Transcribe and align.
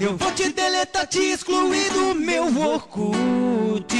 Eu 0.00 0.16
vou 0.16 0.32
te 0.32 0.52
deletar, 0.52 1.04
te 1.08 1.18
excluir 1.18 1.90
do 1.92 2.14
meu 2.14 2.44
Orkut. 2.44 3.92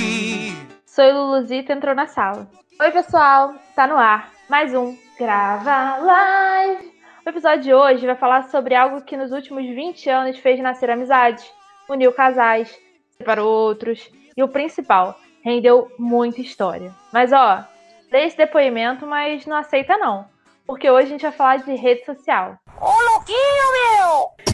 Sou 0.86 1.12
Luluzita 1.12 1.72
entrou 1.72 1.96
na 1.96 2.06
sala. 2.06 2.48
Oi, 2.80 2.92
pessoal, 2.92 3.54
tá 3.74 3.88
no 3.88 3.96
ar. 3.96 4.32
Mais 4.48 4.72
um 4.72 4.96
Grava 5.18 5.96
Live. 5.96 6.92
O 7.26 7.28
episódio 7.28 7.62
de 7.64 7.74
hoje 7.74 8.06
vai 8.06 8.14
falar 8.14 8.44
sobre 8.50 8.76
algo 8.76 9.02
que 9.02 9.16
nos 9.16 9.32
últimos 9.32 9.64
20 9.64 10.08
anos 10.10 10.38
fez 10.38 10.60
nascer 10.60 10.88
amizades, 10.88 11.44
uniu 11.88 12.12
casais, 12.12 12.72
separou 13.18 13.48
outros 13.48 14.08
e 14.36 14.44
o 14.44 14.48
principal, 14.48 15.18
rendeu 15.42 15.90
muita 15.98 16.40
história. 16.40 16.94
Mas 17.12 17.32
ó, 17.32 17.64
dê 18.12 18.26
esse 18.26 18.36
depoimento, 18.36 19.04
mas 19.08 19.44
não 19.44 19.56
aceita 19.56 19.98
não, 19.98 20.24
porque 20.64 20.88
hoje 20.88 21.08
a 21.08 21.10
gente 21.10 21.22
vai 21.22 21.32
falar 21.32 21.56
de 21.56 21.74
rede 21.74 22.04
social. 22.04 22.54
Ô, 22.80 22.92
louquinho, 23.10 23.72
meu! 23.72 24.53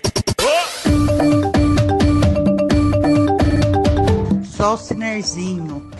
Só 4.57 4.75
o 4.75 4.77
cinerzinho. 4.77 5.91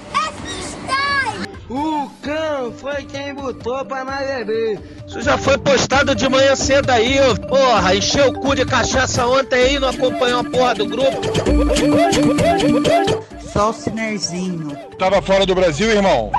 O 1.69 2.11
cão 2.21 2.73
foi 2.73 3.05
quem 3.05 3.33
botou 3.33 3.85
pra 3.85 4.05
nós 4.05 4.27
beber. 4.27 4.81
Isso 5.07 5.23
já 5.23 5.39
foi 5.39 5.57
postado 5.57 6.15
de 6.15 6.29
manhã 6.29 6.57
cedo 6.57 6.91
aí, 6.91 7.21
ô. 7.21 7.37
Porra, 7.47 7.95
encheu 7.95 8.29
o 8.29 8.33
cu 8.33 8.57
de 8.57 8.65
cachaça 8.67 9.25
ontem 9.27 9.57
aí, 9.57 9.79
não 9.79 9.89
acompanhou 9.89 10.41
a 10.41 10.45
porra 10.45 10.75
do 10.75 10.87
grupo. 10.87 11.21
Só 13.53 13.71
o 13.71 13.73
cinerzinho. 13.73 14.77
Tava 14.99 15.23
fora 15.23 15.47
do 15.47 15.55
Brasil, 15.55 15.91
irmão? 15.91 16.33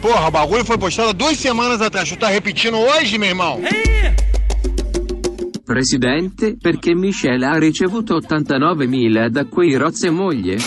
Porra, 0.00 0.28
o 0.28 0.30
bagulho 0.30 0.64
foi 0.64 0.78
postado 0.78 1.12
duas 1.12 1.36
semanas 1.36 1.82
atrás. 1.82 2.08
Tu 2.08 2.16
tá 2.16 2.28
repetindo 2.28 2.78
hoje, 2.78 3.18
meu 3.18 3.28
irmão? 3.28 3.60
Presidente, 5.66 6.56
perché 6.56 6.94
Michelle 6.94 7.44
ha 7.44 7.58
ricevuto 7.58 8.14
89.000 8.20 9.28
da 9.28 9.44
quei 9.44 9.74
rozze 9.76 10.08
moglie? 10.10 10.58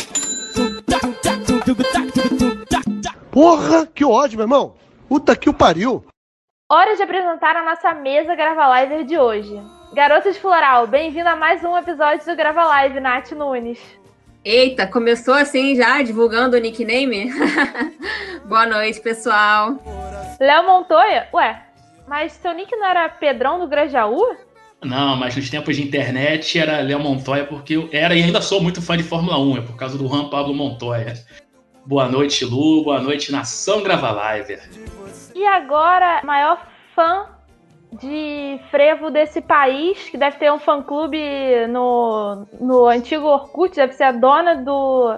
Porra, 3.32 3.88
que 3.88 4.04
ódio, 4.04 4.36
meu 4.36 4.44
irmão. 4.44 4.76
Puta 5.08 5.38
que 5.38 5.50
o 5.50 5.54
pariu. 5.54 6.04
Hora 6.70 6.98
de 6.98 7.02
apresentar 7.02 7.56
a 7.56 7.64
nossa 7.64 7.94
mesa 7.94 8.36
Grava 8.36 8.68
Live 8.68 9.06
de 9.06 9.18
hoje. 9.18 9.58
Garotas 9.94 10.36
Floral, 10.38 10.86
bem-vindo 10.86 11.30
a 11.30 11.36
mais 11.38 11.64
um 11.64 11.78
episódio 11.78 12.26
do 12.26 12.36
Grava 12.36 12.66
Live, 12.66 13.00
Nath 13.00 13.32
Nunes. 13.32 13.80
Eita, 14.44 14.86
começou 14.86 15.34
assim 15.34 15.78
já, 15.78 16.02
divulgando 16.02 16.58
o 16.58 16.60
nickname? 16.60 17.32
Boa 18.44 18.66
noite, 18.66 19.00
pessoal. 19.00 19.80
Léo 20.42 20.66
Montoya? 20.66 21.30
Ué, 21.34 21.64
mas 22.06 22.34
seu 22.34 22.54
nick 22.54 22.76
não 22.76 22.86
era 22.86 23.08
Pedrão 23.08 23.60
do 23.60 23.68
Grajaú? 23.68 24.49
Não, 24.84 25.16
mas 25.18 25.36
nos 25.36 25.50
tempos 25.50 25.76
de 25.76 25.84
internet 25.84 26.58
era 26.58 26.80
Léo 26.80 27.00
Montoya, 27.00 27.46
porque 27.46 27.76
eu 27.76 27.90
era 27.92 28.16
e 28.16 28.24
ainda 28.24 28.42
sou 28.42 28.62
muito 28.62 28.82
fã 28.82 28.96
de 28.96 29.04
Fórmula 29.04 29.38
1, 29.38 29.58
é 29.58 29.62
por 29.62 29.76
causa 29.76 29.98
do 29.98 30.08
Juan 30.08 30.30
Pablo 30.30 30.54
Montoya. 30.54 31.14
Boa 31.86 32.08
noite, 32.08 32.46
Lu. 32.46 32.84
Boa 32.84 33.02
noite, 33.02 33.32
Nação 33.32 33.84
Grava 33.84 34.12
Live. 34.12 34.58
E 35.36 35.46
agora, 35.46 36.22
maior 36.24 36.66
fã 36.96 37.28
de 37.92 38.60
frevo 38.70 39.10
desse 39.10 39.42
país, 39.42 40.10
que 40.10 40.18
deve 40.18 40.38
ter 40.38 40.52
um 40.52 40.60
fã-clube 40.60 41.68
no, 41.68 42.46
no 42.60 42.86
antigo 42.86 43.26
Orkut, 43.26 43.76
deve 43.76 43.94
ser 43.94 44.04
a 44.04 44.12
dona 44.12 44.56
do, 44.56 45.18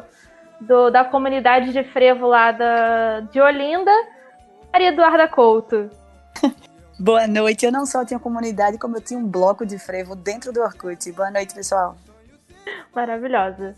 do, 0.61 0.89
da 0.89 1.03
comunidade 1.03 1.71
de 1.73 1.83
frevo 1.83 2.27
lá 2.27 2.51
da, 2.51 3.19
de 3.31 3.39
Olinda, 3.39 3.91
Maria 4.71 4.89
Eduarda 4.89 5.27
Couto. 5.27 5.89
Boa 7.01 7.25
noite. 7.25 7.65
Eu 7.65 7.71
não 7.71 7.83
só 7.83 8.05
tinha 8.05 8.19
comunidade, 8.19 8.77
como 8.77 8.95
eu 8.95 9.01
tinha 9.01 9.19
um 9.19 9.27
bloco 9.27 9.65
de 9.65 9.79
frevo 9.79 10.15
dentro 10.15 10.53
do 10.53 10.61
Orkut. 10.61 11.11
Boa 11.13 11.31
noite, 11.31 11.51
pessoal. 11.51 11.97
Maravilhosa. 12.95 13.75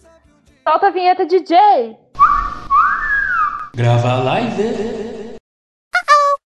Solta 0.67 0.87
a 0.87 0.89
vinheta, 0.89 1.25
DJ! 1.25 1.57
Grava 3.73 4.15
live. 4.15 5.37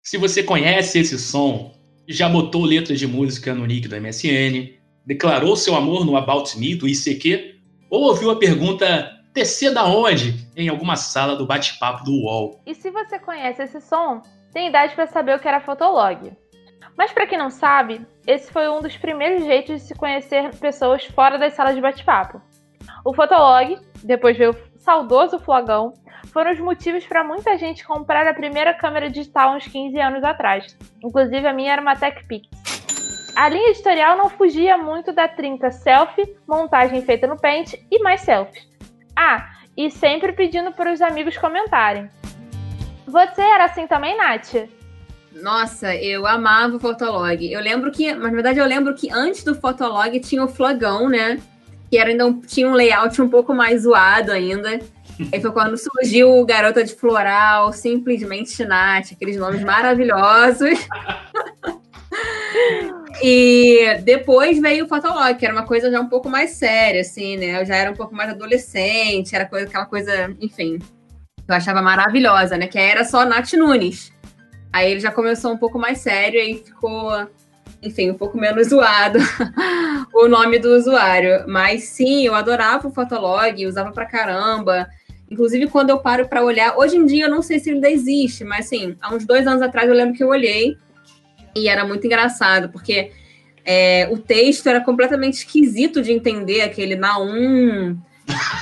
Se 0.04 0.16
você 0.20 0.44
conhece 0.44 1.00
esse 1.00 1.18
som, 1.18 1.74
já 2.08 2.30
botou 2.30 2.64
letras 2.64 3.00
de 3.00 3.08
música 3.08 3.56
no 3.56 3.66
nick 3.66 3.88
do 3.88 4.00
MSN, 4.00 4.78
declarou 5.04 5.56
seu 5.56 5.74
amor 5.74 6.06
no 6.06 6.16
About 6.16 6.56
Me 6.60 6.76
do 6.76 6.88
ICQ, 6.88 7.56
ou 7.90 8.04
ouviu 8.04 8.30
a 8.30 8.38
pergunta 8.38 9.10
TC 9.34 9.72
da 9.72 9.86
onde 9.86 10.48
em 10.56 10.70
alguma 10.70 10.96
sala 10.96 11.36
do 11.36 11.48
bate-papo 11.48 12.04
do 12.04 12.12
UOL. 12.12 12.62
E 12.64 12.76
se 12.76 12.92
você 12.92 13.18
conhece 13.18 13.64
esse 13.64 13.82
som, 13.82 14.22
tem 14.54 14.70
idade 14.70 14.94
para 14.94 15.08
saber 15.08 15.36
o 15.36 15.40
que 15.40 15.48
era 15.48 15.62
Fotolog. 15.62 16.32
Mas 16.98 17.12
para 17.12 17.26
quem 17.26 17.38
não 17.38 17.50
sabe, 17.50 18.06
esse 18.28 18.52
foi 18.52 18.70
um 18.70 18.82
dos 18.82 18.98
primeiros 18.98 19.46
jeitos 19.46 19.82
de 19.82 19.88
se 19.88 19.96
conhecer 19.96 20.54
pessoas 20.56 21.06
fora 21.06 21.38
das 21.38 21.54
salas 21.54 21.76
de 21.76 21.82
bate-papo. 21.82 22.42
O 23.06 23.14
Fotolog, 23.14 23.80
depois 24.04 24.38
veio 24.38 24.52
o 24.52 24.80
saudoso 24.80 25.40
Flogão, 25.40 25.94
foram 26.34 26.52
os 26.52 26.60
motivos 26.60 27.06
para 27.06 27.24
muita 27.24 27.58
gente 27.58 27.86
comprar 27.86 28.28
a 28.28 28.34
primeira 28.34 28.74
câmera 28.74 29.10
digital 29.10 29.56
uns 29.56 29.66
15 29.66 30.00
anos 30.00 30.24
atrás. 30.24 30.78
Inclusive 31.04 31.48
a 31.48 31.54
minha 31.54 31.74
era 31.74 31.82
uma 31.82 31.96
TechPix. 31.96 32.48
A 33.36 33.48
linha 33.48 33.70
editorial 33.70 34.18
não 34.18 34.30
fugia 34.30 34.78
muito 34.78 35.14
da 35.14 35.28
trinca 35.28 35.72
selfie, 35.72 36.36
montagem 36.48 37.02
feita 37.02 37.26
no 37.26 37.40
Paint 37.40 37.74
e 37.90 38.00
mais 38.04 38.22
selfies. 38.22 38.68
Ah, 39.16 39.50
e 39.78 39.90
sempre 39.90 40.34
pedindo 40.34 40.74
para 40.74 40.92
os 40.92 41.02
amigos 41.02 41.38
comentarem. 41.38 42.10
Você 43.08 43.42
era 43.42 43.66
assim 43.66 43.88
também, 43.88 44.18
Nath? 44.18 44.70
Nossa, 45.34 45.96
eu 45.96 46.26
amava 46.26 46.76
o 46.76 46.80
Fotolog. 46.80 47.52
Eu 47.52 47.62
lembro 47.62 47.92
que, 47.92 48.14
mas 48.14 48.24
na 48.24 48.30
verdade 48.30 48.60
eu 48.60 48.66
lembro 48.66 48.96
que 48.96 49.12
antes 49.12 49.44
do 49.44 49.56
Fotolog 49.56 50.20
tinha 50.20 50.44
o 50.44 50.48
Flogão, 50.48 51.08
né? 51.08 51.40
Que 51.90 51.98
era 51.98 52.10
ainda 52.10 52.26
um, 52.26 52.40
tinha 52.42 52.68
um 52.68 52.74
layout 52.74 53.22
um 53.22 53.30
pouco 53.30 53.54
mais 53.54 53.84
zoado 53.84 54.32
ainda. 54.32 54.80
Aí 55.32 55.42
foi 55.42 55.52
quando 55.52 55.78
surgiu 55.78 56.32
o 56.32 56.46
Garota 56.46 56.84
de 56.84 56.96
Floral, 56.96 57.74
simplesmente 57.74 58.64
Nath, 58.64 59.12
aqueles 59.12 59.38
nomes 59.38 59.64
maravilhosos. 59.64 60.80
e 63.22 64.00
depois 64.04 64.60
veio 64.60 64.86
o 64.86 64.88
Fotolog, 64.88 65.36
que 65.36 65.46
era 65.46 65.54
uma 65.54 65.66
coisa 65.66 65.92
já 65.92 66.00
um 66.00 66.08
pouco 66.08 66.30
mais 66.30 66.52
séria, 66.52 67.02
assim, 67.02 67.38
né? 67.38 67.62
Eu 67.62 67.66
já 67.66 67.76
era 67.76 67.92
um 67.92 67.96
pouco 67.96 68.16
mais 68.16 68.30
adolescente, 68.30 69.36
era 69.36 69.46
coisa, 69.46 69.68
aquela 69.68 69.86
coisa, 69.86 70.34
enfim, 70.40 70.80
eu 71.48 71.56
achava 71.56 71.82
maravilhosa, 71.82 72.58
né? 72.58 72.68
Que 72.68 72.78
era 72.78 73.04
só 73.04 73.26
Nath 73.26 73.54
Nunes. 73.54 74.14
Aí 74.72 74.92
ele 74.92 75.00
já 75.00 75.12
começou 75.12 75.52
um 75.52 75.58
pouco 75.58 75.80
mais 75.80 76.00
sério 76.00 76.40
e 76.40 76.56
ficou, 76.56 77.12
enfim, 77.82 78.12
um 78.12 78.18
pouco 78.18 78.38
menos 78.38 78.70
zoado 78.70 79.20
o 80.14 80.28
nome 80.28 80.60
do 80.60 80.76
usuário. 80.76 81.46
Mas 81.48 81.84
sim, 81.84 82.26
eu 82.26 82.36
adorava 82.36 82.88
o 82.88 82.92
Fotolog, 82.92 83.66
usava 83.66 83.92
pra 83.92 84.06
caramba. 84.06 84.88
Inclusive, 85.30 85.68
quando 85.68 85.92
eu 85.92 86.00
paro 86.00 86.28
para 86.28 86.44
olhar, 86.44 86.78
hoje 86.78 86.98
em 86.98 87.06
dia 87.06 87.26
eu 87.26 87.30
não 87.30 87.42
sei 87.42 87.60
se 87.60 87.70
ainda 87.70 87.90
existe, 87.90 88.44
mas 88.44 88.66
assim, 88.66 88.96
há 89.00 89.14
uns 89.14 89.26
dois 89.26 89.46
anos 89.46 89.62
atrás 89.62 89.88
eu 89.88 89.96
lembro 89.96 90.16
que 90.16 90.24
eu 90.24 90.30
olhei 90.30 90.76
e 91.56 91.68
era 91.68 91.86
muito 91.86 92.06
engraçado, 92.06 92.70
porque 92.70 93.12
é, 93.64 94.10
o 94.12 94.18
texto 94.18 94.68
era 94.68 94.82
completamente 94.82 95.34
esquisito 95.36 96.02
de 96.02 96.12
entender, 96.12 96.62
aquele 96.62 96.96
na 96.96 97.20
um. 97.20 97.96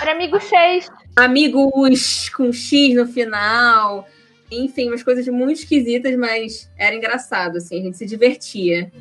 Era 0.01 0.11
amigo 0.11 0.39
X. 0.39 0.89
Amigos 1.15 2.29
com 2.29 2.51
X 2.51 2.95
no 2.95 3.07
final. 3.07 4.05
Enfim, 4.51 4.89
umas 4.89 5.03
coisas 5.03 5.27
muito 5.27 5.59
esquisitas, 5.59 6.15
mas 6.17 6.71
era 6.77 6.95
engraçado, 6.95 7.57
assim, 7.57 7.79
a 7.79 7.81
gente 7.83 7.97
se 7.97 8.05
divertia. 8.05 8.91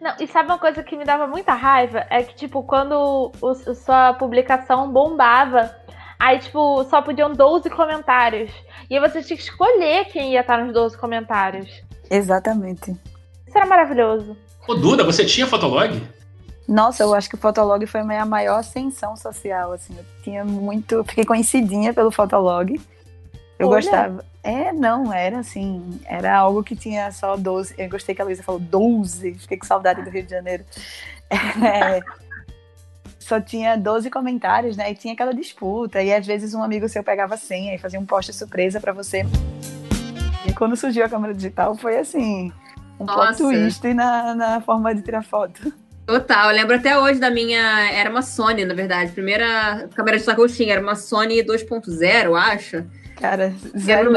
Não, 0.00 0.14
e 0.20 0.26
sabe 0.26 0.48
uma 0.48 0.58
coisa 0.58 0.82
que 0.82 0.96
me 0.96 1.04
dava 1.04 1.26
muita 1.26 1.52
raiva? 1.52 2.06
É 2.08 2.22
que, 2.22 2.34
tipo, 2.34 2.62
quando 2.62 3.32
o, 3.40 3.54
sua 3.74 4.14
publicação 4.14 4.90
bombava, 4.90 5.74
Aí, 6.18 6.38
tipo, 6.40 6.84
só 6.84 7.00
podiam 7.00 7.32
12 7.32 7.70
comentários. 7.70 8.50
E 8.90 8.96
aí 8.96 9.00
você 9.00 9.22
tinha 9.22 9.36
que 9.36 9.42
escolher 9.44 10.06
quem 10.06 10.32
ia 10.32 10.40
estar 10.40 10.58
nos 10.64 10.74
12 10.74 10.98
comentários. 10.98 11.82
Exatamente. 12.10 12.90
Isso 13.46 13.56
era 13.56 13.66
maravilhoso. 13.66 14.36
Ô, 14.66 14.74
Duda, 14.74 15.04
você 15.04 15.24
tinha 15.24 15.46
Fotolog? 15.46 16.02
Nossa, 16.66 17.04
eu 17.04 17.14
acho 17.14 17.28
que 17.28 17.36
o 17.36 17.38
Fotolog 17.38 17.86
foi 17.86 18.00
a 18.00 18.04
minha 18.04 18.26
maior 18.26 18.58
ascensão 18.58 19.16
social, 19.16 19.72
assim. 19.72 19.96
Eu 19.96 20.04
tinha 20.22 20.44
muito... 20.44 21.04
Fiquei 21.04 21.24
conhecidinha 21.24 21.94
pelo 21.94 22.10
Fotolog. 22.10 22.78
Eu 23.58 23.68
Olha. 23.68 23.76
gostava... 23.76 24.24
É, 24.50 24.72
não, 24.72 25.12
era 25.12 25.40
assim... 25.40 26.00
Era 26.06 26.36
algo 26.36 26.62
que 26.62 26.74
tinha 26.74 27.10
só 27.12 27.36
12... 27.36 27.74
Eu 27.76 27.88
gostei 27.88 28.14
que 28.14 28.22
a 28.22 28.24
Luísa 28.24 28.42
falou 28.42 28.60
12. 28.60 29.34
Fiquei 29.34 29.58
com 29.58 29.66
saudade 29.66 30.02
do 30.02 30.10
Rio 30.10 30.22
de 30.22 30.30
Janeiro. 30.30 30.64
É 31.30 32.00
só 33.28 33.38
tinha 33.38 33.76
12 33.76 34.08
comentários, 34.08 34.74
né? 34.74 34.90
E 34.90 34.94
tinha 34.94 35.12
aquela 35.12 35.34
disputa. 35.34 36.02
E 36.02 36.12
às 36.14 36.26
vezes 36.26 36.54
um 36.54 36.62
amigo 36.62 36.88
seu 36.88 37.04
pegava 37.04 37.34
a 37.34 37.36
senha 37.36 37.74
e 37.74 37.78
fazia 37.78 38.00
um 38.00 38.06
post 38.06 38.32
surpresa 38.32 38.80
para 38.80 38.92
você. 38.92 39.26
E 40.46 40.52
quando 40.54 40.74
surgiu 40.74 41.04
a 41.04 41.08
câmera 41.10 41.34
digital, 41.34 41.76
foi 41.76 41.98
assim, 41.98 42.50
um 42.98 43.04
plot 43.04 43.18
Nossa. 43.18 43.44
twist 43.44 43.92
na, 43.92 44.34
na 44.34 44.60
forma 44.62 44.94
de 44.94 45.02
tirar 45.02 45.22
foto. 45.22 45.70
Total, 46.06 46.48
eu 46.50 46.56
lembro 46.56 46.74
até 46.74 46.98
hoje 46.98 47.20
da 47.20 47.30
minha. 47.30 47.90
Era 47.92 48.08
uma 48.08 48.22
Sony, 48.22 48.64
na 48.64 48.72
verdade. 48.72 49.12
Primeira 49.12 49.88
câmera 49.94 50.16
de 50.16 50.24
que 50.24 50.30
eu 50.30 50.48
tinha, 50.48 50.72
era 50.72 50.82
uma 50.82 50.94
Sony 50.94 51.44
2.0, 51.44 52.34
acho. 52.34 52.86
Cara, 53.20 53.44
Era, 53.44 53.78
zero 53.78 54.12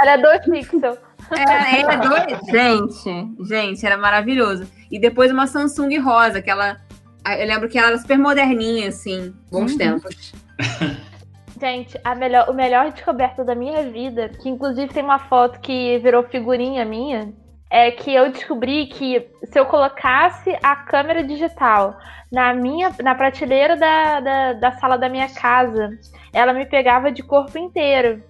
Era 0.00 0.16
2 0.16 0.40
pixels. 0.46 0.98
É, 1.36 1.80
era 1.80 1.96
dois. 1.96 2.40
Gente, 2.48 3.44
gente, 3.48 3.84
era 3.84 3.96
maravilhoso. 3.96 4.66
E 4.90 4.98
depois 4.98 5.32
uma 5.32 5.46
Samsung 5.46 5.98
rosa, 5.98 6.38
aquela 6.38 6.76
Ah, 7.24 7.36
Eu 7.36 7.46
lembro 7.48 7.68
que 7.68 7.76
ela 7.76 7.88
era 7.88 7.98
super 7.98 8.16
moderninha, 8.16 8.88
assim, 8.88 9.34
bons 9.50 9.72
Uhum. 9.72 9.78
tempos. 9.78 10.32
Gente, 11.60 11.98
a 12.04 12.14
melhor, 12.14 12.48
o 12.50 12.54
melhor 12.54 12.92
descoberta 12.92 13.42
da 13.42 13.54
minha 13.54 13.82
vida, 13.90 14.28
que 14.28 14.48
inclusive 14.48 14.92
tem 14.92 15.02
uma 15.02 15.18
foto 15.18 15.58
que 15.58 15.98
virou 15.98 16.22
figurinha 16.22 16.84
minha, 16.84 17.32
é 17.70 17.90
que 17.90 18.14
eu 18.14 18.30
descobri 18.30 18.86
que 18.86 19.26
se 19.44 19.58
eu 19.58 19.64
colocasse 19.66 20.56
a 20.62 20.76
câmera 20.76 21.24
digital 21.24 21.98
na 22.30 22.52
minha 22.54 22.92
na 23.02 23.14
prateleira 23.14 23.74
da, 23.74 24.20
da, 24.20 24.52
da 24.52 24.72
sala 24.72 24.96
da 24.98 25.08
minha 25.08 25.28
casa, 25.30 25.88
ela 26.32 26.52
me 26.52 26.66
pegava 26.66 27.10
de 27.10 27.22
corpo 27.22 27.58
inteiro. 27.58 28.22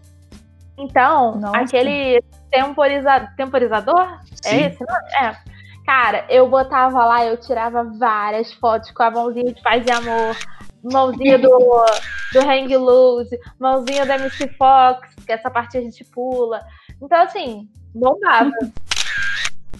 Então, 0.78 1.40
aquele 1.54 2.22
temporiza, 2.50 3.32
temporizador? 3.36 4.20
Sim. 4.42 4.48
É 4.48 4.66
esse? 4.68 4.80
Não? 4.80 5.26
É. 5.28 5.36
Cara, 5.84 6.26
eu 6.28 6.48
botava 6.48 7.04
lá, 7.04 7.24
eu 7.24 7.36
tirava 7.36 7.84
várias 7.84 8.52
fotos 8.54 8.90
com 8.90 9.02
a 9.02 9.10
mãozinha 9.10 9.52
de 9.52 9.62
paz 9.62 9.86
e 9.86 9.90
amor, 9.90 10.36
mãozinha 10.82 11.38
do, 11.38 11.48
do 12.32 12.40
Hang 12.40 12.76
Loose, 12.76 13.38
mãozinha 13.58 14.04
da 14.04 14.16
MC 14.16 14.48
Fox, 14.58 15.14
que 15.24 15.32
essa 15.32 15.48
parte 15.48 15.78
a 15.78 15.80
gente 15.80 16.04
pula. 16.04 16.60
Então, 17.00 17.22
assim, 17.22 17.68
bombava. 17.94 18.50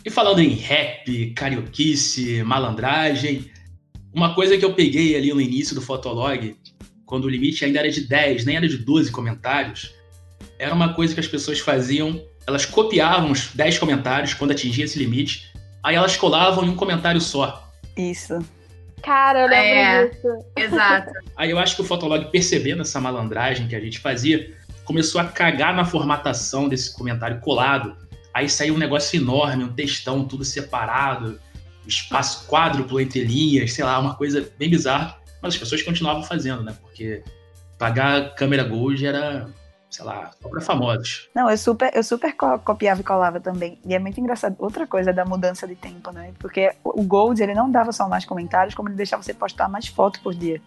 E 0.05 0.11
falando 0.11 0.39
em 0.39 0.51
rap, 0.51 1.33
carioquice, 1.35 2.41
malandragem, 2.45 3.51
uma 4.15 4.33
coisa 4.33 4.57
que 4.57 4.65
eu 4.65 4.73
peguei 4.73 5.17
ali 5.17 5.35
no 5.35 5.41
início 5.41 5.75
do 5.75 5.83
Fotolog, 5.83 6.57
quando 7.05 7.25
o 7.25 7.29
limite 7.29 7.65
ainda 7.65 7.81
era 7.81 7.91
de 7.91 8.03
10, 8.03 8.45
nem 8.45 8.57
era 8.57 8.69
de 8.69 8.79
12 8.79 9.11
comentários, 9.11 9.93
era 10.59 10.75
uma 10.75 10.95
coisa 10.95 11.15
que 11.15 11.21
as 11.21 11.27
pessoas 11.27 11.61
faziam, 11.61 12.23
elas 12.47 12.65
copiavam 12.65 13.31
os 13.31 13.51
10 13.55 13.79
comentários 13.79 14.35
quando 14.35 14.53
atingia 14.53 14.85
esse 14.85 14.99
limite, 14.99 15.53
aí 15.83 15.97
elas 15.97 16.17
colavam 16.17 16.65
em 16.65 16.69
um 16.69 16.77
comentário 16.77 17.21
só. 17.21 17.71
Isso. 17.97 18.39
Cara, 19.03 19.43
eu 19.43 19.49
lembro 19.49 19.67
É, 19.67 20.07
disso. 20.09 20.29
Exato. 20.57 21.13
Aí 21.37 21.51
eu 21.51 21.59
acho 21.59 21.77
que 21.77 21.83
o 21.83 21.85
Fotolog, 21.85 22.31
percebendo 22.31 22.83
essa 22.83 23.01
malandragem 23.01 23.69
que 23.69 23.77
a 23.77 23.81
gente 23.81 23.99
fazia, 23.99 24.55
começou 24.85 25.21
a 25.21 25.25
cagar 25.25 25.75
na 25.75 25.85
formatação 25.85 26.69
desse 26.69 26.95
comentário 26.95 27.41
colado. 27.41 27.97
Aí 28.33 28.49
saiu 28.49 28.75
um 28.75 28.79
negócio 28.79 29.17
enorme, 29.19 29.65
um 29.65 29.73
textão, 29.73 30.25
tudo 30.25 30.45
separado, 30.45 31.39
espaço 31.87 32.47
quádruplo 32.47 33.01
entre 33.01 33.25
linhas, 33.25 33.73
sei 33.73 33.85
lá, 33.85 33.99
uma 33.99 34.15
coisa 34.15 34.49
bem 34.59 34.69
bizarra. 34.69 35.17
Mas 35.41 35.55
as 35.55 35.59
pessoas 35.59 35.83
continuavam 35.83 36.23
fazendo, 36.23 36.63
né? 36.63 36.77
Porque 36.81 37.23
pagar 37.79 38.35
câmera 38.35 38.65
Gold 38.65 39.07
era, 39.07 39.49
sei 39.97 40.05
lá, 40.05 40.31
só 40.43 40.49
pra 40.49 40.61
famosos. 40.61 41.29
Não, 41.35 41.51
eu 41.51 41.57
super, 41.57 41.91
eu 41.95 42.03
super 42.05 42.35
co- 42.37 42.59
copiava 42.59 43.01
e 43.01 43.05
colava 43.05 43.41
também. 43.41 43.79
E 43.85 43.95
é 43.95 43.99
muito 43.99 44.21
engraçado. 44.21 44.55
Outra 44.59 44.87
coisa 44.87 45.13
da 45.13 45.25
mudança 45.25 45.67
de 45.67 45.75
tempo, 45.75 46.11
né? 46.13 46.33
Porque 46.39 46.73
o 46.85 47.03
Gold, 47.03 47.43
ele 47.43 47.55
não 47.55 47.71
dava 47.71 47.93
só 47.93 48.09
mais 48.09 48.25
comentários, 48.25 48.75
como 48.75 48.89
ele 48.89 48.97
deixava 48.97 49.23
você 49.23 49.33
postar 49.33 49.69
mais 49.69 49.87
fotos 49.89 50.21
por 50.21 50.35
dia. 50.35 50.61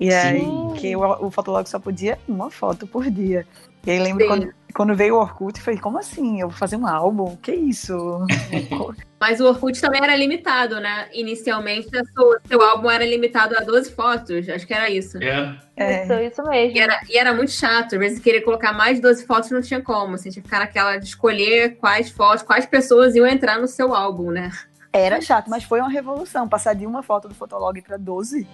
E 0.00 0.12
aí, 0.12 0.40
Sim. 0.40 0.74
que 0.76 0.96
o, 0.96 1.26
o 1.26 1.30
Fotolog 1.30 1.68
só 1.68 1.78
podia 1.78 2.18
uma 2.26 2.50
foto 2.50 2.86
por 2.88 3.08
dia. 3.08 3.46
E 3.84 3.90
aí 3.90 3.98
lembro 3.98 4.22
Sim. 4.22 4.28
quando, 4.28 4.54
quando 4.74 4.94
veio 4.94 5.16
o 5.16 5.18
Orkut, 5.20 5.58
eu 5.58 5.64
falei, 5.64 5.80
como 5.80 5.98
assim? 5.98 6.40
Eu 6.40 6.48
vou 6.48 6.56
fazer 6.56 6.76
um 6.76 6.86
álbum? 6.86 7.36
Que 7.36 7.52
isso? 7.52 7.94
Mas 9.20 9.40
o 9.40 9.46
Orkut 9.46 9.80
também 9.80 10.00
era 10.02 10.16
limitado, 10.16 10.80
né? 10.80 11.08
Inicialmente, 11.12 11.88
sua- 12.14 12.40
seu 12.46 12.62
álbum 12.62 12.90
era 12.90 13.04
limitado 13.04 13.56
a 13.56 13.60
12 13.60 13.92
fotos. 13.92 14.48
Acho 14.48 14.66
que 14.66 14.74
era 14.74 14.88
isso. 14.88 15.18
É. 15.22 15.56
É. 15.76 16.02
Isso, 16.04 16.12
isso 16.14 16.42
mesmo. 16.48 16.76
E 16.76 16.80
era, 16.80 17.00
e 17.08 17.18
era 17.18 17.32
muito 17.34 17.50
chato. 17.50 17.94
Às 17.94 17.98
vezes, 17.98 18.18
querer 18.20 18.42
colocar 18.42 18.72
mais 18.72 18.96
de 18.96 19.02
12 19.02 19.26
fotos 19.26 19.50
não 19.50 19.60
tinha 19.60 19.80
como. 19.80 20.14
Assim, 20.14 20.30
tinha 20.30 20.42
que 20.42 20.48
ficar 20.48 20.60
naquela 20.60 20.96
de 20.96 21.06
escolher 21.06 21.76
quais 21.76 22.10
fotos, 22.10 22.42
quais 22.42 22.66
pessoas 22.66 23.14
iam 23.14 23.26
entrar 23.26 23.58
no 23.60 23.66
seu 23.68 23.94
álbum, 23.94 24.30
né? 24.30 24.50
Era 24.92 25.20
chato, 25.20 25.48
mas 25.48 25.64
foi 25.64 25.80
uma 25.80 25.90
revolução. 25.90 26.48
Passar 26.48 26.74
de 26.74 26.86
uma 26.86 27.02
foto 27.02 27.26
do 27.28 27.34
Fotolog 27.34 27.80
para 27.82 27.96
12. 27.96 28.46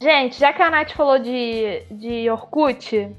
Gente, 0.00 0.38
já 0.38 0.52
que 0.52 0.62
a 0.62 0.70
Nath 0.70 0.92
falou 0.92 1.18
de, 1.18 1.82
de 1.90 2.30
Orkut, 2.30 3.16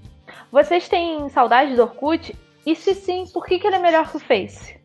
vocês 0.52 0.88
têm 0.88 1.28
saudade 1.30 1.76
do 1.76 1.82
Orkut? 1.82 2.34
E 2.66 2.76
se 2.76 2.96
sim, 2.96 3.26
por 3.34 3.46
que, 3.46 3.60
que 3.60 3.68
ele 3.68 3.76
é 3.76 3.80
melhor 3.80 4.10
que 4.10 4.18
o 4.18 4.20
Face? 4.20 4.80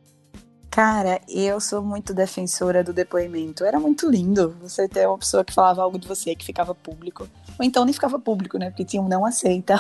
Cara, 0.71 1.21
eu 1.29 1.61
sou 1.61 1.81
muito 1.83 2.13
defensora 2.13 2.83
do 2.83 2.93
depoimento. 2.93 3.65
Era 3.65 3.79
muito 3.79 4.11
lindo 4.11 4.57
você 4.61 4.89
ter 4.89 5.07
uma 5.07 5.19
pessoa 5.19 5.45
que 5.45 5.55
falava 5.55 5.83
algo 5.83 5.97
de 5.97 6.09
você 6.09 6.35
que 6.35 6.45
ficava 6.45 6.75
público. 6.75 7.29
Ou 7.57 7.65
então 7.65 7.85
nem 7.85 7.95
ficava 7.95 8.19
público, 8.19 8.59
né? 8.59 8.71
Porque 8.71 8.85
tinha 8.85 9.01
um 9.01 9.09
não 9.09 9.25
aceita. 9.25 9.77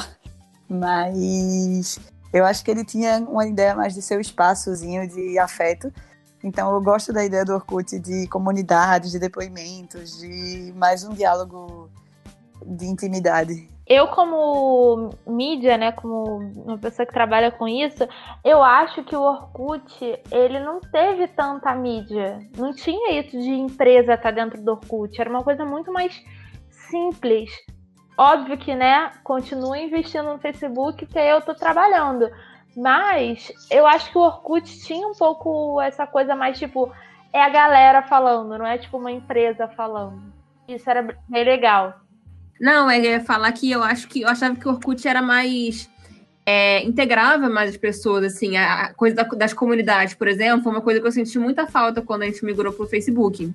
Mas 0.69 1.99
eu 2.32 2.44
acho 2.44 2.64
que 2.64 2.70
ele 2.70 2.84
tinha 2.84 3.19
uma 3.28 3.44
ideia 3.44 3.75
mais 3.75 3.93
de 3.93 4.00
seu 4.00 4.20
espaçozinho 4.20 5.08
de 5.08 5.37
afeto. 5.37 5.93
Então 6.44 6.72
eu 6.72 6.81
gosto 6.81 7.12
da 7.12 7.25
ideia 7.25 7.44
do 7.44 7.55
Orkut 7.55 7.99
de 7.99 8.28
comunidades, 8.28 9.10
de 9.10 9.19
depoimentos, 9.19 10.20
de 10.20 10.72
mais 10.76 11.02
um 11.02 11.12
diálogo 11.12 11.90
de 12.66 12.87
intimidade. 12.87 13.69
Eu, 13.87 14.08
como 14.08 15.11
mídia, 15.26 15.76
né, 15.76 15.93
como 15.93 16.38
uma 16.64 16.78
pessoa 16.78 17.05
que 17.05 17.12
trabalha 17.12 17.50
com 17.50 17.69
isso, 17.69 18.08
eu 18.43 18.62
acho 18.62 19.05
que 19.05 19.14
o 19.14 19.20
Orkut, 19.20 20.22
ele 20.31 20.58
não 20.58 20.81
teve 20.81 21.28
tanta 21.28 21.75
mídia. 21.75 22.40
Não 22.56 22.72
tinha 22.72 23.20
isso 23.20 23.38
de 23.38 23.50
empresa 23.50 24.14
estar 24.14 24.31
dentro 24.31 24.62
do 24.62 24.72
Orkut. 24.72 25.20
Era 25.20 25.28
uma 25.28 25.44
coisa 25.44 25.66
muito 25.66 25.93
mais 25.93 26.19
simples. 26.70 27.50
Óbvio 28.16 28.56
que, 28.56 28.75
né, 28.75 29.10
continuo 29.22 29.76
investindo 29.76 30.32
no 30.32 30.38
Facebook 30.38 31.05
porque 31.05 31.19
eu 31.19 31.43
tô 31.43 31.55
trabalhando. 31.55 32.31
Mas 32.75 33.52
eu 33.70 33.87
acho 33.87 34.10
que 34.10 34.17
o 34.17 34.22
Orkut 34.22 34.81
tinha 34.81 35.06
um 35.06 35.14
pouco 35.14 35.78
essa 35.81 36.06
coisa 36.06 36.34
mais 36.34 36.58
tipo, 36.58 36.90
é 37.32 37.43
a 37.43 37.50
galera 37.50 38.02
falando, 38.02 38.56
não 38.56 38.67
é 38.67 38.78
tipo 38.78 38.96
uma 38.96 39.12
empresa 39.12 39.69
falando. 39.69 40.32
Isso 40.67 40.88
era 40.88 41.02
bem 41.28 41.44
legal. 41.44 42.04
Não, 42.61 42.91
eu 42.91 43.03
ia 43.03 43.21
falar 43.21 43.51
que 43.53 43.71
eu 43.71 43.83
acho 43.83 44.09
que 44.09 44.23
eu 44.23 44.29
achava 44.29 44.56
que 44.56 44.67
o 44.67 44.71
Orkut 44.71 45.06
era 45.06 45.21
mais. 45.23 45.89
é, 46.47 46.83
integrava 46.85 47.49
mais 47.49 47.71
as 47.71 47.77
pessoas, 47.79 48.23
assim, 48.25 48.56
a, 48.59 48.83
a 48.83 48.95
coisa 48.95 49.17
da- 49.17 49.23
das 49.25 49.55
comunidades, 49.55 50.12
por 50.15 50.29
exemplo, 50.29 50.62
foi 50.62 50.73
uma 50.73 50.83
coisa 50.83 51.01
que 51.01 51.06
eu 51.06 51.12
senti 51.12 51.39
muita 51.39 51.67
falta 51.67 52.03
quando 52.03 52.21
a 52.23 52.27
gente 52.27 52.45
migrou 52.45 52.71
pro 52.73 52.87
Facebook. 52.87 53.51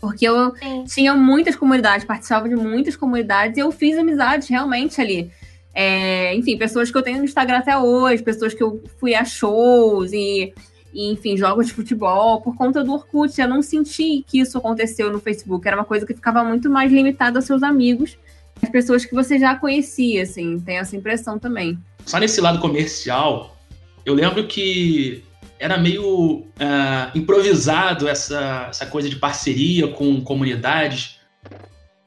Porque 0.00 0.28
eu 0.28 0.52
tinha 0.84 1.14
muitas 1.14 1.54
comunidades, 1.54 2.04
participava 2.04 2.48
de 2.48 2.56
muitas 2.56 2.96
comunidades 2.96 3.56
e 3.56 3.60
eu 3.60 3.70
fiz 3.70 3.96
amizades 3.96 4.48
realmente 4.48 5.00
ali. 5.00 5.30
É, 5.72 6.34
enfim, 6.34 6.58
pessoas 6.58 6.90
que 6.90 6.96
eu 6.98 7.02
tenho 7.02 7.18
no 7.18 7.24
Instagram 7.24 7.58
até 7.58 7.78
hoje, 7.78 8.20
pessoas 8.22 8.52
que 8.52 8.62
eu 8.62 8.82
fui 8.98 9.14
a 9.14 9.24
shows 9.24 10.12
e, 10.12 10.52
e, 10.92 11.12
enfim, 11.12 11.36
jogos 11.36 11.66
de 11.66 11.72
futebol, 11.72 12.40
por 12.40 12.56
conta 12.56 12.82
do 12.82 12.92
Orkut. 12.92 13.40
Eu 13.40 13.48
não 13.48 13.62
senti 13.62 14.24
que 14.26 14.40
isso 14.40 14.58
aconteceu 14.58 15.12
no 15.12 15.20
Facebook. 15.20 15.66
Era 15.66 15.76
uma 15.76 15.84
coisa 15.84 16.06
que 16.06 16.14
ficava 16.14 16.42
muito 16.42 16.70
mais 16.70 16.90
limitada 16.90 17.38
aos 17.38 17.44
seus 17.44 17.62
amigos, 17.62 18.16
as 18.62 18.68
pessoas 18.68 19.04
que 19.04 19.14
você 19.14 19.38
já 19.38 19.54
conhecia, 19.54 20.22
assim. 20.22 20.58
Tem 20.60 20.78
essa 20.78 20.96
impressão 20.96 21.38
também. 21.38 21.78
Só 22.04 22.18
nesse 22.18 22.40
lado 22.40 22.58
comercial, 22.58 23.56
eu 24.04 24.14
lembro 24.14 24.46
que 24.46 25.22
era 25.58 25.76
meio 25.76 26.46
ah, 26.58 27.10
improvisado 27.14 28.08
essa, 28.08 28.66
essa 28.70 28.86
coisa 28.86 29.08
de 29.08 29.16
parceria 29.16 29.88
com 29.88 30.20
comunidades. 30.22 31.18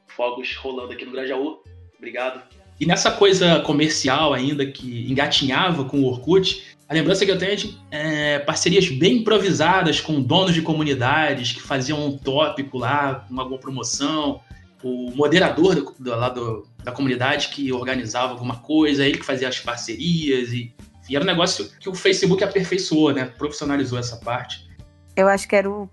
Fogos 0.08 0.56
rolando 0.56 0.92
aqui 0.92 1.04
no 1.04 1.12
Grajaú. 1.12 1.62
Obrigado. 1.96 2.42
E 2.80 2.86
nessa 2.86 3.12
coisa 3.12 3.60
comercial 3.60 4.34
ainda 4.34 4.66
que 4.66 5.08
engatinhava 5.08 5.84
com 5.84 6.00
o 6.00 6.06
Orkut, 6.06 6.71
a 6.92 6.94
lembrança 6.94 7.24
que 7.24 7.30
eu 7.30 7.38
tenho 7.38 7.52
é 7.52 7.56
de 7.56 7.78
é, 7.90 8.38
parcerias 8.40 8.86
bem 8.88 9.18
improvisadas 9.18 9.98
com 9.98 10.20
donos 10.20 10.52
de 10.52 10.60
comunidades 10.60 11.52
que 11.52 11.62
faziam 11.62 12.06
um 12.06 12.18
tópico 12.18 12.76
lá, 12.76 13.26
uma 13.30 13.42
alguma 13.42 13.58
promoção, 13.58 14.40
o 14.82 15.10
moderador 15.14 15.74
do, 15.74 15.94
do, 15.98 16.10
lá 16.10 16.28
do, 16.28 16.66
da 16.84 16.92
comunidade 16.92 17.48
que 17.48 17.72
organizava 17.72 18.32
alguma 18.32 18.56
coisa, 18.56 19.06
ele 19.06 19.16
que 19.16 19.24
fazia 19.24 19.48
as 19.48 19.58
parcerias 19.58 20.50
e, 20.52 20.74
e 21.08 21.16
era 21.16 21.24
um 21.24 21.26
negócio 21.26 21.66
que 21.80 21.88
o 21.88 21.94
Facebook 21.94 22.44
aperfeiçoou, 22.44 23.12
né? 23.12 23.24
Profissionalizou 23.24 23.98
essa 23.98 24.16
parte. 24.16 24.68
Eu 25.16 25.28
acho 25.28 25.48
que 25.48 25.56
era 25.56 25.70
o 25.70 25.88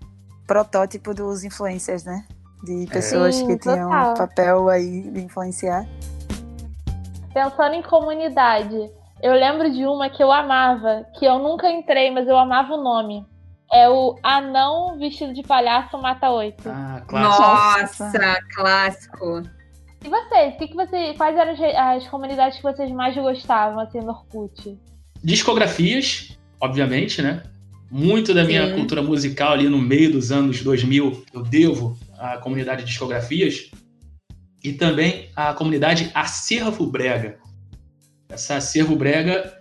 protótipo 0.46 1.14
dos 1.14 1.44
influencers, 1.44 2.04
né? 2.04 2.26
De 2.62 2.86
pessoas 2.92 3.36
Sim, 3.36 3.46
que 3.46 3.58
tinham 3.58 3.88
total. 3.88 4.10
um 4.10 4.14
papel 4.14 4.68
aí 4.68 5.10
de 5.10 5.20
influenciar. 5.20 5.88
Pensando 7.32 7.74
em 7.74 7.82
comunidade, 7.82 8.90
eu 9.22 9.32
lembro 9.34 9.70
de 9.70 9.84
uma 9.86 10.08
que 10.08 10.22
eu 10.22 10.32
amava, 10.32 11.06
que 11.18 11.24
eu 11.24 11.38
nunca 11.38 11.70
entrei, 11.70 12.10
mas 12.10 12.26
eu 12.26 12.38
amava 12.38 12.74
o 12.74 12.82
nome. 12.82 13.24
É 13.72 13.88
o 13.88 14.18
Anão 14.22 14.98
Vestido 14.98 15.32
de 15.32 15.42
Palhaço 15.42 15.96
Mata 15.98 16.30
Oito. 16.30 16.68
Ah, 16.68 17.02
Nossa, 17.10 18.40
clássico. 18.54 19.42
E 20.04 20.08
vocês? 20.08 20.54
O 20.54 20.58
que 20.58 20.68
que 20.68 20.74
você, 20.74 21.14
quais 21.14 21.36
eram 21.36 21.52
as, 21.52 21.60
as 21.60 22.08
comunidades 22.08 22.56
que 22.56 22.62
vocês 22.62 22.90
mais 22.90 23.14
gostavam, 23.14 23.78
assim, 23.78 24.00
no 24.00 24.10
Orkut? 24.10 24.78
Discografias, 25.22 26.38
obviamente, 26.60 27.20
né? 27.20 27.42
Muito 27.90 28.32
da 28.32 28.44
minha 28.44 28.68
Sim. 28.68 28.76
cultura 28.76 29.02
musical 29.02 29.52
ali 29.52 29.68
no 29.68 29.78
meio 29.78 30.12
dos 30.12 30.30
anos 30.30 30.62
2000 30.62 31.24
eu 31.34 31.42
devo 31.42 31.98
à 32.18 32.38
comunidade 32.38 32.82
de 32.82 32.88
discografias 32.88 33.70
e 34.62 34.72
também 34.72 35.28
à 35.34 35.52
comunidade 35.52 36.10
Acervo 36.14 36.86
Brega. 36.86 37.39
Essa 38.30 38.56
Acervo 38.56 38.94
Brega 38.94 39.52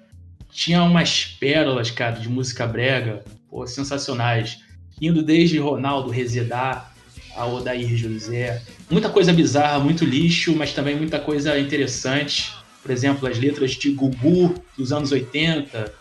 tinha 0.51 0.83
umas 0.83 1.25
pérolas, 1.25 1.91
cara, 1.91 2.19
de 2.19 2.29
música 2.29 2.65
brega, 2.65 3.23
pô, 3.49 3.65
sensacionais. 3.65 4.59
indo 5.01 5.23
desde 5.23 5.57
Ronaldo 5.57 6.09
Rezedar 6.09 6.93
a 7.35 7.45
Odair 7.45 7.95
José. 7.95 8.61
Muita 8.89 9.09
coisa 9.09 9.31
bizarra, 9.31 9.79
muito 9.79 10.03
lixo, 10.03 10.53
mas 10.55 10.73
também 10.73 10.95
muita 10.95 11.19
coisa 11.19 11.57
interessante. 11.57 12.53
Por 12.81 12.91
exemplo, 12.91 13.27
as 13.27 13.39
letras 13.39 13.71
de 13.71 13.91
Gugu 13.91 14.55
dos 14.77 14.91
anos 14.91 15.11
80. 15.11 15.93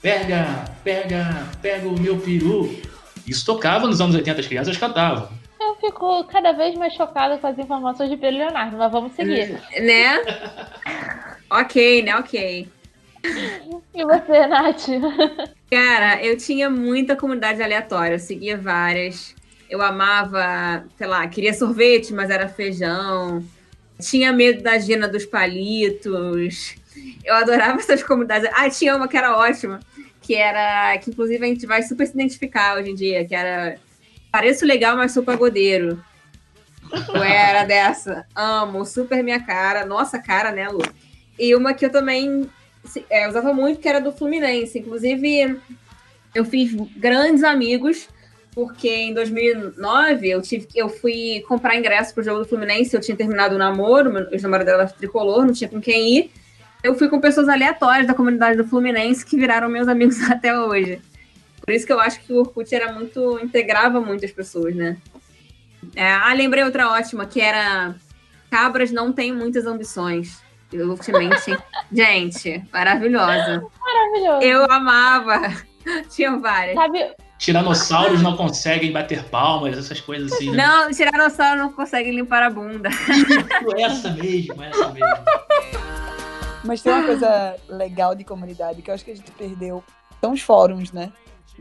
Pega, 0.00 0.64
pega, 0.82 1.46
pega 1.60 1.88
o 1.88 2.00
meu 2.00 2.18
peru. 2.18 2.74
Isso 3.26 3.44
tocava 3.44 3.86
nos 3.86 4.00
anos 4.00 4.14
80, 4.14 4.40
as 4.40 4.46
crianças 4.46 4.76
cantavam. 4.76 5.28
Fico 5.80 6.24
cada 6.24 6.52
vez 6.52 6.74
mais 6.76 6.92
chocada 6.94 7.38
com 7.38 7.46
as 7.46 7.58
informações 7.58 8.10
de 8.10 8.16
Pedro 8.16 8.38
Leonardo, 8.38 8.76
mas 8.76 8.90
vamos 8.90 9.12
seguir. 9.12 9.60
Né? 9.80 10.20
ok, 11.50 12.02
né? 12.02 12.16
Ok. 12.16 12.68
E 13.94 14.04
você, 14.04 14.46
Nath? 14.46 14.86
Cara, 15.70 16.24
eu 16.24 16.36
tinha 16.36 16.70
muita 16.70 17.14
comunidade 17.16 17.62
aleatória, 17.62 18.14
eu 18.14 18.18
seguia 18.18 18.56
várias. 18.56 19.34
Eu 19.68 19.82
amava, 19.82 20.84
sei 20.96 21.06
lá, 21.06 21.26
queria 21.28 21.52
sorvete, 21.52 22.12
mas 22.14 22.30
era 22.30 22.48
feijão. 22.48 23.44
Tinha 24.00 24.32
medo 24.32 24.62
da 24.62 24.78
Gina 24.78 25.06
dos 25.06 25.26
palitos. 25.26 26.74
Eu 27.24 27.34
adorava 27.34 27.78
essas 27.78 28.02
comunidades. 28.02 28.48
Ah, 28.54 28.70
tinha 28.70 28.96
uma 28.96 29.06
que 29.06 29.16
era 29.16 29.36
ótima, 29.36 29.80
que 30.22 30.34
era. 30.34 30.96
Que 30.98 31.10
inclusive 31.10 31.44
a 31.44 31.48
gente 31.48 31.66
vai 31.66 31.82
super 31.82 32.06
se 32.06 32.14
identificar 32.14 32.78
hoje 32.78 32.90
em 32.90 32.94
dia, 32.94 33.24
que 33.26 33.34
era. 33.34 33.78
Pareço 34.30 34.66
legal, 34.66 34.96
mas 34.96 35.12
sou 35.12 35.22
pagodeiro. 35.22 36.02
Eu 37.14 37.22
era 37.22 37.64
dessa. 37.64 38.26
Amo, 38.34 38.84
super 38.84 39.22
minha 39.22 39.40
cara. 39.40 39.84
Nossa 39.84 40.18
cara, 40.18 40.50
né, 40.50 40.68
Lu? 40.68 40.82
E 41.38 41.54
uma 41.54 41.74
que 41.74 41.84
eu 41.84 41.90
também 41.90 42.48
é, 43.10 43.28
usava 43.28 43.52
muito, 43.52 43.80
que 43.80 43.88
era 43.88 44.00
do 44.00 44.12
Fluminense. 44.12 44.78
Inclusive, 44.78 45.58
eu 46.34 46.44
fiz 46.44 46.74
grandes 46.96 47.44
amigos, 47.44 48.08
porque 48.54 48.88
em 48.88 49.14
2009 49.14 50.28
eu, 50.28 50.42
tive, 50.42 50.66
eu 50.74 50.88
fui 50.88 51.44
comprar 51.46 51.76
ingresso 51.76 52.14
pro 52.14 52.24
jogo 52.24 52.40
do 52.40 52.48
Fluminense, 52.48 52.94
eu 52.94 53.00
tinha 53.00 53.16
terminado 53.16 53.54
o 53.54 53.58
namoro, 53.58 54.12
meu 54.12 54.26
namoro 54.42 54.64
dela 54.64 54.86
tricolor, 54.86 55.44
não 55.44 55.52
tinha 55.52 55.68
com 55.68 55.80
quem 55.80 56.16
ir. 56.16 56.30
Eu 56.82 56.94
fui 56.94 57.08
com 57.08 57.20
pessoas 57.20 57.48
aleatórias 57.48 58.06
da 58.06 58.14
comunidade 58.14 58.56
do 58.56 58.66
Fluminense 58.66 59.24
que 59.24 59.36
viraram 59.36 59.68
meus 59.68 59.88
amigos 59.88 60.20
até 60.30 60.56
hoje. 60.58 61.00
Por 61.68 61.74
isso 61.74 61.86
que 61.86 61.92
eu 61.92 62.00
acho 62.00 62.20
que 62.20 62.32
o 62.32 62.38
Orkut 62.38 62.74
era 62.74 62.90
muito. 62.94 63.38
integrava 63.40 64.00
muitas 64.00 64.32
pessoas, 64.32 64.74
né? 64.74 64.96
É, 65.94 66.10
ah, 66.10 66.32
lembrei 66.32 66.64
outra 66.64 66.88
ótima, 66.88 67.26
que 67.26 67.42
era 67.42 67.94
Cabras 68.50 68.90
não 68.90 69.12
têm 69.12 69.34
muitas 69.34 69.66
ambições. 69.66 70.42
Ultimamente. 70.72 71.54
Gente, 71.92 72.64
maravilhosa. 72.72 73.62
Maravilhoso. 73.82 74.46
Eu 74.46 74.64
amava. 74.72 75.42
Tinham 76.08 76.40
várias. 76.40 76.74
Sabe, 76.74 77.14
Tiranossauros 77.36 78.22
não 78.22 78.34
conseguem 78.34 78.90
bater 78.90 79.24
palmas, 79.24 79.76
essas 79.76 80.00
coisas 80.00 80.32
assim. 80.32 80.50
Né? 80.50 80.56
Não, 80.56 80.90
tiranossauro 80.90 81.60
não 81.60 81.70
consegue 81.70 82.10
limpar 82.10 82.44
a 82.44 82.48
bunda. 82.48 82.88
essa 83.76 84.10
mesmo, 84.12 84.62
essa 84.62 84.88
mesmo. 84.88 85.16
Mas 86.64 86.80
tem 86.80 86.94
uma 86.94 87.04
coisa 87.04 87.56
legal 87.68 88.14
de 88.14 88.24
comunidade 88.24 88.80
que 88.80 88.90
eu 88.90 88.94
acho 88.94 89.04
que 89.04 89.10
a 89.10 89.16
gente 89.16 89.30
perdeu. 89.32 89.84
São 90.18 90.32
os 90.32 90.40
fóruns, 90.40 90.92
né? 90.92 91.12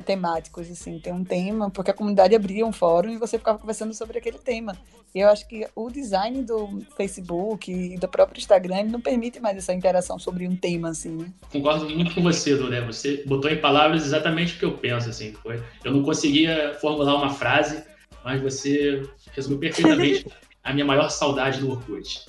Temáticos, 0.06 0.70
assim. 0.70 1.00
Tem 1.00 1.13
um 1.13 1.24
tema, 1.24 1.70
porque 1.70 1.92
a 1.92 1.94
comunidade 1.94 2.36
abria 2.36 2.66
um 2.66 2.72
fórum 2.72 3.10
e 3.10 3.18
você 3.18 3.38
ficava 3.38 3.58
conversando 3.58 3.94
sobre 3.94 4.18
aquele 4.18 4.38
tema. 4.38 4.77
E 5.16 5.20
eu 5.20 5.30
acho 5.30 5.48
que 5.48 5.66
o 5.75 5.89
design 5.89 6.44
do 6.44 6.80
Facebook 6.96 7.72
e 7.72 7.98
do 7.98 8.08
próprio 8.08 8.39
Instagram 8.39 8.84
não 8.84 9.01
permite 9.01 9.39
mais 9.39 9.58
essa 9.58 9.74
interação 9.74 10.20
sobre 10.20 10.48
um 10.48 10.56
tema, 10.56 10.89
assim, 10.89 11.16
né? 11.16 11.32
Concordo 11.51 11.89
muito 11.89 12.13
com 12.13 12.22
você, 12.22 12.56
Duré. 12.56 12.82
Você 12.82 13.24
botou 13.25 13.50
em 13.50 13.60
palavras 13.60 14.06
exatamente 14.06 14.56
o 14.56 14.60
que 14.60 14.66
eu 14.66 14.77
penso, 14.77 15.10
assim. 15.10 15.34
Foi. 15.34 15.62
Eu 15.84 15.92
não 15.92 16.04
conseguia 16.04 16.75
formular 16.80 17.16
uma 17.16 17.30
frase, 17.30 17.84
mas 18.24 18.42
você 18.42 19.01
resumiu 19.32 19.60
perfeitamente 19.60 20.27
a 20.63 20.74
minha 20.74 20.86
maior 20.86 21.10
saudade 21.10 21.62
do 21.62 21.72
Orkut. 21.72 22.25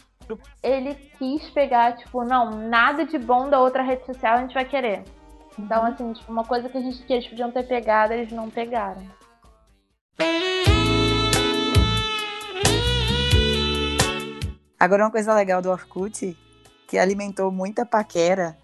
ele 0.63 0.95
quis 1.19 1.51
pegar, 1.51 1.97
tipo, 1.97 2.25
não, 2.25 2.69
nada 2.69 3.05
de 3.05 3.19
bom 3.19 3.51
da 3.51 3.61
outra 3.61 3.83
rede 3.83 4.07
social 4.07 4.37
a 4.37 4.41
gente 4.41 4.55
vai 4.55 4.65
querer. 4.65 5.03
Então, 5.59 5.85
assim, 5.85 6.13
tipo, 6.13 6.31
uma 6.31 6.45
coisa 6.45 6.69
que 6.69 6.79
a 6.79 6.81
gente 6.81 7.03
que 7.03 7.13
eles 7.13 7.27
podiam 7.27 7.51
ter 7.51 7.65
pegado, 7.65 8.13
eles 8.13 8.31
não 8.33 8.49
pegaram. 8.49 9.03
Agora, 14.79 15.05
uma 15.05 15.11
coisa 15.11 15.35
legal 15.35 15.61
do 15.61 15.71
Orkut, 15.71 16.37
que 16.87 16.97
alimentou 16.97 17.51
muita 17.51 17.85
paquera, 17.85 18.57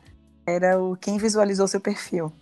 era 0.46 0.80
o 0.80 0.96
quem 0.96 1.18
visualizou 1.18 1.66
seu 1.66 1.80
perfil. 1.80 2.32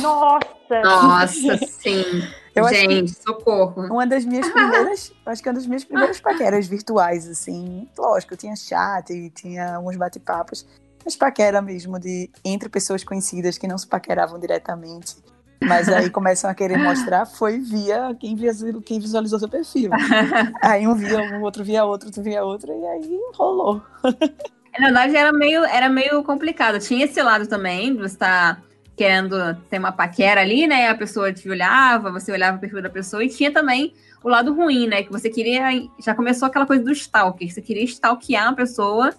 Nossa! 0.00 0.80
Nossa, 0.82 1.58
sim. 1.68 2.22
Eu 2.54 2.66
Gente, 2.68 3.12
socorro. 3.22 3.82
Uma 3.92 4.06
das 4.06 4.24
minhas 4.24 4.48
primeiras, 4.50 5.12
acho 5.26 5.42
que 5.42 5.48
uma 5.48 5.54
das 5.54 5.66
minhas 5.66 5.84
primeiras 5.84 6.20
paqueras 6.20 6.66
virtuais, 6.66 7.28
assim. 7.28 7.86
Lógico, 7.98 8.34
tinha 8.36 8.56
chat 8.56 9.12
e 9.12 9.28
tinha 9.28 9.78
uns 9.80 9.96
bate-papos, 9.96 10.64
mas 11.04 11.16
paquera 11.16 11.60
mesmo 11.60 11.98
de 11.98 12.30
entre 12.44 12.68
pessoas 12.68 13.04
conhecidas 13.04 13.58
que 13.58 13.68
não 13.68 13.76
se 13.76 13.86
paqueravam 13.86 14.38
diretamente. 14.38 15.16
Mas 15.62 15.88
aí 15.88 16.10
começam 16.10 16.50
a 16.50 16.54
querer 16.54 16.76
mostrar, 16.76 17.26
foi 17.26 17.58
via 17.58 18.14
quem 18.18 18.34
visualizou, 18.36 18.82
quem 18.82 19.00
visualizou 19.00 19.38
seu 19.38 19.48
perfil. 19.48 19.90
Aí 20.60 20.86
um 20.86 20.94
via 20.94 21.18
um, 21.22 21.42
outro 21.42 21.64
via 21.64 21.84
outro, 21.84 22.08
outro 22.08 22.22
via 22.22 22.44
outro, 22.44 22.70
e 22.72 22.86
aí 22.86 23.20
rolou. 23.34 23.80
Na 24.78 24.86
verdade, 24.86 25.16
era 25.16 25.32
meio, 25.32 25.64
era 25.64 25.88
meio 25.88 26.22
complicado. 26.24 26.80
Tinha 26.80 27.04
esse 27.04 27.22
lado 27.22 27.46
também, 27.46 27.96
você 27.96 28.14
estar 28.14 28.62
querendo 28.96 29.54
ter 29.70 29.78
uma 29.78 29.92
paquera 29.92 30.40
ali, 30.40 30.66
né? 30.66 30.88
A 30.88 30.94
pessoa 30.94 31.32
te 31.32 31.48
olhava, 31.48 32.10
você 32.10 32.32
olhava 32.32 32.56
o 32.56 32.60
perfil 32.60 32.82
da 32.82 32.90
pessoa, 32.90 33.24
e 33.24 33.28
tinha 33.28 33.52
também 33.52 33.94
o 34.22 34.28
lado 34.28 34.52
ruim, 34.52 34.86
né? 34.86 35.02
Que 35.02 35.12
você 35.12 35.30
queria. 35.30 35.68
Já 36.00 36.14
começou 36.14 36.46
aquela 36.46 36.66
coisa 36.66 36.82
do 36.82 36.92
stalker, 36.92 37.52
você 37.52 37.62
queria 37.62 37.84
stalkear 37.84 38.48
a 38.48 38.52
pessoa, 38.52 39.14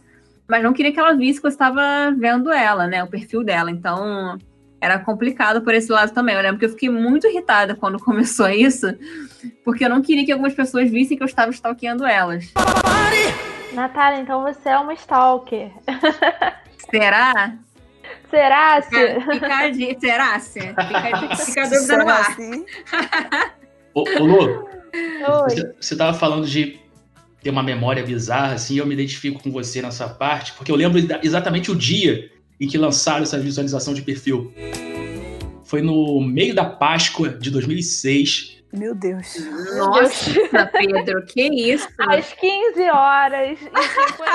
mas 0.47 0.63
não 0.63 0.73
queria 0.73 0.91
que 0.91 0.99
ela 0.99 1.13
visse 1.13 1.39
que 1.39 1.43
você 1.49 1.55
estava 1.55 1.81
vendo 2.17 2.51
ela, 2.51 2.87
né? 2.87 3.03
O 3.03 3.07
perfil 3.07 3.43
dela. 3.43 3.69
Então. 3.71 4.37
Era 4.81 4.99
complicado 4.99 5.63
por 5.63 5.73
esse 5.73 5.91
lado 5.91 6.13
também. 6.13 6.35
Eu 6.35 6.41
lembro 6.43 6.59
que 6.59 6.65
eu 6.65 6.69
fiquei 6.69 6.89
muito 6.89 7.25
irritada 7.25 7.75
quando 7.75 7.97
começou 8.03 8.47
isso, 8.49 8.85
porque 9.63 9.85
eu 9.85 9.89
não 9.89 9.99
queria 10.01 10.23
que 10.23 10.31
algumas 10.31 10.53
pessoas 10.53 10.91
vissem 10.91 11.17
que 11.17 11.23
eu 11.23 11.27
estava 11.27 11.49
stalkeando 11.49 12.05
elas. 12.05 12.53
Natália, 13.73 14.19
então 14.21 14.43
você 14.43 14.69
é 14.69 14.77
uma 14.77 14.93
stalker. 14.93 15.71
Será? 16.91 17.55
Será? 18.29 18.81
Se... 18.81 18.89
Fica, 18.89 19.31
fica 19.33 19.69
di- 19.71 19.97
será? 19.99 20.39
Se? 20.39 20.59
Fica, 20.59 21.35
fica 21.35 21.61
a 21.63 21.65
dúvida 21.69 21.77
no 21.79 21.79
Será 21.79 22.13
ar. 22.13 22.21
assim? 22.31 22.65
Ô, 23.93 24.01
ô 24.01 24.23
Lu, 24.25 24.39
Oi. 24.67 25.49
você, 25.49 25.75
você 25.79 25.95
tava 25.97 26.13
falando 26.13 26.45
de 26.45 26.79
ter 27.45 27.51
uma 27.51 27.61
memória 27.61 28.03
bizarra, 28.03 28.55
assim, 28.55 28.79
eu 28.79 28.87
me 28.87 28.95
identifico 28.95 29.39
com 29.39 29.51
você 29.51 29.79
nessa 29.79 30.09
parte, 30.09 30.53
porque 30.53 30.71
eu 30.71 30.75
lembro 30.75 30.99
exatamente 31.21 31.69
o 31.69 31.75
dia 31.75 32.31
em 32.59 32.67
que 32.67 32.75
lançaram 32.75 33.21
essa 33.21 33.37
visualização 33.37 33.93
de 33.93 34.01
perfil. 34.01 34.51
Foi 35.63 35.79
no 35.79 36.19
meio 36.21 36.55
da 36.55 36.65
Páscoa 36.65 37.29
de 37.29 37.51
2006. 37.51 38.63
Meu 38.73 38.95
Deus. 38.95 39.35
Nossa, 39.77 40.65
Pedro, 40.73 41.23
que 41.27 41.43
isso? 41.43 41.87
Às 41.99 42.33
15 42.33 42.81
horas 42.89 43.59
e 43.61 43.83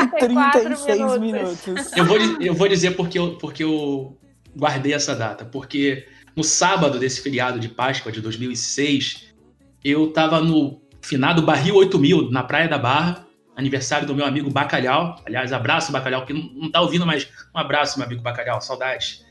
54 0.09 0.61
36 0.63 0.99
minutos. 1.19 1.67
minutos. 1.67 1.97
Eu 1.97 2.05
vou, 2.05 2.17
eu 2.41 2.55
vou 2.55 2.69
dizer 2.69 2.93
porque 2.93 3.19
eu, 3.19 3.37
porque 3.39 3.65
eu 3.65 4.17
guardei 4.57 4.95
essa 4.95 5.17
data. 5.17 5.45
Porque 5.45 6.07
no 6.37 6.45
sábado 6.45 6.97
desse 6.97 7.21
feriado 7.21 7.59
de 7.59 7.69
Páscoa 7.69 8.13
de 8.13 8.21
2006, 8.21 9.35
eu 9.83 10.13
tava 10.13 10.41
no 10.41 10.81
finado 11.01 11.43
Barril 11.43 11.77
8000, 11.77 12.31
na 12.31 12.43
Praia 12.43 12.69
da 12.69 12.79
Barra, 12.79 13.27
aniversário 13.57 14.07
do 14.07 14.15
meu 14.15 14.25
amigo 14.25 14.51
Bacalhau. 14.51 15.17
Aliás, 15.25 15.53
abraço, 15.53 15.93
Bacalhau, 15.93 16.25
que 16.25 16.33
não, 16.33 16.43
não 16.55 16.71
tá 16.71 16.81
ouvindo, 16.81 17.07
mas 17.07 17.29
um 17.55 17.59
abraço, 17.59 17.99
meu 17.99 18.07
amigo 18.07 18.23
Bacalhau, 18.23 18.61
saudades. 18.61 19.25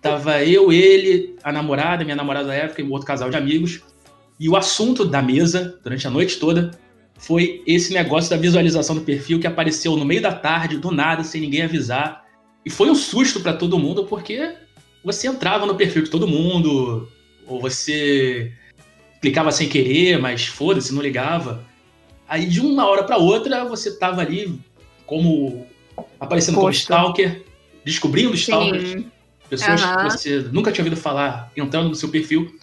Tava 0.00 0.44
eu, 0.44 0.72
ele, 0.72 1.36
a 1.42 1.52
namorada, 1.52 2.04
minha 2.04 2.16
namorada 2.16 2.48
da 2.48 2.54
época 2.54 2.80
e 2.80 2.84
um 2.84 2.92
outro 2.92 3.06
casal 3.06 3.30
de 3.30 3.36
amigos. 3.36 3.82
E 4.38 4.48
o 4.48 4.56
assunto 4.56 5.04
da 5.04 5.20
mesa, 5.20 5.78
durante 5.82 6.06
a 6.06 6.10
noite 6.10 6.38
toda, 6.38 6.70
foi 7.16 7.62
esse 7.66 7.92
negócio 7.92 8.30
da 8.30 8.36
visualização 8.36 8.94
do 8.94 9.02
perfil 9.02 9.40
que 9.40 9.46
apareceu 9.46 9.96
no 9.96 10.04
meio 10.04 10.22
da 10.22 10.32
tarde, 10.32 10.78
do 10.78 10.92
nada, 10.92 11.24
sem 11.24 11.40
ninguém 11.40 11.62
avisar. 11.62 12.24
E 12.64 12.70
foi 12.70 12.88
um 12.88 12.94
susto 12.94 13.40
para 13.40 13.52
todo 13.52 13.78
mundo, 13.78 14.04
porque 14.04 14.54
você 15.04 15.26
entrava 15.26 15.66
no 15.66 15.74
perfil 15.74 16.02
de 16.02 16.10
todo 16.10 16.28
mundo, 16.28 17.08
ou 17.46 17.60
você 17.60 18.52
clicava 19.20 19.50
sem 19.50 19.68
querer, 19.68 20.18
mas 20.18 20.46
foda-se, 20.46 20.94
não 20.94 21.02
ligava. 21.02 21.64
Aí 22.28 22.46
de 22.46 22.60
uma 22.60 22.86
hora 22.86 23.04
para 23.04 23.16
outra 23.16 23.64
você 23.64 23.96
tava 23.96 24.20
ali 24.20 24.60
como 25.06 25.66
aparecendo 26.20 26.56
como 26.56 26.66
Posto. 26.66 26.80
stalker, 26.80 27.44
descobrindo 27.84 28.34
stalkers, 28.34 28.90
Sim. 28.90 29.10
pessoas 29.48 29.82
Aham. 29.82 29.96
que 29.96 30.02
você 30.10 30.38
nunca 30.52 30.70
tinha 30.70 30.84
ouvido 30.84 31.00
falar, 31.00 31.50
entrando 31.56 31.88
no 31.88 31.94
seu 31.94 32.08
perfil. 32.08 32.54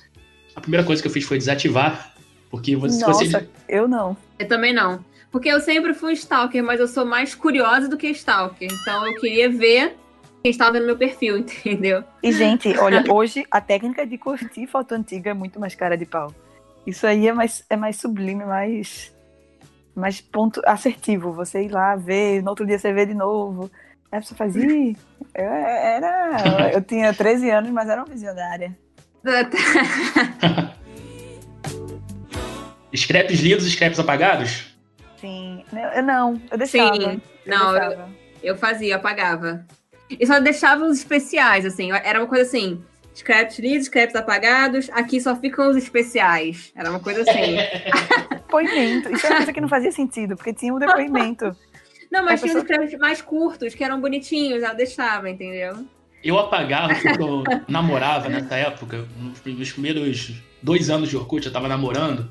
A 0.56 0.62
primeira 0.62 0.86
coisa 0.86 1.02
que 1.02 1.08
eu 1.08 1.12
fiz 1.12 1.26
foi 1.26 1.38
desativar, 1.38 2.14
porque 2.50 2.76
você, 2.76 3.00
Nossa, 3.06 3.26
você 3.26 3.50
eu 3.68 3.88
não. 3.88 4.16
Eu 4.40 4.48
também 4.48 4.74
não. 4.74 5.04
Porque 5.32 5.50
eu 5.50 5.60
sempre 5.60 5.94
fui 5.94 6.14
stalker, 6.14 6.64
mas 6.64 6.80
eu 6.80 6.88
sou 6.88 7.06
mais 7.06 7.36
curiosa 7.36 7.90
do 7.90 7.98
que 7.98 8.08
stalker. 8.10 8.70
Então 8.72 9.06
eu 9.06 9.16
queria 9.20 9.50
ver 9.50 9.98
quem 10.42 10.52
estava 10.52 10.74
vendo 10.74 10.86
meu 10.86 10.96
perfil, 10.96 11.40
entendeu? 11.66 12.04
E, 12.22 12.32
gente, 12.32 12.70
olha, 12.78 13.04
hoje 13.12 13.46
a 13.52 13.60
técnica 13.60 14.06
de 14.06 14.18
curtir 14.18 14.68
foto 14.68 14.94
antiga 14.94 15.32
é 15.32 15.34
muito 15.34 15.60
mais 15.60 15.76
cara 15.76 15.98
de 15.98 16.06
pau. 16.06 16.34
Isso 16.86 17.08
aí 17.08 17.28
é 17.28 17.34
mais, 17.34 17.66
é 17.70 17.76
mais 17.76 17.98
sublime, 17.98 18.46
mais, 18.46 19.14
mais 19.96 20.22
ponto 20.22 20.62
assertivo. 20.66 21.34
Você 21.34 21.64
ir 21.64 21.72
lá 21.72 21.96
ver, 21.96 22.44
no 22.44 22.50
outro 22.50 22.66
dia 22.66 22.78
você 22.78 22.94
vê 22.94 23.06
de 23.06 23.14
novo. 23.14 23.72
Aí 24.12 24.20
a 24.20 24.22
pessoa 24.22 24.38
faz, 24.38 24.56
ih, 24.56 24.96
eu, 25.34 25.46
era, 25.46 26.72
eu 26.74 26.82
tinha 26.82 27.14
13 27.14 27.50
anos, 27.50 27.72
mas 27.72 27.90
era 27.90 28.02
uma 28.04 28.12
visionária. 28.12 28.78
Scraps 32.96 33.40
lidos, 33.42 33.70
scraps 33.70 34.00
apagados? 34.00 34.74
Sim. 35.20 35.66
Eu 35.96 36.04
não, 36.04 36.42
eu 36.52 36.58
deixava. 36.58 36.96
Sim. 36.96 37.22
eu 37.46 37.52
Não, 37.52 37.76
eu, 37.76 37.80
deixava. 37.90 38.10
eu 38.44 38.56
fazia, 38.56 38.94
eu 38.94 38.98
apagava. 38.98 39.66
E 40.10 40.26
só 40.26 40.40
deixava 40.40 40.86
os 40.86 41.00
especiais, 41.00 41.66
assim. 41.66 41.92
Era 41.92 42.20
uma 42.20 42.28
coisa 42.28 42.44
assim. 42.44 42.82
Scraps 43.16 43.60
lidos, 43.60 43.86
scraps 43.88 44.16
apagados. 44.16 44.90
Aqui 44.92 45.22
só 45.22 45.36
ficam 45.36 45.70
os 45.70 45.78
especiais. 45.78 46.72
Era 46.76 46.90
uma 46.90 47.00
coisa 47.00 47.22
assim. 47.22 47.56
Depoimento. 48.30 49.12
Isso 49.14 49.26
é 49.26 49.30
uma 49.30 49.38
coisa 49.38 49.54
que 49.54 49.62
não 49.62 49.70
fazia 49.70 49.92
sentido, 49.92 50.36
porque 50.36 50.54
tinha 50.54 50.74
um 50.74 50.80
depoimento. 50.80 51.56
Não, 52.12 52.24
mas 52.26 52.42
tinha 52.42 52.54
os 52.58 52.64
pessoa- 52.64 52.86
scraps 52.86 53.00
mais 53.00 53.22
curtos, 53.22 53.74
que 53.74 53.84
eram 53.84 54.00
bonitinhos. 54.02 54.62
Eu 54.62 54.76
deixava, 54.76 55.30
entendeu? 55.30 55.86
Eu 56.24 56.38
apagava 56.40 56.94
porque 56.94 57.22
eu 57.22 57.44
namorava 57.68 58.28
nessa 58.30 58.56
época. 58.56 59.08
Nos 59.18 59.72
primeiros 59.72 60.34
dois 60.62 60.90
anos 60.90 61.10
de 61.10 61.16
Orkut, 61.18 61.46
eu 61.46 61.54
tava 61.54 61.68
namorando. 61.68 62.30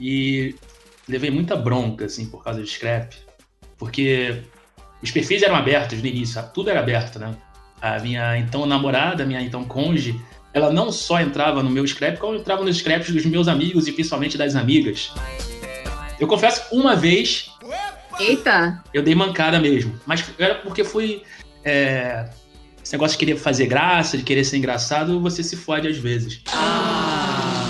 E 0.00 0.54
levei 1.08 1.30
muita 1.30 1.56
bronca, 1.56 2.06
assim, 2.06 2.26
por 2.26 2.42
causa 2.42 2.62
de 2.62 2.68
scrap. 2.68 3.12
Porque 3.76 4.42
os 5.02 5.10
perfis 5.10 5.42
eram 5.42 5.56
abertos 5.56 6.00
no 6.00 6.06
início, 6.06 6.42
tudo 6.54 6.70
era 6.70 6.80
aberto, 6.80 7.18
né? 7.18 7.34
A 7.80 7.98
minha 8.00 8.36
então 8.38 8.66
namorada, 8.66 9.24
minha 9.24 9.40
então 9.40 9.64
cônjuge, 9.64 10.20
ela 10.52 10.72
não 10.72 10.90
só 10.90 11.20
entrava 11.20 11.62
no 11.62 11.70
meu 11.70 11.86
scrap, 11.86 12.18
como 12.18 12.36
entrava 12.36 12.64
nos 12.64 12.78
scraps 12.78 13.10
dos 13.10 13.24
meus 13.24 13.48
amigos 13.48 13.86
e 13.86 13.92
principalmente 13.92 14.36
das 14.36 14.56
amigas. 14.56 15.12
Eu 16.18 16.26
confesso, 16.26 16.74
uma 16.74 16.96
vez 16.96 17.50
Eita! 18.18 18.82
eu 18.92 19.02
dei 19.02 19.14
mancada 19.14 19.60
mesmo. 19.60 19.98
Mas 20.04 20.24
era 20.38 20.56
porque 20.56 20.82
fui. 20.82 21.22
é, 21.64 22.28
esse 22.82 22.94
negócio 22.94 23.18
de 23.18 23.24
querer 23.24 23.38
fazer 23.38 23.66
graça, 23.66 24.16
de 24.16 24.24
querer 24.24 24.44
ser 24.44 24.56
engraçado, 24.56 25.20
você 25.20 25.42
se 25.42 25.56
fode 25.56 25.86
às 25.86 25.98
vezes. 25.98 26.40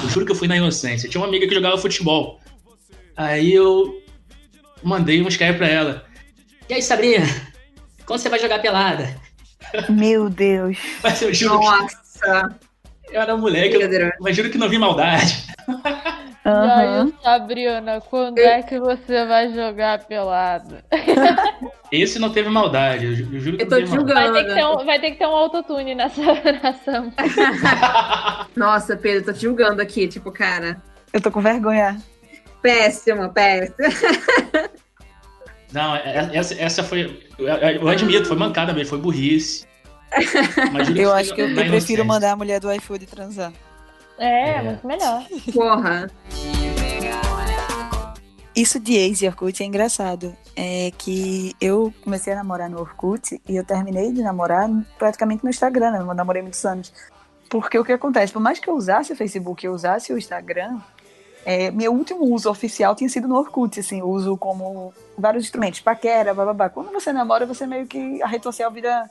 Eu 0.03 0.09
juro 0.09 0.25
que 0.25 0.31
eu 0.31 0.37
fui 0.37 0.47
na 0.47 0.57
inocência. 0.57 1.09
Tinha 1.09 1.21
uma 1.21 1.27
amiga 1.27 1.47
que 1.47 1.55
jogava 1.55 1.77
futebol. 1.77 2.41
Aí 3.17 3.53
eu 3.53 4.01
mandei 4.81 5.21
um 5.21 5.27
Skype 5.27 5.59
pra 5.59 5.67
ela. 5.67 6.05
E 6.69 6.75
aí, 6.75 6.83
Sabrina? 6.83 7.27
Quando 8.07 8.21
você 8.21 8.29
vai 8.29 8.39
jogar 8.39 8.61
pelada? 8.61 9.18
Meu 9.89 10.29
Deus. 10.29 10.79
Mas 11.03 11.21
eu 11.23 11.33
juro 11.33 11.55
Nossa! 11.55 12.49
que 13.07 13.17
eu 13.17 13.21
era 13.23 13.37
moleque, 13.37 13.77
eu, 13.77 14.11
mas 14.21 14.37
juro 14.37 14.51
que 14.51 14.59
não 14.59 14.69
vi 14.69 14.79
maldade. 14.79 15.47
Aí, 16.45 17.13
Sabrina, 17.23 18.01
quando 18.01 18.39
é 18.39 18.63
que 18.63 18.79
você 18.79 19.25
vai 19.27 19.53
jogar 19.53 20.05
pelado? 20.05 20.77
Esse 21.93 22.19
não 22.19 22.31
teve 22.31 22.49
maldade, 22.49 23.07
eu, 23.07 23.15
ju- 23.15 23.29
eu 23.33 23.41
juro 23.41 23.57
que 23.57 23.63
Eu 23.65 23.67
não 23.67 23.71
tô 23.71 23.85
teve 23.85 23.97
maldade. 23.97 24.31
Vai 24.31 24.43
ter 24.45 24.49
que 24.49 24.55
ter 24.55 24.67
um, 24.67 24.85
vai 24.85 25.01
ter 25.01 25.11
que 25.11 25.17
ter 25.19 25.27
um 25.27 25.35
autotune 25.37 25.95
nessa, 25.95 26.23
nessa 26.63 27.13
Nossa, 28.57 28.97
Pedro, 28.97 29.27
tô 29.27 29.33
te 29.33 29.43
julgando 29.43 29.83
aqui, 29.83 30.07
tipo, 30.09 30.31
cara. 30.31 30.83
Eu 31.13 31.21
tô 31.21 31.31
com 31.31 31.41
vergonha. 31.41 32.01
Péssimo, 32.63 33.31
péssimo. 33.33 33.77
Não, 35.73 35.95
é- 35.97 36.31
essa, 36.35 36.55
essa 36.55 36.83
foi. 36.83 37.23
Eu, 37.39 37.89
admito, 37.89 38.27
foi 38.27 38.37
mancada 38.37 38.73
mesmo, 38.73 38.91
foi 38.91 38.99
burrice. 38.99 39.67
Mas 40.73 40.89
Eu 40.97 41.13
acho 41.13 41.35
que 41.35 41.41
eu, 41.43 41.49
eu 41.51 41.55
prefiro 41.67 42.05
mandar 42.05 42.33
a 42.33 42.37
mulher 42.37 42.59
do 42.61 42.73
iFood 42.73 43.05
transar. 43.07 43.53
É, 44.19 44.51
É. 44.53 44.63
muito 44.63 44.87
melhor. 44.87 45.25
Porra. 45.53 46.11
Isso 48.57 48.81
de 48.81 48.95
ex 48.95 49.23
e 49.23 49.27
Orkut 49.29 49.63
é 49.63 49.67
engraçado. 49.67 50.35
É 50.57 50.91
que 50.99 51.55
eu 51.61 51.95
comecei 52.03 52.33
a 52.33 52.37
namorar 52.37 52.69
no 52.69 52.81
Orkut 52.81 53.41
e 53.49 53.55
eu 53.57 53.63
terminei 53.65 54.11
de 54.13 54.21
namorar 54.21 54.69
praticamente 54.99 55.45
no 55.45 55.51
Instagram, 55.51 55.93
né? 55.93 55.99
Eu 56.01 56.13
namorei 56.15 56.43
muitos 56.43 56.65
anos. 56.65 56.93
Porque 57.49 57.79
o 57.79 57.85
que 57.85 57.93
acontece? 57.93 58.33
Por 58.33 58.43
mais 58.43 58.59
que 58.59 58.69
eu 58.69 58.75
usasse 58.75 59.13
o 59.13 59.17
Facebook 59.17 59.65
e 59.65 59.69
eu 59.69 59.73
usasse 59.73 60.13
o 60.13 60.19
Instagram, 60.19 60.79
é, 61.45 61.71
meu 61.71 61.93
último 61.93 62.25
uso 62.33 62.51
oficial 62.51 62.95
tinha 62.95 63.09
sido 63.09 63.29
no 63.29 63.37
Orkut, 63.37 63.81
assim, 63.81 64.03
uso 64.03 64.37
como 64.37 64.93
vários 65.17 65.45
instrumentos, 65.45 65.81
paquera, 65.81 66.35
bababá. 66.35 66.69
Quando 66.69 66.93
você 66.93 67.13
namora, 67.13 67.47
você 67.47 67.67
meio 67.67 67.87
que 67.87 68.23
a 68.23 68.27
rede 68.27 68.45
social 68.45 68.71
vira 68.71 69.09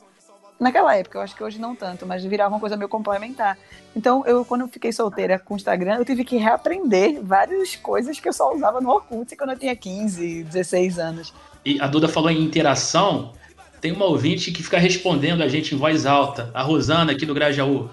naquela 0.59 0.95
época, 0.95 1.17
eu 1.17 1.21
acho 1.21 1.35
que 1.35 1.43
hoje 1.43 1.59
não 1.59 1.75
tanto, 1.75 2.05
mas 2.05 2.23
virava 2.23 2.53
uma 2.53 2.59
coisa 2.59 2.75
meio 2.75 2.89
complementar. 2.89 3.57
Então, 3.95 4.25
eu 4.25 4.43
quando 4.43 4.61
eu 4.61 4.67
fiquei 4.67 4.91
solteira 4.91 5.39
com 5.39 5.53
o 5.53 5.57
Instagram, 5.57 5.97
eu 5.97 6.05
tive 6.05 6.23
que 6.23 6.37
reaprender 6.37 7.21
várias 7.21 7.75
coisas 7.75 8.19
que 8.19 8.27
eu 8.27 8.33
só 8.33 8.53
usava 8.53 8.81
no 8.81 8.89
Orkut 8.89 9.35
quando 9.35 9.51
eu 9.51 9.59
tinha 9.59 9.75
15, 9.75 10.43
16 10.43 10.99
anos. 10.99 11.33
E 11.65 11.79
a 11.81 11.87
Duda 11.87 12.07
falou 12.07 12.29
em 12.29 12.43
interação. 12.43 13.33
Tem 13.79 13.91
uma 13.91 14.05
ouvinte 14.05 14.51
que 14.51 14.63
fica 14.63 14.77
respondendo 14.79 15.43
a 15.43 15.47
gente 15.47 15.75
em 15.75 15.77
voz 15.77 16.05
alta. 16.05 16.49
A 16.53 16.63
Rosana 16.63 17.11
aqui 17.11 17.25
do 17.25 17.33
Grajaú. 17.33 17.89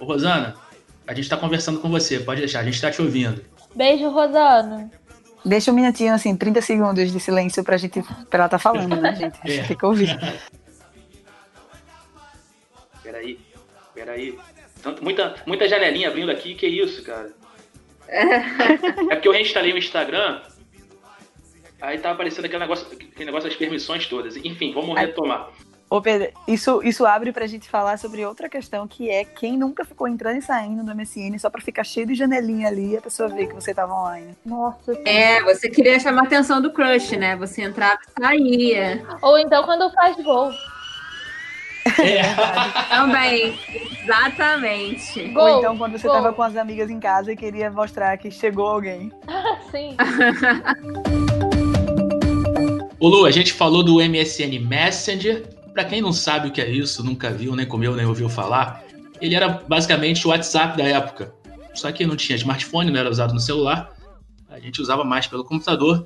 Ô, 0.00 0.04
Rosana, 0.04 0.54
a 1.06 1.14
gente 1.14 1.28
tá 1.28 1.36
conversando 1.36 1.80
com 1.80 1.90
você, 1.90 2.20
pode 2.20 2.40
deixar, 2.40 2.60
a 2.60 2.64
gente 2.64 2.80
tá 2.80 2.90
te 2.90 3.02
ouvindo. 3.02 3.42
Beijo, 3.74 4.08
Rosana. 4.08 4.90
Deixa 5.44 5.70
um 5.70 5.74
minutinho, 5.74 6.12
assim, 6.14 6.36
30 6.36 6.60
segundos 6.60 7.12
de 7.12 7.20
silêncio 7.20 7.62
pra 7.62 7.76
gente, 7.76 8.02
pra 8.28 8.40
ela 8.40 8.48
tá 8.48 8.58
falando, 8.58 9.00
né, 9.00 9.14
gente? 9.16 9.38
É. 9.44 9.64
Fica 9.64 9.86
ouvindo. 9.86 10.18
Peraí, 13.02 13.38
peraí. 13.94 14.38
Tanto, 14.82 15.02
muita, 15.02 15.36
muita 15.46 15.68
janelinha 15.68 16.08
abrindo 16.08 16.30
aqui, 16.30 16.54
que 16.54 16.66
isso, 16.66 17.02
cara? 17.02 17.32
É 18.08 19.14
porque 19.14 19.28
eu 19.28 19.32
reinstalei 19.32 19.72
o 19.72 19.78
Instagram, 19.78 20.40
aí 21.80 21.98
tá 21.98 22.10
aparecendo 22.10 22.46
aquele 22.46 22.60
negócio, 22.60 22.86
aquele 22.90 23.26
negócio 23.26 23.48
das 23.48 23.58
permissões 23.58 24.06
todas. 24.06 24.36
Enfim, 24.36 24.72
vamos 24.72 24.96
Ai. 24.96 25.06
retomar. 25.06 25.50
Ô, 25.90 26.02
Pedro, 26.02 26.28
isso, 26.46 26.82
isso 26.82 27.06
abre 27.06 27.32
pra 27.32 27.46
gente 27.46 27.68
falar 27.68 27.98
sobre 27.98 28.24
outra 28.24 28.46
questão, 28.48 28.86
que 28.86 29.08
é 29.08 29.24
quem 29.24 29.56
nunca 29.56 29.86
ficou 29.86 30.06
entrando 30.06 30.36
e 30.36 30.42
saindo 30.42 30.84
do 30.84 30.94
MSN 30.94 31.38
só 31.38 31.48
pra 31.48 31.62
ficar 31.62 31.82
cheio 31.82 32.06
de 32.06 32.14
janelinha 32.14 32.68
ali 32.68 32.92
e 32.92 32.96
a 32.98 33.00
pessoa 33.00 33.28
ver 33.28 33.46
que 33.46 33.54
você 33.54 33.72
tava 33.72 33.94
online. 33.94 34.36
Nossa. 34.44 34.92
É, 35.06 35.42
você 35.42 35.70
queria 35.70 35.98
chamar 35.98 36.22
a 36.22 36.24
atenção 36.24 36.60
do 36.60 36.72
crush, 36.72 37.16
né? 37.16 37.36
Você 37.36 37.62
entrava 37.62 37.98
e 38.06 38.22
saía. 38.22 39.02
Ou 39.22 39.38
então 39.38 39.64
quando 39.64 39.90
faz 39.92 40.14
gol. 40.22 40.52
Também. 42.90 43.58
Exatamente. 44.02 45.32
Ou 45.34 45.58
então 45.58 45.78
quando 45.78 45.98
você 45.98 46.06
gol. 46.06 46.16
tava 46.16 46.32
com 46.34 46.42
as 46.42 46.54
amigas 46.54 46.90
em 46.90 47.00
casa 47.00 47.32
e 47.32 47.36
queria 47.36 47.70
mostrar 47.70 48.18
que 48.18 48.30
chegou 48.30 48.66
alguém. 48.66 49.10
Sim. 49.70 49.96
Ô 53.00 53.08
Lu, 53.08 53.24
a 53.24 53.30
gente 53.30 53.54
falou 53.54 53.82
do 53.82 53.94
MSN 53.96 54.58
Messenger. 54.60 55.57
Pra 55.78 55.84
quem 55.84 56.00
não 56.00 56.12
sabe 56.12 56.48
o 56.48 56.50
que 56.50 56.60
é 56.60 56.68
isso, 56.68 57.04
nunca 57.04 57.30
viu, 57.30 57.54
nem 57.54 57.64
comeu, 57.64 57.94
nem 57.94 58.04
ouviu 58.04 58.28
falar, 58.28 58.82
ele 59.20 59.36
era 59.36 59.48
basicamente 59.48 60.26
o 60.26 60.30
WhatsApp 60.30 60.76
da 60.76 60.82
época. 60.82 61.32
Só 61.72 61.92
que 61.92 62.04
não 62.04 62.16
tinha 62.16 62.34
smartphone, 62.34 62.90
não 62.90 62.98
era 62.98 63.08
usado 63.08 63.32
no 63.32 63.38
celular. 63.38 63.96
A 64.48 64.58
gente 64.58 64.82
usava 64.82 65.04
mais 65.04 65.28
pelo 65.28 65.44
computador. 65.44 66.04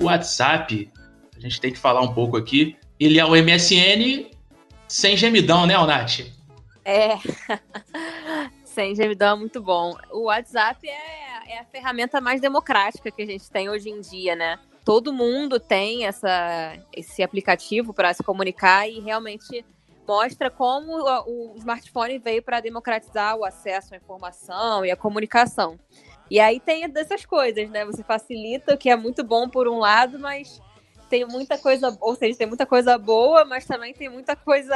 O 0.00 0.04
WhatsApp, 0.04 0.90
a 1.36 1.40
gente 1.40 1.60
tem 1.60 1.70
que 1.70 1.78
falar 1.78 2.00
um 2.00 2.14
pouco 2.14 2.38
aqui. 2.38 2.74
Ele 2.98 3.20
é 3.20 3.24
o 3.26 3.32
MSN 3.32 4.30
sem 4.88 5.14
gemidão, 5.14 5.66
né, 5.66 5.76
Onati? 5.78 6.32
É. 6.86 7.18
Sem 8.64 8.94
gemidão 8.94 9.36
é 9.36 9.38
muito 9.38 9.60
bom. 9.60 9.94
O 10.10 10.22
WhatsApp 10.22 10.88
é, 10.88 11.52
é 11.52 11.60
a 11.60 11.64
ferramenta 11.66 12.18
mais 12.22 12.40
democrática 12.40 13.10
que 13.10 13.20
a 13.20 13.26
gente 13.26 13.50
tem 13.50 13.68
hoje 13.68 13.90
em 13.90 14.00
dia, 14.00 14.34
né? 14.34 14.58
Todo 14.84 15.12
mundo 15.12 15.60
tem 15.60 16.06
essa, 16.06 16.76
esse 16.92 17.22
aplicativo 17.22 17.94
para 17.94 18.12
se 18.12 18.22
comunicar 18.22 18.88
e 18.88 19.00
realmente 19.00 19.64
mostra 20.06 20.50
como 20.50 20.92
o, 20.98 21.52
o 21.52 21.56
smartphone 21.56 22.18
veio 22.18 22.42
para 22.42 22.60
democratizar 22.60 23.36
o 23.36 23.44
acesso 23.44 23.94
à 23.94 23.96
informação 23.96 24.84
e 24.84 24.90
à 24.90 24.96
comunicação. 24.96 25.78
E 26.30 26.40
aí 26.40 26.58
tem 26.58 26.88
dessas 26.88 27.24
coisas, 27.24 27.68
né? 27.70 27.84
Você 27.84 28.02
facilita, 28.02 28.74
o 28.74 28.78
que 28.78 28.90
é 28.90 28.96
muito 28.96 29.22
bom 29.22 29.48
por 29.48 29.68
um 29.68 29.78
lado, 29.78 30.18
mas 30.18 30.60
tem 31.12 31.26
muita 31.26 31.58
coisa, 31.58 31.94
ou 32.00 32.16
seja, 32.16 32.38
tem 32.38 32.46
muita 32.46 32.64
coisa 32.64 32.96
boa, 32.96 33.44
mas 33.44 33.66
também 33.66 33.92
tem 33.92 34.08
muita 34.08 34.34
coisa 34.34 34.74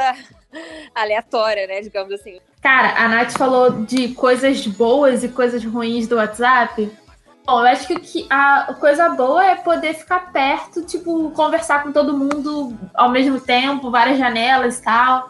aleatória, 0.93 1.65
né? 1.65 1.81
Digamos 1.81 2.13
assim. 2.13 2.39
Cara, 2.61 3.03
a 3.03 3.07
Nath 3.09 3.31
falou 3.31 3.71
de 3.71 4.09
coisas 4.09 4.67
boas 4.67 5.23
e 5.23 5.29
coisas 5.29 5.65
ruins 5.65 6.07
do 6.07 6.17
WhatsApp. 6.17 6.91
Bom, 7.47 7.61
eu 7.61 7.67
acho 7.67 7.87
que 7.87 8.27
a 8.29 8.73
coisa 8.77 9.07
boa 9.07 9.41
é 9.41 9.55
poder 9.55 9.93
ficar 9.93 10.33
perto, 10.33 10.81
tipo, 10.85 11.31
conversar 11.31 11.81
com 11.81 11.93
todo 11.93 12.17
mundo 12.17 12.77
ao 12.93 13.09
mesmo 13.09 13.39
tempo, 13.39 13.89
várias 13.89 14.19
janelas 14.19 14.79
e 14.79 14.83
tal. 14.83 15.29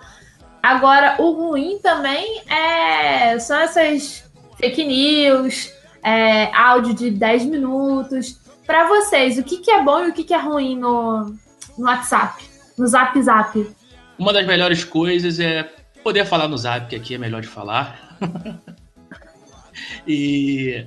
Agora, 0.64 1.22
o 1.22 1.30
ruim 1.30 1.78
também 1.78 2.42
é 2.50 3.38
são 3.38 3.60
essas 3.60 4.28
fake 4.58 4.84
news, 4.84 5.72
é, 6.04 6.52
áudio 6.56 6.96
de 6.96 7.12
10 7.12 7.46
minutos. 7.46 8.40
Pra 8.66 8.88
vocês, 8.88 9.38
o 9.38 9.44
que, 9.44 9.58
que 9.58 9.70
é 9.70 9.84
bom 9.84 10.06
e 10.06 10.10
o 10.10 10.14
que, 10.14 10.24
que 10.24 10.34
é 10.34 10.40
ruim 10.40 10.76
no, 10.76 11.36
no 11.78 11.86
WhatsApp? 11.86 12.44
No 12.76 12.88
Zap 12.88 13.22
Zap? 13.22 13.76
Uma 14.18 14.34
das 14.34 14.48
melhores 14.48 14.84
coisas 14.84 15.40
é 15.40 15.72
poder 16.04 16.26
falar 16.26 16.48
no 16.48 16.58
Zap, 16.58 16.88
que 16.88 16.96
aqui 16.96 17.14
é 17.14 17.20
melhor 17.20 17.44
de 17.44 17.48
falar. 17.48 18.18
e 20.08 20.84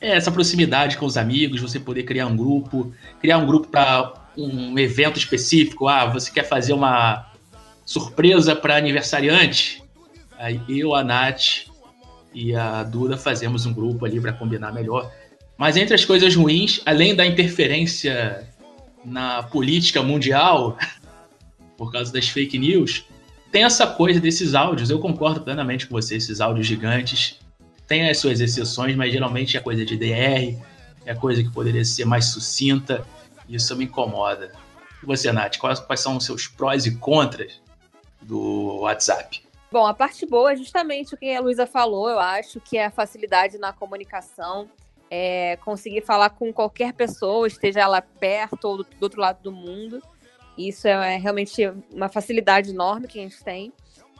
é, 0.00 0.16
essa 0.16 0.32
proximidade 0.32 0.96
com 0.96 1.04
os 1.04 1.16
amigos, 1.16 1.60
você 1.60 1.78
poder 1.78 2.04
criar 2.04 2.26
um 2.26 2.36
grupo, 2.36 2.92
criar 3.20 3.38
um 3.38 3.46
grupo 3.46 3.68
para 3.68 4.14
um 4.36 4.78
evento 4.78 5.18
específico. 5.18 5.88
Ah, 5.88 6.06
você 6.06 6.30
quer 6.30 6.44
fazer 6.44 6.72
uma 6.72 7.30
surpresa 7.84 8.56
para 8.56 8.76
aniversariante? 8.76 9.82
Aí 10.38 10.60
eu, 10.68 10.94
a 10.94 11.04
Nath 11.04 11.66
e 12.32 12.54
a 12.54 12.82
Duda 12.82 13.16
fazemos 13.16 13.66
um 13.66 13.74
grupo 13.74 14.06
ali 14.06 14.20
para 14.20 14.32
combinar 14.32 14.72
melhor. 14.72 15.12
Mas 15.58 15.76
entre 15.76 15.94
as 15.94 16.04
coisas 16.04 16.34
ruins, 16.34 16.80
além 16.86 17.14
da 17.14 17.26
interferência 17.26 18.48
na 19.04 19.42
política 19.42 20.02
mundial, 20.02 20.78
por 21.76 21.92
causa 21.92 22.10
das 22.10 22.28
fake 22.28 22.58
news, 22.58 23.04
tem 23.52 23.64
essa 23.64 23.86
coisa 23.86 24.18
desses 24.18 24.54
áudios. 24.54 24.88
Eu 24.88 24.98
concordo 24.98 25.42
plenamente 25.42 25.86
com 25.86 25.94
você, 25.94 26.16
esses 26.16 26.40
áudios 26.40 26.66
gigantes. 26.66 27.38
Tem 27.90 28.08
as 28.08 28.18
suas 28.18 28.38
exceções, 28.38 28.94
mas 28.94 29.12
geralmente 29.12 29.56
é 29.56 29.60
coisa 29.60 29.84
de 29.84 29.96
DR, 29.96 30.56
é 31.04 31.12
coisa 31.12 31.42
que 31.42 31.50
poderia 31.50 31.84
ser 31.84 32.04
mais 32.04 32.26
sucinta. 32.26 33.04
E 33.48 33.56
isso 33.56 33.74
me 33.74 33.86
incomoda. 33.86 34.52
E 35.02 35.06
você, 35.06 35.32
Nath, 35.32 35.58
quais, 35.58 35.80
quais 35.80 35.98
são 35.98 36.16
os 36.16 36.24
seus 36.24 36.46
prós 36.46 36.86
e 36.86 36.94
contras 36.94 37.60
do 38.22 38.76
WhatsApp? 38.82 39.42
Bom, 39.72 39.84
a 39.84 39.92
parte 39.92 40.24
boa 40.24 40.52
é 40.52 40.56
justamente 40.56 41.14
o 41.14 41.16
que 41.16 41.34
a 41.34 41.40
Luísa 41.40 41.66
falou, 41.66 42.08
eu 42.08 42.20
acho, 42.20 42.60
que 42.60 42.78
é 42.78 42.86
a 42.86 42.92
facilidade 42.92 43.58
na 43.58 43.72
comunicação, 43.72 44.70
é 45.10 45.56
conseguir 45.56 46.02
falar 46.02 46.30
com 46.30 46.52
qualquer 46.52 46.92
pessoa, 46.92 47.48
esteja 47.48 47.80
ela 47.80 48.00
perto 48.00 48.68
ou 48.68 48.76
do, 48.76 48.84
do 48.84 49.02
outro 49.02 49.20
lado 49.20 49.42
do 49.42 49.50
mundo. 49.50 50.00
Isso 50.56 50.86
é, 50.86 51.14
é 51.14 51.16
realmente 51.16 51.60
uma 51.92 52.08
facilidade 52.08 52.70
enorme 52.70 53.08
que 53.08 53.18
a 53.18 53.22
gente 53.22 53.42
tem 53.42 53.72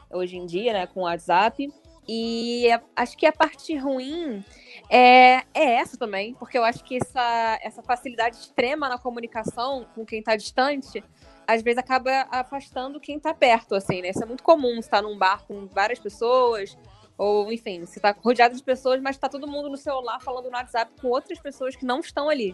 hoje 0.09 0.35
em 0.35 0.45
dia, 0.45 0.73
né, 0.73 0.87
com 0.87 0.99
o 0.99 1.03
WhatsApp. 1.03 1.71
E 2.13 2.67
acho 2.93 3.15
que 3.15 3.25
a 3.25 3.31
parte 3.31 3.73
ruim 3.77 4.43
é, 4.89 5.43
é 5.53 5.75
essa 5.75 5.95
também, 5.95 6.33
porque 6.33 6.57
eu 6.57 6.63
acho 6.65 6.83
que 6.83 6.97
essa, 6.97 7.57
essa 7.63 7.81
facilidade 7.81 8.35
extrema 8.35 8.89
na 8.89 8.97
comunicação 8.97 9.87
com 9.95 10.05
quem 10.05 10.19
está 10.19 10.35
distante, 10.35 11.01
às 11.47 11.61
vezes 11.61 11.77
acaba 11.77 12.27
afastando 12.29 12.99
quem 12.99 13.15
está 13.15 13.33
perto, 13.33 13.75
assim, 13.75 14.01
né? 14.01 14.09
Isso 14.09 14.21
é 14.21 14.25
muito 14.25 14.43
comum, 14.43 14.77
estar 14.77 15.01
num 15.01 15.17
bar 15.17 15.45
com 15.47 15.67
várias 15.67 15.99
pessoas, 15.99 16.77
ou 17.17 17.49
enfim, 17.49 17.85
você 17.85 17.97
está 17.97 18.13
rodeado 18.21 18.57
de 18.57 18.63
pessoas, 18.63 19.01
mas 19.01 19.15
está 19.15 19.29
todo 19.29 19.47
mundo 19.47 19.69
no 19.69 19.77
celular 19.77 20.19
falando 20.19 20.51
no 20.51 20.57
WhatsApp 20.57 20.91
com 21.01 21.07
outras 21.07 21.39
pessoas 21.39 21.77
que 21.77 21.85
não 21.85 22.01
estão 22.01 22.27
ali. 22.27 22.53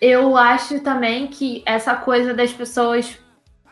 Eu 0.00 0.36
acho 0.36 0.80
também 0.80 1.28
que 1.28 1.62
essa 1.64 1.94
coisa 1.94 2.34
das 2.34 2.52
pessoas 2.52 3.16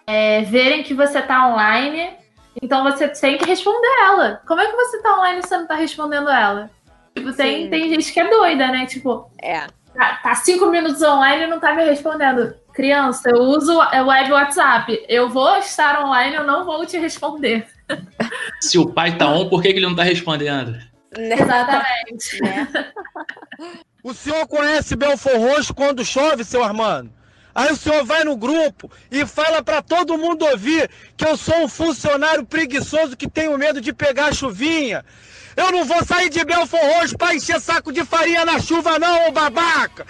é, 0.07 0.43
verem 0.43 0.85
que 0.85 0.95
você 0.95 1.21
tá 1.21 1.49
online, 1.49 2.17
então 2.63 2.83
você 2.83 3.09
tem 3.09 3.39
que 3.39 3.45
responder 3.45 3.89
ela. 4.03 4.41
Como 4.47 4.61
é 4.61 4.67
que 4.67 4.77
você 4.77 5.03
tá 5.03 5.19
online 5.19 5.41
e 5.41 5.43
você 5.43 5.57
não 5.57 5.67
tá 5.67 5.75
respondendo 5.75 6.29
ela? 6.29 6.71
Tipo, 7.15 7.33
tem, 7.33 7.71
tem 7.71 7.89
gente 7.89 8.13
que 8.13 8.21
é 8.21 8.29
doida, 8.29 8.69
né? 8.69 8.87
Tipo, 8.87 9.31
é. 9.41 9.67
tá, 9.95 10.21
tá 10.23 10.35
cinco 10.35 10.67
minutos 10.67 11.03
online 11.03 11.45
e 11.45 11.47
não 11.47 11.59
tá 11.59 11.75
me 11.75 11.85
respondendo. 11.85 12.55
Criança, 12.75 13.31
eu 13.31 13.39
uso 13.39 13.73
o 13.73 14.07
web 14.07 14.33
WhatsApp. 14.33 15.05
Eu 15.09 15.31
vou 15.31 15.57
estar 15.57 16.05
online, 16.05 16.37
eu 16.37 16.45
não 16.45 16.65
vou 16.65 16.85
te 16.85 16.99
responder. 16.99 17.67
Se 18.61 18.79
o 18.79 18.89
pai 18.93 19.17
tá 19.17 19.29
on, 19.29 19.49
por 19.49 19.63
que, 19.63 19.73
que 19.73 19.79
ele 19.79 19.87
não 19.87 19.97
tá 19.97 20.03
respondendo? 20.03 20.79
Exatamente. 21.17 22.43
Né? 22.43 22.69
O 24.07 24.15
senhor 24.15 24.47
conhece 24.47 24.95
Belfor 24.95 25.37
Roxo 25.37 25.75
quando 25.75 26.05
chove, 26.05 26.45
seu 26.45 26.63
Armando? 26.63 27.11
Aí 27.57 27.73
o 27.73 27.77
senhor 27.77 28.05
vai 28.05 28.23
no 28.23 28.37
grupo 28.37 28.91
e 29.11 29.25
fala 29.25 29.63
para 29.63 29.81
todo 29.81 30.19
mundo 30.19 30.45
ouvir 30.45 30.91
que 31.17 31.27
eu 31.27 31.39
sou 31.39 31.65
um 31.65 31.69
funcionário 31.69 32.45
preguiçoso 32.45 33.17
que 33.17 33.27
tenho 33.27 33.57
medo 33.57 33.81
de 33.81 33.95
pegar 33.95 34.35
chuvinha. 34.35 35.03
Eu 35.57 35.73
não 35.73 35.83
vou 35.87 36.05
sair 36.05 36.29
de 36.29 36.45
Belfor 36.45 36.79
Roxo 36.79 37.17
pra 37.17 37.35
encher 37.35 37.59
saco 37.59 37.91
de 37.91 38.05
farinha 38.05 38.45
na 38.45 38.61
chuva 38.61 38.99
não, 38.99 39.29
ô 39.29 39.33
babaca! 39.33 40.07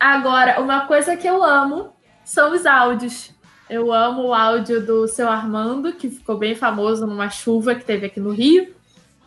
Agora, 0.00 0.58
uma 0.58 0.86
coisa 0.86 1.14
que 1.14 1.28
eu 1.28 1.44
amo 1.44 1.92
são 2.24 2.54
os 2.54 2.64
áudios. 2.64 3.32
Eu 3.68 3.92
amo 3.92 4.28
o 4.28 4.34
áudio 4.34 4.84
do 4.84 5.06
seu 5.06 5.28
Armando, 5.28 5.92
que 5.92 6.08
ficou 6.08 6.38
bem 6.38 6.54
famoso 6.54 7.06
numa 7.06 7.28
chuva 7.28 7.74
que 7.74 7.84
teve 7.84 8.06
aqui 8.06 8.18
no 8.18 8.32
Rio. 8.32 8.74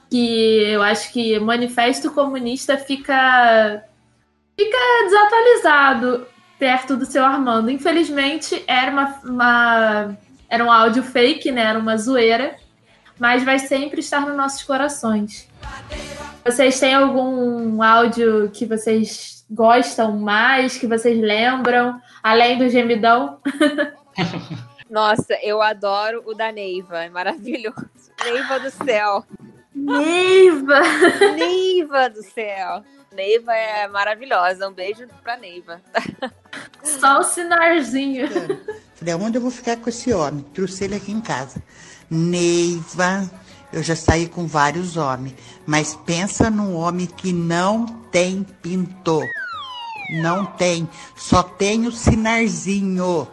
Que 0.09 0.63
eu 0.63 0.81
acho 0.81 1.13
que 1.13 1.39
Manifesto 1.39 2.11
Comunista 2.11 2.75
fica, 2.75 3.85
fica 4.57 4.77
desatualizado 5.03 6.27
perto 6.57 6.95
do 6.95 7.05
seu 7.05 7.23
Armando. 7.23 7.69
Infelizmente, 7.69 8.63
era, 8.67 8.91
uma, 8.91 9.21
uma, 9.23 10.17
era 10.49 10.63
um 10.63 10.71
áudio 10.71 11.03
fake, 11.03 11.51
né? 11.51 11.63
Era 11.63 11.79
uma 11.79 11.97
zoeira. 11.97 12.55
Mas 13.17 13.43
vai 13.43 13.59
sempre 13.59 14.01
estar 14.01 14.21
nos 14.21 14.35
nossos 14.35 14.63
corações. 14.63 15.47
Vocês 16.43 16.79
têm 16.79 16.93
algum 16.93 17.81
áudio 17.81 18.51
que 18.51 18.65
vocês 18.65 19.45
gostam 19.49 20.17
mais, 20.17 20.77
que 20.77 20.87
vocês 20.87 21.19
lembram, 21.19 21.99
além 22.21 22.57
do 22.57 22.69
gemidão? 22.69 23.39
Nossa, 24.89 25.33
eu 25.41 25.61
adoro 25.61 26.23
o 26.25 26.33
da 26.33 26.51
Neiva, 26.51 27.03
é 27.03 27.09
maravilhoso. 27.09 27.89
Neiva 28.23 28.59
do 28.59 28.69
céu. 28.69 29.25
Neiva! 29.75 30.81
Neiva 31.35 32.09
do 32.09 32.23
céu. 32.23 32.83
Neiva 33.13 33.53
é 33.53 33.87
maravilhosa. 33.87 34.67
Um 34.67 34.73
beijo 34.73 35.05
pra 35.23 35.37
Neiva. 35.37 35.81
Só 36.83 37.19
o 37.19 37.23
sinarzinho. 37.23 38.27
Falei, 38.95 39.13
aonde 39.13 39.37
eu 39.37 39.41
vou 39.41 39.51
ficar 39.51 39.77
com 39.77 39.89
esse 39.89 40.13
homem? 40.13 40.45
Trouxe 40.53 40.85
ele 40.85 40.95
aqui 40.95 41.11
em 41.11 41.21
casa. 41.21 41.61
Neiva, 42.09 43.29
eu 43.73 43.83
já 43.83 43.95
saí 43.95 44.27
com 44.27 44.47
vários 44.47 44.95
homens, 44.95 45.35
mas 45.65 45.95
pensa 46.05 46.49
num 46.49 46.75
homem 46.75 47.05
que 47.05 47.33
não 47.33 47.85
tem 48.11 48.43
pintor. 48.61 49.25
Não 50.21 50.45
tem, 50.45 50.87
só 51.15 51.41
tem 51.41 51.87
o 51.87 51.91
sinarzinho. 51.91 53.27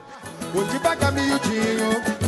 Vou 0.53 0.65
devagar, 0.65 1.13
miudinho. 1.13 2.22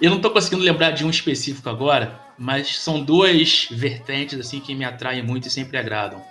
Eu 0.00 0.10
não 0.10 0.20
tô 0.20 0.30
conseguindo 0.30 0.62
lembrar 0.62 0.92
de 0.92 1.04
um 1.04 1.10
específico 1.10 1.68
agora, 1.68 2.18
mas 2.38 2.78
são 2.78 3.02
duas 3.02 3.68
vertentes 3.70 4.40
assim 4.40 4.58
que 4.58 4.74
me 4.74 4.84
atraem 4.84 5.22
muito 5.22 5.46
e 5.46 5.50
sempre 5.50 5.76
agradam. 5.76 6.22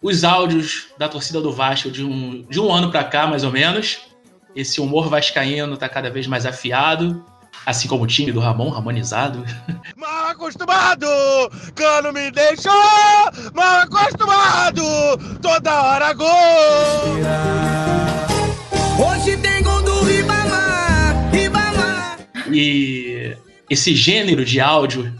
Os 0.00 0.24
áudios 0.24 0.86
da 0.96 1.06
torcida 1.06 1.38
do 1.38 1.52
Vasco 1.52 1.90
de 1.90 2.02
um, 2.02 2.42
de 2.48 2.58
um 2.58 2.72
ano 2.72 2.90
pra 2.90 3.04
cá, 3.04 3.26
mais 3.26 3.44
ou 3.44 3.52
menos. 3.52 4.00
Esse 4.56 4.80
humor 4.80 5.10
vascaíno 5.10 5.76
tá 5.76 5.86
cada 5.86 6.10
vez 6.10 6.26
mais 6.26 6.46
afiado. 6.46 7.22
Assim 7.66 7.86
como 7.86 8.04
o 8.04 8.06
time 8.06 8.32
do 8.32 8.40
Ramon, 8.40 8.72
harmonizado. 8.72 9.44
Mal 9.96 10.28
acostumado, 10.28 11.06
cano 11.74 12.12
me 12.12 12.30
deixou, 12.30 12.72
mal 13.52 13.80
acostumado, 13.80 14.82
toda 15.42 15.82
hora 15.82 16.14
gol. 16.14 16.28
Hoje 18.98 19.36
tem 19.36 19.62
gol 19.62 19.82
do 19.82 20.04
Ribamar. 20.04 20.39
E 22.52 23.36
esse 23.68 23.94
gênero 23.94 24.44
de 24.44 24.60
áudio 24.60 25.12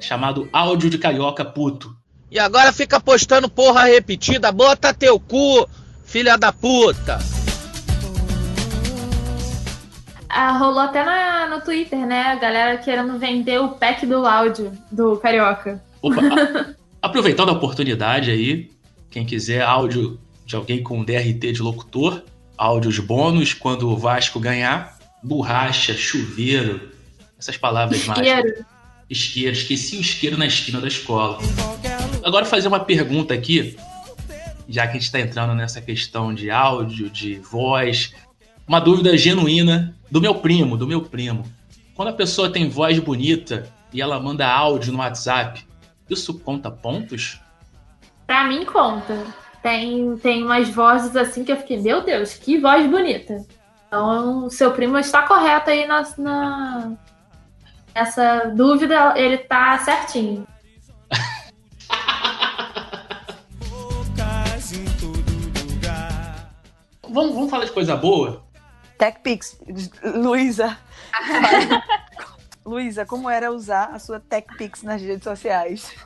chamado 0.00 0.48
áudio 0.52 0.88
de 0.90 0.98
carioca 0.98 1.44
puto. 1.44 1.94
E 2.30 2.38
agora 2.38 2.72
fica 2.72 3.00
postando 3.00 3.48
porra 3.48 3.84
repetida, 3.84 4.52
bota 4.52 4.92
teu 4.92 5.18
cu, 5.18 5.66
filha 6.04 6.36
da 6.36 6.52
puta. 6.52 7.18
Ah, 10.28 10.52
rolou 10.58 10.80
até 10.80 11.02
na, 11.04 11.46
no 11.48 11.60
Twitter, 11.62 12.06
né? 12.06 12.20
A 12.22 12.34
galera 12.36 12.76
querendo 12.76 13.18
vender 13.18 13.58
o 13.60 13.70
pack 13.70 14.04
do 14.06 14.26
áudio 14.26 14.72
do 14.92 15.16
Carioca. 15.16 15.82
Opa, 16.02 16.20
a- 16.20 16.74
aproveitando 17.08 17.48
a 17.48 17.52
oportunidade 17.52 18.30
aí, 18.30 18.70
quem 19.10 19.24
quiser 19.24 19.62
áudio 19.62 20.20
de 20.44 20.54
alguém 20.54 20.82
com 20.82 21.02
DRT 21.02 21.52
de 21.52 21.62
locutor, 21.62 22.22
áudios 22.58 22.98
bônus 22.98 23.54
quando 23.54 23.88
o 23.88 23.96
Vasco 23.96 24.38
ganhar, 24.38 24.97
borracha, 25.22 25.94
chuveiro, 25.94 26.90
essas 27.38 27.56
palavras 27.56 28.04
mágicas. 28.04 28.28
Isqueiro. 28.28 28.66
Isqueiro, 29.10 29.52
esqueci 29.52 29.96
o 29.96 30.00
isqueiro 30.00 30.36
na 30.36 30.46
esquina 30.46 30.80
da 30.80 30.88
escola. 30.88 31.38
Agora 32.22 32.44
fazer 32.44 32.68
uma 32.68 32.80
pergunta 32.80 33.32
aqui, 33.32 33.76
já 34.68 34.82
que 34.82 34.90
a 34.90 34.92
gente 34.94 35.04
está 35.04 35.18
entrando 35.18 35.54
nessa 35.54 35.80
questão 35.80 36.34
de 36.34 36.50
áudio, 36.50 37.08
de 37.08 37.36
voz, 37.36 38.12
uma 38.66 38.80
dúvida 38.80 39.16
genuína 39.16 39.96
do 40.10 40.20
meu 40.20 40.34
primo, 40.34 40.76
do 40.76 40.86
meu 40.86 41.00
primo. 41.00 41.44
Quando 41.94 42.08
a 42.08 42.12
pessoa 42.12 42.50
tem 42.50 42.68
voz 42.68 42.98
bonita 42.98 43.66
e 43.92 44.02
ela 44.02 44.20
manda 44.20 44.46
áudio 44.46 44.92
no 44.92 44.98
WhatsApp, 44.98 45.66
isso 46.08 46.38
conta 46.38 46.70
pontos? 46.70 47.40
Pra 48.26 48.46
mim, 48.46 48.64
conta. 48.64 49.24
Tem, 49.62 50.16
tem 50.18 50.44
umas 50.44 50.68
vozes 50.68 51.16
assim 51.16 51.44
que 51.44 51.50
eu 51.50 51.56
fiquei, 51.56 51.80
meu 51.80 52.04
Deus, 52.04 52.34
que 52.34 52.58
voz 52.58 52.88
bonita. 52.88 53.44
Então, 53.88 54.44
o 54.44 54.50
seu 54.50 54.70
primo 54.72 54.98
está 54.98 55.26
correto 55.26 55.70
aí 55.70 55.86
na, 55.86 56.06
na, 56.18 56.92
nessa 57.94 58.52
dúvida, 58.54 59.14
ele 59.16 59.38
tá 59.38 59.78
certinho. 59.78 60.46
Vamos, 67.10 67.34
vamos 67.34 67.50
falar 67.50 67.64
de 67.64 67.72
coisa 67.72 67.96
boa? 67.96 68.44
TechPix, 68.98 69.58
Luísa. 70.04 70.78
Luísa, 72.64 73.06
como 73.06 73.30
era 73.30 73.50
usar 73.50 73.86
a 73.94 73.98
sua 73.98 74.20
TechPix 74.20 74.82
nas 74.82 75.00
redes 75.00 75.24
sociais? 75.24 75.96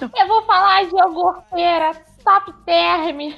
Eu 0.00 0.28
vou 0.28 0.42
falar 0.46 0.84
de 0.84 0.96
iogurteira, 0.96 1.92
top 2.24 2.52
term. 2.64 3.34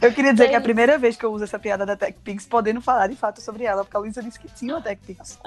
Eu 0.00 0.12
queria 0.12 0.32
dizer 0.32 0.48
que 0.48 0.54
é 0.54 0.58
a 0.58 0.62
primeira 0.62 0.98
vez 0.98 1.16
que 1.16 1.24
eu 1.24 1.32
uso 1.32 1.44
essa 1.44 1.58
piada 1.58 1.86
da 1.86 1.96
TechPix, 1.96 2.46
podendo 2.46 2.80
falar 2.80 3.06
de 3.08 3.16
fato 3.16 3.40
sobre 3.40 3.64
ela, 3.64 3.84
porque 3.84 3.96
a 3.96 4.00
Luísa 4.00 4.22
disse 4.22 4.38
que 4.38 4.48
tinha 4.48 4.74
uma 4.74 4.82
TechPix. 4.82 5.40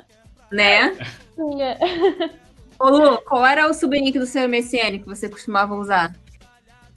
Né? 0.52 0.96
Ô 2.80 2.90
Lu, 2.90 3.22
qual 3.22 3.46
era 3.46 3.70
o 3.70 3.74
subnick 3.74 4.18
do 4.20 4.26
seu 4.26 4.48
MSN 4.48 5.00
que 5.00 5.06
você 5.06 5.30
costumava 5.30 5.76
usar? 5.76 6.14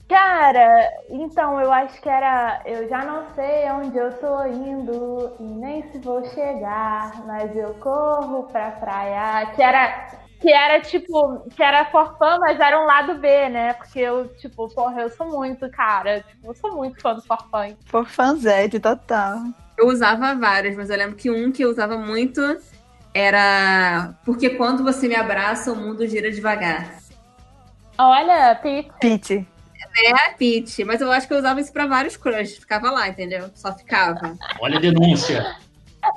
Cara, 0.09 0.91
então 1.07 1.61
eu 1.61 1.71
acho 1.71 2.01
que 2.01 2.09
era. 2.09 2.63
Eu 2.65 2.89
já 2.89 3.05
não 3.05 3.27
sei 3.35 3.69
onde 3.71 3.95
eu 3.95 4.11
tô 4.13 4.43
indo 4.47 5.35
e 5.39 5.43
nem 5.43 5.83
se 5.91 5.99
vou 5.99 6.25
chegar, 6.29 7.23
mas 7.27 7.55
eu 7.55 7.75
corro 7.75 8.43
pra 8.45 8.71
praia. 8.71 9.45
Que 9.53 9.61
era. 9.61 10.19
Que 10.39 10.51
era 10.51 10.79
tipo. 10.79 11.49
Que 11.55 11.61
era 11.61 11.85
forfã, 11.85 12.37
mas 12.39 12.59
era 12.59 12.81
um 12.81 12.85
lado 12.85 13.15
B, 13.15 13.49
né? 13.49 13.73
Porque 13.73 13.99
eu, 13.99 14.27
tipo, 14.35 14.67
porra, 14.69 15.01
eu 15.01 15.09
sou 15.09 15.27
muito, 15.27 15.69
cara. 15.69 16.21
Tipo, 16.21 16.47
eu 16.47 16.55
sou 16.55 16.75
muito 16.75 17.01
fã 17.01 17.13
do 17.13 17.21
forfã. 17.21 17.75
Forfãzete, 17.85 18.79
total. 18.79 19.39
Eu 19.77 19.87
usava 19.87 20.33
vários, 20.35 20.75
mas 20.75 20.89
eu 20.89 20.97
lembro 20.97 21.15
que 21.15 21.29
um 21.29 21.51
que 21.51 21.63
eu 21.63 21.69
usava 21.69 21.97
muito 21.97 22.41
era. 23.13 24.13
Porque 24.25 24.51
quando 24.51 24.83
você 24.83 25.07
me 25.07 25.15
abraça, 25.15 25.71
o 25.71 25.75
mundo 25.75 26.07
gira 26.07 26.31
devagar. 26.31 26.99
Olha, 27.97 28.55
Pete. 28.55 28.91
Pete. 28.99 29.47
É 29.97 30.11
a 30.11 30.33
Pete, 30.37 30.85
mas 30.85 31.01
eu 31.01 31.11
acho 31.11 31.27
que 31.27 31.33
eu 31.33 31.39
usava 31.39 31.59
isso 31.59 31.73
pra 31.73 31.85
vários 31.85 32.15
crushes. 32.15 32.57
Ficava 32.57 32.91
lá, 32.91 33.09
entendeu? 33.09 33.49
Só 33.55 33.73
ficava. 33.73 34.37
Olha 34.61 34.77
a 34.77 34.81
denúncia. 34.81 35.57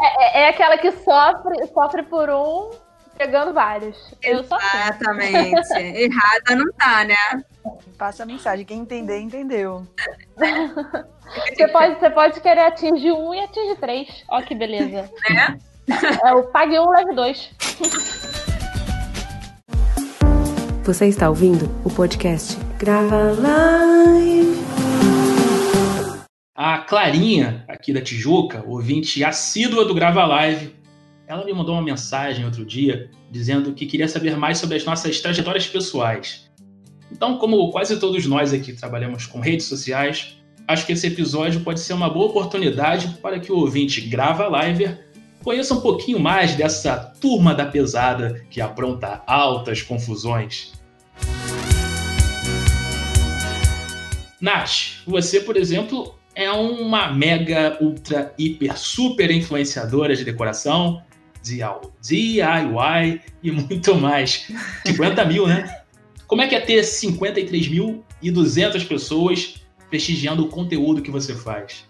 É, 0.01 0.43
é 0.43 0.49
aquela 0.49 0.79
que 0.79 0.93
sofre, 0.93 1.67
sofre 1.73 2.03
por 2.05 2.31
um, 2.31 2.71
pegando 3.17 3.53
vários. 3.53 4.15
Eu 4.23 4.45
sou 4.45 4.57
assim. 4.57 4.77
Exatamente. 4.77 5.73
Errada 5.79 6.57
não 6.57 6.73
tá, 6.73 7.05
né? 7.05 7.45
Passa 7.97 8.23
a 8.23 8.27
mensagem. 8.27 8.65
Quem 8.65 8.81
entender, 8.81 9.21
entendeu. 9.21 9.87
Você 11.57 11.67
pode, 11.69 11.99
você 11.99 12.11
pode 12.11 12.41
querer 12.41 12.61
atingir 12.61 13.13
um 13.13 13.33
e 13.33 13.41
atingir 13.41 13.77
três. 13.77 14.23
Ó, 14.29 14.43
que 14.43 14.55
beleza. 14.55 15.11
Né? 15.31 15.59
É 16.25 16.35
o 16.35 16.45
pague 16.45 16.79
um, 16.79 16.91
leve 16.91 17.15
dois. 17.15 17.51
Você 20.85 21.07
está 21.07 21.29
ouvindo 21.29 21.71
o 21.85 21.91
podcast 21.91 22.57
Grava 22.79 23.33
Live. 23.33 24.63
A 26.55 26.79
Clarinha, 26.79 27.65
aqui 27.67 27.93
da 27.93 28.01
Tijuca, 28.01 28.63
ouvinte 28.67 29.25
assídua 29.25 29.85
do 29.85 29.95
Grava 29.95 30.25
Live, 30.25 30.75
ela 31.33 31.47
me 31.47 31.53
mandou 31.55 31.75
uma 31.75 31.83
mensagem 31.83 32.45
outro 32.45 32.63
dia 32.63 33.11
dizendo 33.31 33.73
que 33.73 33.87
queria 33.87 34.07
saber 34.07 34.37
mais 34.37 34.59
sobre 34.59 34.77
as 34.77 34.85
nossas 34.85 35.19
trajetórias 35.19 35.67
pessoais. 35.67 36.51
Então, 37.11 37.39
como 37.39 37.71
quase 37.71 37.99
todos 37.99 38.27
nós 38.27 38.53
aqui 38.53 38.75
trabalhamos 38.75 39.25
com 39.25 39.41
redes 39.41 39.65
sociais, 39.65 40.37
acho 40.69 40.85
que 40.85 40.93
esse 40.93 41.07
episódio 41.07 41.61
pode 41.61 41.81
ser 41.81 41.95
uma 41.95 42.11
boa 42.11 42.27
oportunidade 42.27 43.19
para 43.23 43.41
que 43.41 43.51
o 43.51 43.57
ouvinte 43.57 44.03
Grava 44.03 44.47
Live 44.47 44.99
conheça 45.43 45.73
um 45.73 45.81
pouquinho 45.81 46.21
mais 46.21 46.55
dessa 46.55 46.97
turma 47.19 47.55
da 47.55 47.65
pesada 47.65 48.45
que 48.51 48.61
apronta 48.61 49.23
altas 49.27 49.81
confusões. 49.81 50.73
Nath, 54.39 55.03
você, 55.07 55.41
por 55.41 55.57
exemplo, 55.57 56.15
é 56.35 56.51
uma 56.51 57.11
mega, 57.11 57.79
ultra, 57.81 58.35
hiper, 58.39 58.77
super 58.77 59.31
influenciadora 59.31 60.15
de 60.15 60.25
decoração, 60.25 61.03
DIY 61.43 63.21
e 63.43 63.51
muito 63.51 63.97
mais. 63.97 64.47
50 64.87 65.25
mil, 65.25 65.45
né? 65.47 65.79
Como 66.27 66.41
é 66.41 66.49
que 66.49 66.55
é 66.55 66.61
ter 66.61 66.81
53.200 66.81 68.87
pessoas 68.87 69.57
prestigiando 69.91 70.45
o 70.45 70.49
conteúdo 70.49 71.03
que 71.03 71.11
você 71.11 71.35
faz? 71.35 71.85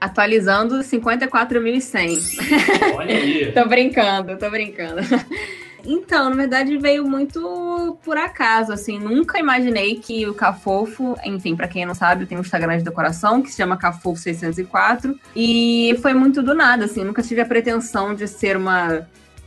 Atualizando 0.00 0.80
54.100. 0.80 2.96
Olha 2.96 3.16
aí. 3.16 3.52
tô 3.54 3.68
brincando, 3.68 4.36
tô 4.36 4.50
brincando. 4.50 5.02
Então, 5.86 6.30
na 6.30 6.36
verdade, 6.36 6.78
veio 6.78 7.06
muito 7.06 7.98
por 8.02 8.16
acaso, 8.16 8.72
assim, 8.72 8.98
nunca 8.98 9.38
imaginei 9.38 9.96
que 9.96 10.26
o 10.26 10.34
Cafofo, 10.34 11.14
enfim, 11.24 11.54
para 11.54 11.68
quem 11.68 11.84
não 11.84 11.94
sabe, 11.94 12.26
tem 12.26 12.38
um 12.38 12.40
Instagram 12.40 12.78
de 12.78 12.84
decoração 12.84 13.42
que 13.42 13.50
se 13.50 13.56
chama 13.56 13.76
Cafofo604, 13.76 15.14
e 15.36 15.98
foi 16.00 16.14
muito 16.14 16.42
do 16.42 16.54
nada, 16.54 16.86
assim, 16.86 17.04
nunca 17.04 17.22
tive 17.22 17.40
a 17.42 17.46
pretensão 17.46 18.14
de 18.14 18.26
ser 18.26 18.56
uma, 18.56 19.06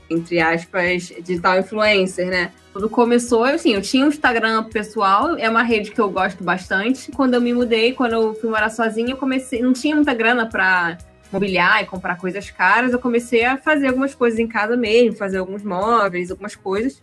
entre 0.10 0.40
aspas, 0.40 1.12
digital 1.24 1.60
influencer, 1.60 2.28
né? 2.28 2.52
Tudo 2.72 2.88
começou, 2.88 3.44
assim, 3.44 3.74
eu 3.74 3.82
tinha 3.82 4.06
um 4.06 4.10
Instagram 4.10 4.64
pessoal, 4.66 5.36
é 5.38 5.50
uma 5.50 5.64
rede 5.64 5.90
que 5.90 6.00
eu 6.00 6.12
gosto 6.12 6.44
bastante. 6.44 7.12
Quando 7.12 7.34
eu 7.34 7.42
me 7.42 7.52
mudei, 7.52 7.94
quando 7.94 8.14
eu 8.14 8.36
fui 8.36 8.52
morar 8.52 8.70
sozinha, 8.70 9.10
eu 9.10 9.18
comecei, 9.18 9.64
não 9.64 9.74
tinha 9.74 9.96
muita 9.96 10.14
grana 10.14 10.46
pra 10.46 10.96
mobiliar 11.32 11.84
e 11.84 11.86
comprar 11.86 12.18
coisas 12.18 12.50
caras, 12.50 12.94
eu 12.94 13.00
comecei 13.00 13.44
a 13.46 13.58
fazer 13.58 13.88
algumas 13.88 14.16
coisas 14.16 14.40
em 14.40 14.48
casa 14.48 14.76
mesmo, 14.78 15.16
fazer 15.16 15.38
alguns 15.38 15.64
móveis, 15.64 16.32
algumas 16.32 16.56
coisas, 16.56 17.00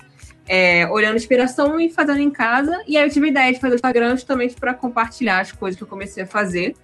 é, 0.47 0.87
olhando 0.89 1.17
inspiração 1.17 1.81
e 1.81 1.91
fazendo 1.91 2.21
em 2.21 2.31
casa. 2.31 2.83
E 2.87 2.97
aí 2.97 3.05
eu 3.05 3.11
tive 3.11 3.27
a 3.27 3.31
ideia 3.31 3.53
de 3.53 3.61
fazer 3.61 3.75
o 3.75 3.77
Instagram 3.77 4.17
justamente 4.17 4.55
para 4.55 4.75
compartilhar 4.75 5.41
as 5.41 5.53
coisas 5.53 5.77
que 5.77 5.83
eu 5.83 5.89
comecei 5.89 6.23
a 6.23 6.27
fazer. 6.27 6.75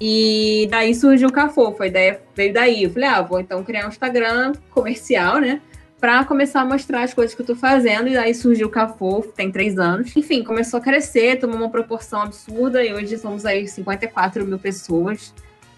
E 0.00 0.66
daí 0.70 0.94
surgiu 0.94 1.28
o 1.28 1.32
Cafofo, 1.32 1.82
a 1.82 1.86
ideia 1.86 2.20
veio 2.34 2.52
daí. 2.52 2.84
Eu 2.84 2.90
falei, 2.90 3.08
ah, 3.08 3.22
vou 3.22 3.38
então 3.38 3.62
criar 3.62 3.86
um 3.86 3.88
Instagram 3.88 4.52
comercial, 4.70 5.38
né? 5.38 5.60
Pra 6.00 6.24
começar 6.24 6.62
a 6.62 6.64
mostrar 6.64 7.04
as 7.04 7.14
coisas 7.14 7.34
que 7.36 7.42
eu 7.42 7.46
tô 7.46 7.54
fazendo. 7.54 8.08
E 8.08 8.14
daí 8.14 8.34
surgiu 8.34 8.66
o 8.66 8.70
Cafofo, 8.70 9.28
tem 9.28 9.52
três 9.52 9.78
anos. 9.78 10.16
Enfim, 10.16 10.42
começou 10.42 10.78
a 10.78 10.82
crescer, 10.82 11.38
tomou 11.38 11.56
uma 11.56 11.70
proporção 11.70 12.22
absurda. 12.22 12.84
E 12.84 12.92
hoje 12.92 13.16
somos 13.16 13.46
aí 13.46 13.68
54 13.68 14.44
mil 14.44 14.58
pessoas 14.58 15.32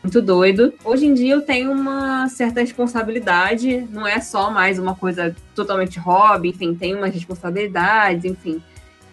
muito 0.04 0.20
doido. 0.20 0.74
Hoje 0.84 1.06
em 1.06 1.14
dia 1.14 1.32
eu 1.32 1.40
tenho 1.40 1.72
uma 1.72 2.28
certa 2.28 2.60
responsabilidade, 2.60 3.88
não 3.90 4.06
é 4.06 4.20
só 4.20 4.50
mais 4.50 4.78
uma 4.78 4.94
coisa 4.94 5.34
totalmente 5.54 5.98
hobby, 5.98 6.50
enfim, 6.50 6.74
tem 6.74 6.94
umas 6.94 7.14
responsabilidades, 7.14 8.26
enfim, 8.26 8.62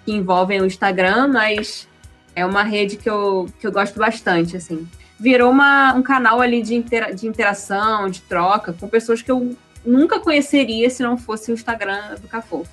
que 0.05 0.11
envolvem 0.11 0.59
o 0.61 0.65
Instagram, 0.65 1.29
mas 1.29 1.87
é 2.35 2.45
uma 2.45 2.63
rede 2.63 2.97
que 2.97 3.09
eu, 3.09 3.47
que 3.59 3.65
eu 3.65 3.71
gosto 3.71 3.97
bastante, 3.97 4.57
assim. 4.57 4.85
Virou 5.17 5.49
uma, 5.49 5.93
um 5.93 6.03
canal 6.03 6.41
ali 6.41 6.61
de, 6.61 6.75
intera 6.75 7.15
de 7.15 7.25
interação, 7.25 8.09
de 8.09 8.19
troca, 8.21 8.73
com 8.73 8.89
pessoas 8.89 9.21
que 9.21 9.31
eu 9.31 9.55
nunca 9.85 10.19
conheceria 10.19 10.89
se 10.89 11.01
não 11.01 11.17
fosse 11.17 11.51
o 11.51 11.53
Instagram 11.53 12.15
do 12.21 12.27
Cafofo. 12.27 12.69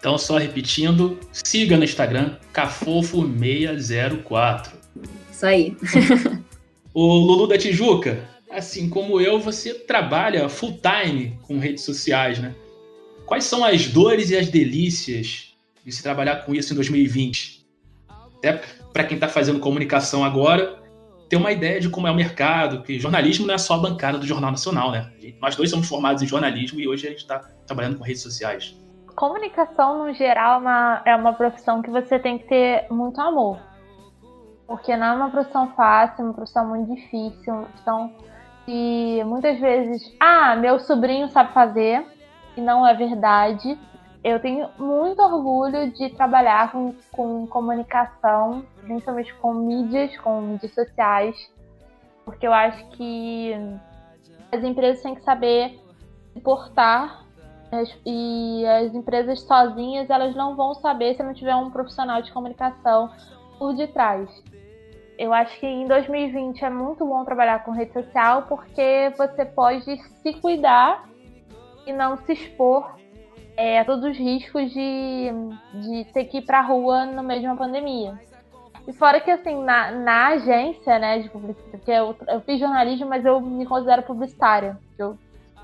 Então, 0.00 0.18
só 0.18 0.38
repetindo, 0.38 1.20
siga 1.32 1.76
no 1.76 1.84
Instagram, 1.84 2.34
Cafofo604. 2.52 4.70
Isso 5.30 5.46
aí. 5.46 5.76
O 6.94 7.12
Lulu 7.12 7.48
da 7.48 7.58
Tijuca, 7.58 8.22
assim 8.48 8.88
como 8.88 9.20
eu, 9.20 9.40
você 9.40 9.74
trabalha 9.74 10.48
full 10.48 10.78
time 10.80 11.36
com 11.42 11.58
redes 11.58 11.82
sociais, 11.82 12.38
né? 12.38 12.54
Quais 13.26 13.42
são 13.42 13.64
as 13.64 13.88
dores 13.88 14.30
e 14.30 14.36
as 14.36 14.48
delícias 14.48 15.56
de 15.84 15.90
se 15.90 16.00
trabalhar 16.00 16.44
com 16.46 16.54
isso 16.54 16.72
em 16.72 16.76
2020? 16.76 17.66
Até 18.36 18.62
para 18.92 19.02
quem 19.02 19.16
está 19.16 19.26
fazendo 19.26 19.58
comunicação 19.58 20.24
agora, 20.24 20.80
ter 21.28 21.34
uma 21.34 21.50
ideia 21.50 21.80
de 21.80 21.88
como 21.88 22.06
é 22.06 22.12
o 22.12 22.14
mercado, 22.14 22.84
que 22.84 22.96
jornalismo 22.96 23.44
não 23.44 23.54
é 23.54 23.58
só 23.58 23.74
a 23.74 23.78
bancada 23.78 24.16
do 24.16 24.24
Jornal 24.24 24.52
Nacional, 24.52 24.92
né? 24.92 25.10
Nós 25.42 25.56
dois 25.56 25.70
somos 25.70 25.88
formados 25.88 26.22
em 26.22 26.28
jornalismo 26.28 26.78
e 26.78 26.86
hoje 26.86 27.08
a 27.08 27.10
gente 27.10 27.22
está 27.22 27.40
trabalhando 27.66 27.98
com 27.98 28.04
redes 28.04 28.22
sociais. 28.22 28.72
Comunicação, 29.16 30.06
no 30.06 30.14
geral, 30.14 30.60
é 30.60 30.62
uma, 30.62 31.02
é 31.06 31.16
uma 31.16 31.32
profissão 31.32 31.82
que 31.82 31.90
você 31.90 32.20
tem 32.20 32.38
que 32.38 32.46
ter 32.46 32.86
muito 32.88 33.20
amor 33.20 33.58
porque 34.66 34.96
não 34.96 35.06
é 35.06 35.12
uma 35.12 35.30
profissão 35.30 35.72
fácil, 35.74 36.22
é 36.22 36.24
uma 36.24 36.34
profissão 36.34 36.66
muito 36.66 36.94
difícil. 36.94 37.66
Então, 37.80 38.12
e 38.66 39.22
muitas 39.24 39.58
vezes, 39.60 40.14
ah, 40.18 40.56
meu 40.56 40.78
sobrinho 40.78 41.28
sabe 41.28 41.52
fazer, 41.52 42.04
e 42.56 42.60
não 42.60 42.86
é 42.86 42.94
verdade. 42.94 43.78
Eu 44.22 44.40
tenho 44.40 44.68
muito 44.78 45.20
orgulho 45.20 45.90
de 45.92 46.08
trabalhar 46.10 46.72
com, 46.72 46.94
com 47.12 47.46
comunicação, 47.46 48.64
principalmente 48.80 49.34
com 49.34 49.52
mídias, 49.52 50.16
com 50.18 50.40
mídias 50.40 50.72
sociais, 50.72 51.36
porque 52.24 52.46
eu 52.46 52.52
acho 52.52 52.86
que 52.90 53.52
as 54.50 54.64
empresas 54.64 55.02
têm 55.02 55.14
que 55.14 55.22
saber 55.22 55.78
se 56.32 56.40
portar 56.40 57.22
e 58.06 58.64
as 58.66 58.94
empresas 58.94 59.42
sozinhas 59.42 60.08
elas 60.08 60.34
não 60.34 60.54
vão 60.54 60.74
saber 60.74 61.16
se 61.16 61.22
não 61.22 61.34
tiver 61.34 61.56
um 61.56 61.70
profissional 61.70 62.22
de 62.22 62.32
comunicação 62.32 63.10
por 63.58 63.74
detrás 63.74 64.30
eu 65.18 65.32
acho 65.32 65.58
que 65.58 65.66
em 65.66 65.86
2020 65.86 66.64
é 66.64 66.70
muito 66.70 67.04
bom 67.04 67.24
trabalhar 67.24 67.64
com 67.64 67.70
rede 67.70 67.92
social 67.92 68.42
porque 68.42 69.12
você 69.16 69.44
pode 69.44 69.96
se 70.22 70.32
cuidar 70.34 71.08
e 71.86 71.92
não 71.92 72.16
se 72.16 72.32
expor 72.32 72.96
é, 73.56 73.78
a 73.78 73.84
todos 73.84 74.04
os 74.04 74.16
riscos 74.16 74.72
de, 74.72 75.30
de 75.74 76.04
ter 76.12 76.24
que 76.24 76.38
ir 76.38 76.42
pra 76.42 76.60
rua 76.60 77.06
no 77.06 77.22
meio 77.22 77.40
de 77.40 77.46
uma 77.46 77.56
pandemia. 77.56 78.18
E 78.86 78.92
fora 78.92 79.20
que, 79.20 79.30
assim, 79.30 79.62
na, 79.62 79.92
na 79.92 80.26
agência, 80.28 80.98
né, 80.98 81.18
de 81.20 81.30
publicidade, 81.30 81.70
porque 81.70 81.90
eu, 81.90 82.14
eu 82.28 82.40
fiz 82.42 82.60
jornalismo, 82.60 83.06
mas 83.08 83.24
eu 83.24 83.40
me 83.40 83.64
considero 83.64 84.02
publicitária. 84.02 84.78
Eu 84.98 85.16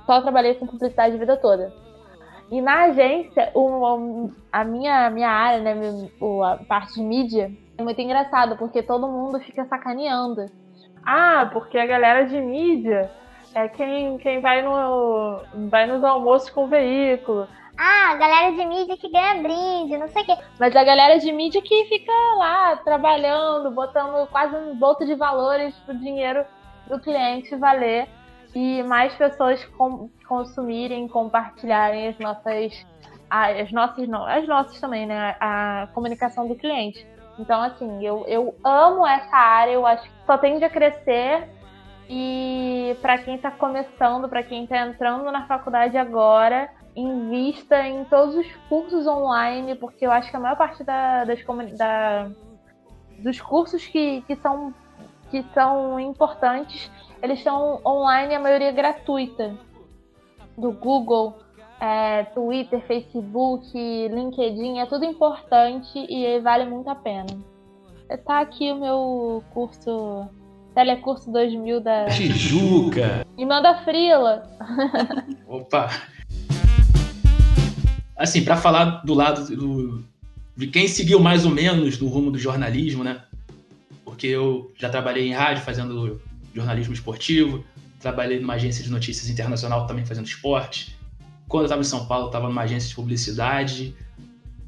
só 0.07 0.23
trabalhei 0.23 0.55
com 0.55 0.67
publicidade 0.67 1.17
a 1.17 1.19
vida 1.19 1.37
toda. 1.37 1.73
E 2.51 2.61
na 2.63 2.85
agência, 2.85 3.51
o, 3.55 4.31
a 4.51 4.65
minha, 4.65 5.11
minha 5.11 5.29
área, 5.29 5.61
né, 5.61 6.09
a 6.45 6.57
parte 6.65 6.95
de 6.95 7.03
mídia, 7.03 7.53
muito 7.81 8.01
engraçado, 8.01 8.57
porque 8.57 8.83
todo 8.83 9.09
mundo 9.09 9.41
fica 9.41 9.65
sacaneando. 9.67 10.47
Ah, 11.05 11.49
porque 11.53 11.79
a 11.79 11.87
galera 11.87 12.27
de 12.27 12.41
mídia 12.41 13.11
é 13.55 13.69
quem, 13.69 14.19
quem 14.19 14.41
vai, 14.41 14.63
no, 14.63 15.41
vai 15.69 15.87
nos 15.87 16.05
almoços 16.05 16.51
com 16.51 16.65
o 16.65 16.69
veículo. 16.69 17.49
Ah, 17.77 18.15
galera 18.17 18.55
de 18.55 18.65
mídia 18.67 18.97
que 18.97 19.11
ganha 19.11 19.43
brinde, 19.43 19.97
não 19.97 20.09
sei 20.09 20.23
o 20.23 20.27
quê. 20.27 20.37
Mas 20.59 20.77
a 20.77 20.85
galera 20.85 21.19
de 21.19 21.33
mídia 21.33 21.63
que 21.63 21.87
fica 21.87 22.13
lá 22.37 22.77
trabalhando, 22.77 23.71
botando 23.71 24.29
quase 24.29 24.55
um 24.55 24.77
boto 24.77 25.07
de 25.07 25.15
valores 25.15 25.75
pro 25.87 25.97
dinheiro 25.97 26.45
do 26.87 27.01
cliente 27.01 27.57
valer 27.57 28.07
e 28.55 28.83
mais 28.83 29.15
pessoas 29.15 29.65
com, 29.65 30.11
consumirem, 30.29 31.09
compartilharem 31.09 32.09
as 32.09 32.19
nossas, 32.19 32.87
as 33.31 33.73
nossas, 33.73 34.09
as 34.29 34.47
nossas 34.47 34.81
também, 34.81 35.07
né? 35.07 35.37
A 35.41 35.89
comunicação 35.95 36.47
do 36.47 36.57
cliente. 36.57 37.07
Então, 37.41 37.63
assim, 37.63 38.05
eu, 38.05 38.25
eu 38.29 38.55
amo 38.63 39.07
essa 39.07 39.35
área, 39.35 39.73
eu 39.73 39.87
acho 39.87 40.03
que 40.03 40.27
só 40.27 40.37
tende 40.37 40.63
a 40.63 40.69
crescer. 40.71 41.49
E 42.09 42.97
para 43.01 43.19
quem 43.19 43.37
está 43.37 43.51
começando, 43.51 44.29
para 44.29 44.43
quem 44.43 44.65
está 44.65 44.87
entrando 44.87 45.31
na 45.31 45.47
faculdade 45.47 45.97
agora, 45.97 46.69
invista 46.95 47.87
em 47.87 48.05
todos 48.05 48.35
os 48.35 48.47
cursos 48.69 49.07
online, 49.07 49.75
porque 49.77 50.07
eu 50.07 50.11
acho 50.11 50.29
que 50.29 50.37
a 50.37 50.41
maior 50.41 50.57
parte 50.57 50.83
da, 50.85 51.25
das 51.25 51.43
da, 51.79 52.29
dos 53.21 53.41
cursos 53.41 53.87
que, 53.87 54.23
que, 54.23 54.37
são, 54.37 54.75
que 55.31 55.43
são 55.55 55.99
importantes, 56.01 56.91
eles 57.23 57.39
estão 57.39 57.81
online, 57.87 58.35
a 58.35 58.41
maioria 58.41 58.73
gratuita. 58.73 59.57
Do 60.59 60.73
Google, 60.73 61.39
é, 61.81 62.25
Twitter, 62.35 62.81
Facebook, 62.87 63.73
LinkedIn, 63.75 64.79
é 64.79 64.87
tudo 64.87 65.05
importante 65.05 65.99
e 66.09 66.39
vale 66.41 66.65
muito 66.65 66.89
a 66.89 66.95
pena. 66.95 67.27
Tá 68.27 68.41
aqui 68.41 68.73
o 68.73 68.81
meu 68.81 69.45
curso, 69.55 70.29
Telecurso 70.75 71.31
2000 71.31 71.81
da 71.81 72.07
Tijuca. 72.07 73.27
E 73.39 73.47
manda 73.47 73.83
frila. 73.85 74.43
Opa! 75.47 75.91
assim, 78.21 78.45
para 78.45 78.57
falar 78.57 79.03
do 79.03 79.15
lado 79.15 79.57
do, 79.57 80.05
de 80.55 80.67
quem 80.67 80.87
seguiu 80.87 81.19
mais 81.19 81.47
ou 81.47 81.51
menos 81.51 81.99
no 81.99 82.07
rumo 82.07 82.31
do 82.31 82.39
jornalismo, 82.39 83.03
né? 83.03 83.23
Porque 84.05 84.27
eu 84.27 84.71
já 84.79 84.91
trabalhei 84.91 85.27
em 85.27 85.33
rádio 85.33 85.65
fazendo 85.65 86.21
jornalismo 86.55 86.93
esportivo, 86.93 87.65
trabalhei 87.99 88.39
numa 88.39 88.55
agência 88.55 88.85
de 88.85 88.91
notícias 88.91 89.31
internacional 89.31 89.87
também 89.87 90.05
fazendo 90.05 90.27
esporte. 90.27 90.95
Quando 91.51 91.65
eu 91.65 91.67
estava 91.67 91.83
em 91.83 91.85
São 91.85 92.07
Paulo, 92.07 92.29
estava 92.29 92.49
numa 92.49 92.63
agência 92.63 92.89
de 92.89 92.95
publicidade. 92.95 93.95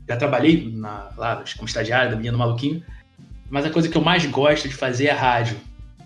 Já 0.06 0.16
trabalhei 0.18 0.70
na, 0.70 1.08
lá 1.16 1.44
como 1.56 1.66
estagiário 1.66 2.10
da 2.10 2.16
Menina 2.16 2.36
Maluquinho. 2.36 2.84
Mas 3.48 3.64
a 3.64 3.70
coisa 3.70 3.88
que 3.88 3.96
eu 3.96 4.02
mais 4.02 4.26
gosto 4.26 4.68
de 4.68 4.74
fazer 4.74 5.06
é 5.06 5.12
rádio. 5.12 5.56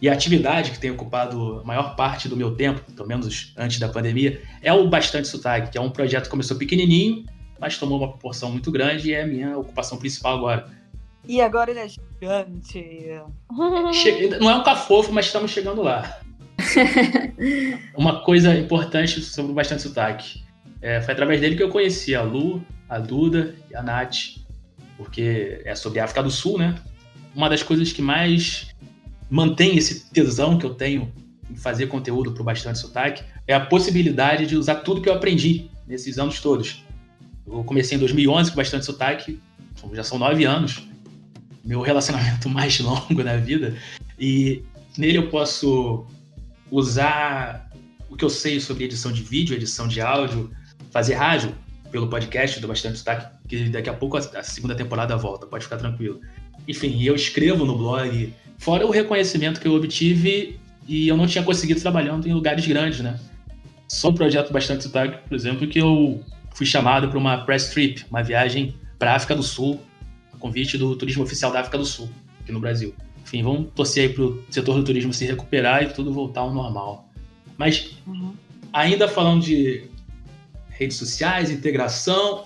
E 0.01 0.09
a 0.09 0.13
atividade 0.13 0.71
que 0.71 0.79
tem 0.79 0.93
ocupado 0.93 1.61
a 1.61 1.65
maior 1.65 1.97
parte 1.97 2.29
do 2.29 2.37
meu 2.37 2.55
tempo, 2.55 2.81
pelo 2.93 3.09
menos 3.09 3.53
antes 3.57 3.81
da 3.81 3.89
pandemia, 3.89 4.41
é 4.63 4.73
o 4.73 4.87
Bastante 4.87 5.27
Sotaque, 5.27 5.73
que 5.73 5.79
é 5.79 5.81
um 5.81 5.91
projeto 5.91 6.25
que 6.25 6.31
começou 6.31 6.57
pequenininho 6.57 7.25
mas 7.59 7.79
tomou 7.79 7.99
uma 7.99 8.09
proporção 8.09 8.51
muito 8.51 8.71
grande 8.71 9.11
e 9.11 9.15
é 9.15 9.23
a 9.23 9.27
minha 9.27 9.59
ocupação 9.59 9.99
principal 9.99 10.37
agora. 10.37 10.71
E 11.27 11.41
agora 11.41 11.71
ele 11.71 11.81
é 11.81 11.89
gigante. 11.89 13.21
Não 14.39 14.51
é 14.51 14.55
um 14.55 14.63
cafofo, 14.63 15.13
mas 15.13 15.27
estamos 15.27 15.51
chegando 15.51 15.83
lá. 15.83 16.21
uma 17.97 18.23
coisa 18.23 18.55
importante 18.55 19.21
sobre 19.21 19.53
o 19.53 19.55
Bastante 19.55 19.83
Sotaque. 19.83 20.45
É, 20.87 21.01
foi 21.01 21.15
através 21.15 21.41
dele 21.41 21.57
que 21.57 21.63
eu 21.65 21.69
conheci 21.69 22.15
a 22.15 22.23
Lu, 22.23 22.65
a 22.89 23.01
Duda 23.01 23.57
e 23.69 23.75
a 23.75 23.83
Nath, 23.83 24.37
porque 24.97 25.61
é 25.65 25.75
sobre 25.75 25.99
a 25.99 26.05
África 26.05 26.23
do 26.23 26.31
Sul, 26.31 26.59
né? 26.59 26.79
Uma 27.35 27.51
das 27.51 27.61
coisas 27.61 27.93
que 27.93 28.01
mais 28.01 28.69
mantém 29.29 29.77
esse 29.77 30.09
tesão 30.11 30.57
que 30.57 30.65
eu 30.65 30.75
tenho 30.75 31.13
em 31.51 31.57
fazer 31.57 31.89
conteúdo 31.89 32.31
para 32.31 32.41
o 32.41 32.45
Bastante 32.45 32.79
Sotaque 32.79 33.25
é 33.49 33.53
a 33.53 33.59
possibilidade 33.59 34.47
de 34.47 34.55
usar 34.57 34.77
tudo 34.77 35.01
que 35.01 35.09
eu 35.09 35.15
aprendi 35.15 35.69
nesses 35.89 36.21
anos 36.21 36.41
todos. 36.41 36.85
Eu 37.45 37.65
comecei 37.65 37.97
em 37.97 37.99
2011 37.99 38.51
com 38.51 38.57
bastante 38.57 38.87
sotaque, 38.87 39.41
já 39.93 40.05
são 40.05 40.21
nove 40.21 40.45
anos, 40.45 40.87
meu 41.65 41.81
relacionamento 41.81 42.47
mais 42.49 42.79
longo 42.79 43.25
na 43.25 43.37
vida, 43.37 43.77
e 44.17 44.63
nele 44.97 45.19
eu 45.19 45.29
posso 45.31 46.07
usar 46.71 47.69
o 48.09 48.17
que 48.17 48.25
eu 48.25 48.31
sei 48.31 48.61
sobre 48.61 48.85
edição 48.85 49.11
de 49.11 49.25
vídeo, 49.25 49.57
edição 49.57 49.89
de 49.89 50.01
áudio, 50.01 50.49
fazer 50.97 51.13
rádio 51.13 51.55
pelo 51.93 52.09
podcast 52.09 52.59
do 52.59 52.67
Bastante 52.67 52.97
Sotaque, 52.97 53.27
que 53.47 53.69
daqui 53.69 53.91
a 53.91 53.93
pouco 53.93 54.17
a 54.17 54.43
segunda 54.43 54.75
temporada 54.75 55.15
volta, 55.15 55.47
pode 55.47 55.65
ficar 55.65 55.77
tranquilo. 55.77 56.23
Enfim, 56.67 57.03
eu 57.03 57.15
escrevo 57.15 57.67
no 57.67 57.77
blog, 57.77 58.33
fora 58.57 58.87
o 58.87 58.91
reconhecimento 58.91 59.61
que 59.61 59.69
eu 59.69 59.75
obtive 59.75 60.59
e 60.89 61.07
eu 61.07 61.15
não 61.15 61.27
tinha 61.27 61.45
conseguido 61.45 61.79
trabalhando 61.83 62.27
em 62.27 62.33
lugares 62.33 62.67
grandes, 62.67 63.01
né? 63.01 63.21
Só 63.87 64.09
um 64.09 64.15
projeto 64.15 64.51
Bastante 64.55 64.85
Sotaque, 64.85 65.29
por 65.29 65.35
exemplo, 65.35 65.69
que 65.69 65.79
eu 65.79 66.19
fui 66.55 66.65
chamado 66.65 67.11
para 67.11 67.19
uma 67.19 67.45
press 67.45 67.69
trip, 67.69 68.07
uma 68.09 68.23
viagem 68.23 68.75
para 68.99 69.13
a 69.13 69.17
África 69.17 69.37
do 69.37 69.43
Sul, 69.43 69.79
a 70.33 70.39
convite 70.39 70.79
do 70.79 70.97
Turismo 70.97 71.25
Oficial 71.25 71.53
da 71.53 71.61
África 71.61 71.77
do 71.77 71.85
Sul, 71.85 72.09
aqui 72.41 72.53
no 72.53 72.59
Brasil. 72.59 72.95
Enfim, 73.23 73.43
vamos 73.43 73.69
torcer 73.75 74.09
aí 74.09 74.15
para 74.15 74.25
o 74.25 74.43
setor 74.49 74.77
do 74.77 74.83
turismo 74.83 75.13
se 75.13 75.27
recuperar 75.27 75.83
e 75.83 75.89
tudo 75.89 76.11
voltar 76.11 76.41
ao 76.41 76.55
normal. 76.55 77.07
Mas, 77.59 77.99
uhum. 78.07 78.33
ainda 78.73 79.07
falando 79.07 79.43
de 79.43 79.95
redes 80.79 80.97
sociais, 80.97 81.51
integração. 81.51 82.45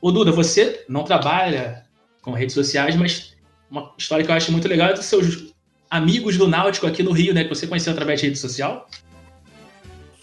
Ô 0.00 0.10
Duda, 0.10 0.32
você 0.32 0.84
não 0.88 1.04
trabalha 1.04 1.84
com 2.22 2.32
redes 2.32 2.54
sociais, 2.54 2.96
mas 2.96 3.36
uma 3.70 3.94
história 3.98 4.24
que 4.24 4.30
eu 4.30 4.34
acho 4.36 4.52
muito 4.52 4.68
legal 4.68 4.90
é 4.90 4.94
dos 4.94 5.04
seus 5.04 5.54
amigos 5.90 6.36
do 6.36 6.46
Náutico 6.48 6.86
aqui 6.86 7.02
no 7.02 7.12
Rio, 7.12 7.34
né? 7.34 7.44
Que 7.44 7.50
você 7.50 7.66
conheceu 7.66 7.92
através 7.92 8.20
de 8.20 8.26
rede 8.26 8.38
social. 8.38 8.88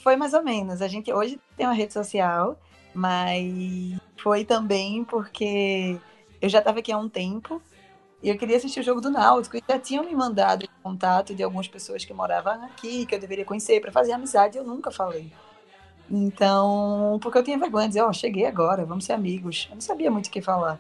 Foi 0.04 0.16
mais 0.16 0.34
ou 0.34 0.44
menos. 0.44 0.82
A 0.82 0.88
gente 0.88 1.12
hoje 1.12 1.40
tem 1.58 1.66
uma 1.66 1.74
rede 1.74 1.94
social 1.94 2.60
mas 2.96 4.00
foi 4.16 4.46
também 4.46 5.04
porque 5.04 6.00
eu 6.42 6.48
já 6.48 6.60
estava 6.60 6.80
aqui 6.80 6.94
há 6.94 6.98
um 6.98 7.10
tempo 7.10 7.62
e 8.24 8.30
eu 8.30 8.38
queria 8.38 8.56
assistir 8.56 8.80
o 8.80 8.84
jogo 8.84 9.02
do 9.02 9.12
Náutico 9.12 9.58
e 9.58 9.64
já 9.68 9.78
tinham 9.78 10.06
me 10.06 10.16
mandado 10.16 10.66
contato 10.82 11.36
de 11.36 11.44
algumas 11.44 11.68
pessoas 11.68 12.06
que 12.06 12.14
moravam 12.14 12.64
aqui, 12.64 13.06
que 13.06 13.14
eu 13.14 13.20
deveria 13.20 13.44
conhecer 13.44 13.82
para 13.82 13.92
fazer 13.92 14.14
amizade, 14.14 14.56
e 14.56 14.60
eu 14.60 14.64
nunca 14.64 14.92
falei. 14.92 15.32
Então, 16.10 17.20
porque 17.22 17.38
eu 17.38 17.44
tinha 17.44 17.58
vergonha 17.58 17.86
de 17.86 17.94
dizer, 17.94 18.02
ó, 18.02 18.10
oh, 18.10 18.14
cheguei 18.14 18.46
agora, 18.46 18.86
vamos 18.86 19.06
ser 19.06 19.14
amigos. 19.14 19.68
Eu 19.70 19.76
não 19.76 19.82
sabia 19.82 20.12
muito 20.12 20.28
o 20.28 20.32
que 20.32 20.42
falar. 20.42 20.80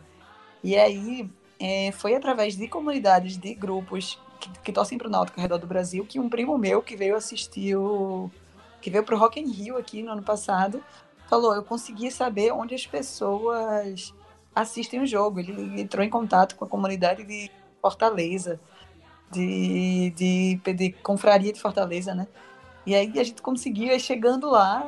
E 0.63 0.75
aí, 0.75 1.29
é, 1.59 1.91
foi 1.91 2.15
através 2.15 2.55
de 2.55 2.67
comunidades, 2.67 3.37
de 3.37 3.53
grupos 3.53 4.19
que, 4.39 4.49
que 4.59 4.71
torcem 4.71 4.97
para 4.97 5.07
o 5.07 5.11
Náutico 5.11 5.39
ao 5.39 5.41
redor 5.41 5.57
do 5.57 5.67
Brasil, 5.67 6.05
que 6.05 6.19
um 6.19 6.29
primo 6.29 6.57
meu 6.57 6.81
que 6.81 6.95
veio 6.95 7.15
assistir 7.15 7.75
o... 7.75 8.29
que 8.81 8.89
veio 8.89 9.03
para 9.03 9.15
o 9.15 9.17
Rock 9.17 9.39
in 9.39 9.51
Rio 9.51 9.77
aqui 9.77 10.03
no 10.03 10.11
ano 10.11 10.23
passado, 10.23 10.83
falou, 11.27 11.55
eu 11.55 11.63
consegui 11.63 12.11
saber 12.11 12.51
onde 12.51 12.75
as 12.75 12.85
pessoas 12.85 14.13
assistem 14.53 15.01
o 15.01 15.07
jogo. 15.07 15.39
Ele 15.39 15.81
entrou 15.81 16.03
em 16.03 16.09
contato 16.09 16.55
com 16.55 16.65
a 16.65 16.67
comunidade 16.67 17.23
de 17.23 17.49
Fortaleza, 17.81 18.59
de, 19.31 20.11
de, 20.11 20.73
de 20.73 20.91
confraria 21.03 21.51
de 21.51 21.59
Fortaleza, 21.59 22.13
né? 22.13 22.27
E 22.85 22.93
aí 22.93 23.11
a 23.19 23.23
gente 23.23 23.41
conseguiu, 23.41 23.91
aí 23.91 23.99
chegando 23.99 24.49
lá, 24.49 24.87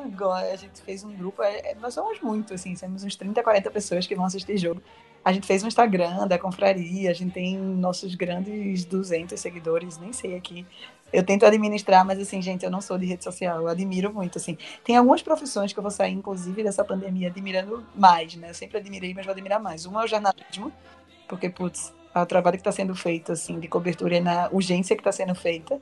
a 0.52 0.56
gente 0.56 0.80
fez 0.82 1.02
um 1.02 1.12
grupo, 1.12 1.42
é, 1.42 1.72
é, 1.72 1.74
nós 1.80 1.94
somos 1.94 2.20
muito, 2.20 2.54
assim, 2.54 2.74
temos 2.74 3.02
uns 3.02 3.16
30, 3.16 3.42
40 3.42 3.70
pessoas 3.70 4.06
que 4.06 4.14
vão 4.14 4.24
assistir 4.24 4.56
jogo. 4.56 4.80
A 5.24 5.32
gente 5.32 5.46
fez 5.46 5.64
um 5.64 5.68
Instagram 5.68 6.26
da 6.28 6.38
confraria, 6.38 7.10
a 7.10 7.12
gente 7.12 7.32
tem 7.32 7.56
nossos 7.56 8.14
grandes 8.14 8.84
200 8.84 9.38
seguidores, 9.38 9.98
nem 9.98 10.12
sei 10.12 10.36
aqui. 10.36 10.64
Eu 11.12 11.24
tento 11.24 11.44
administrar, 11.44 12.04
mas 12.04 12.20
assim, 12.20 12.40
gente, 12.40 12.64
eu 12.64 12.70
não 12.70 12.80
sou 12.80 12.96
de 12.96 13.06
rede 13.06 13.24
social, 13.24 13.62
eu 13.62 13.68
admiro 13.68 14.14
muito, 14.14 14.38
assim. 14.38 14.56
Tem 14.84 14.96
algumas 14.96 15.20
profissões 15.20 15.72
que 15.72 15.78
eu 15.78 15.82
vou 15.82 15.90
sair, 15.90 16.12
inclusive, 16.12 16.62
dessa 16.62 16.84
pandemia 16.84 17.28
admirando 17.28 17.84
mais, 17.96 18.36
né? 18.36 18.50
Eu 18.50 18.54
sempre 18.54 18.78
admirei, 18.78 19.12
mas 19.12 19.26
vou 19.26 19.32
admirar 19.32 19.58
mais. 19.58 19.86
Uma 19.86 20.02
é 20.02 20.04
o 20.04 20.06
jornalismo, 20.06 20.72
porque, 21.26 21.50
putz, 21.50 21.92
é 22.14 22.20
o 22.20 22.26
trabalho 22.26 22.56
que 22.56 22.60
está 22.60 22.72
sendo 22.72 22.94
feito, 22.94 23.32
assim, 23.32 23.58
de 23.58 23.68
cobertura 23.68 24.16
e 24.16 24.20
na 24.20 24.48
urgência 24.52 24.94
que 24.94 25.00
está 25.00 25.12
sendo 25.12 25.34
feita. 25.34 25.80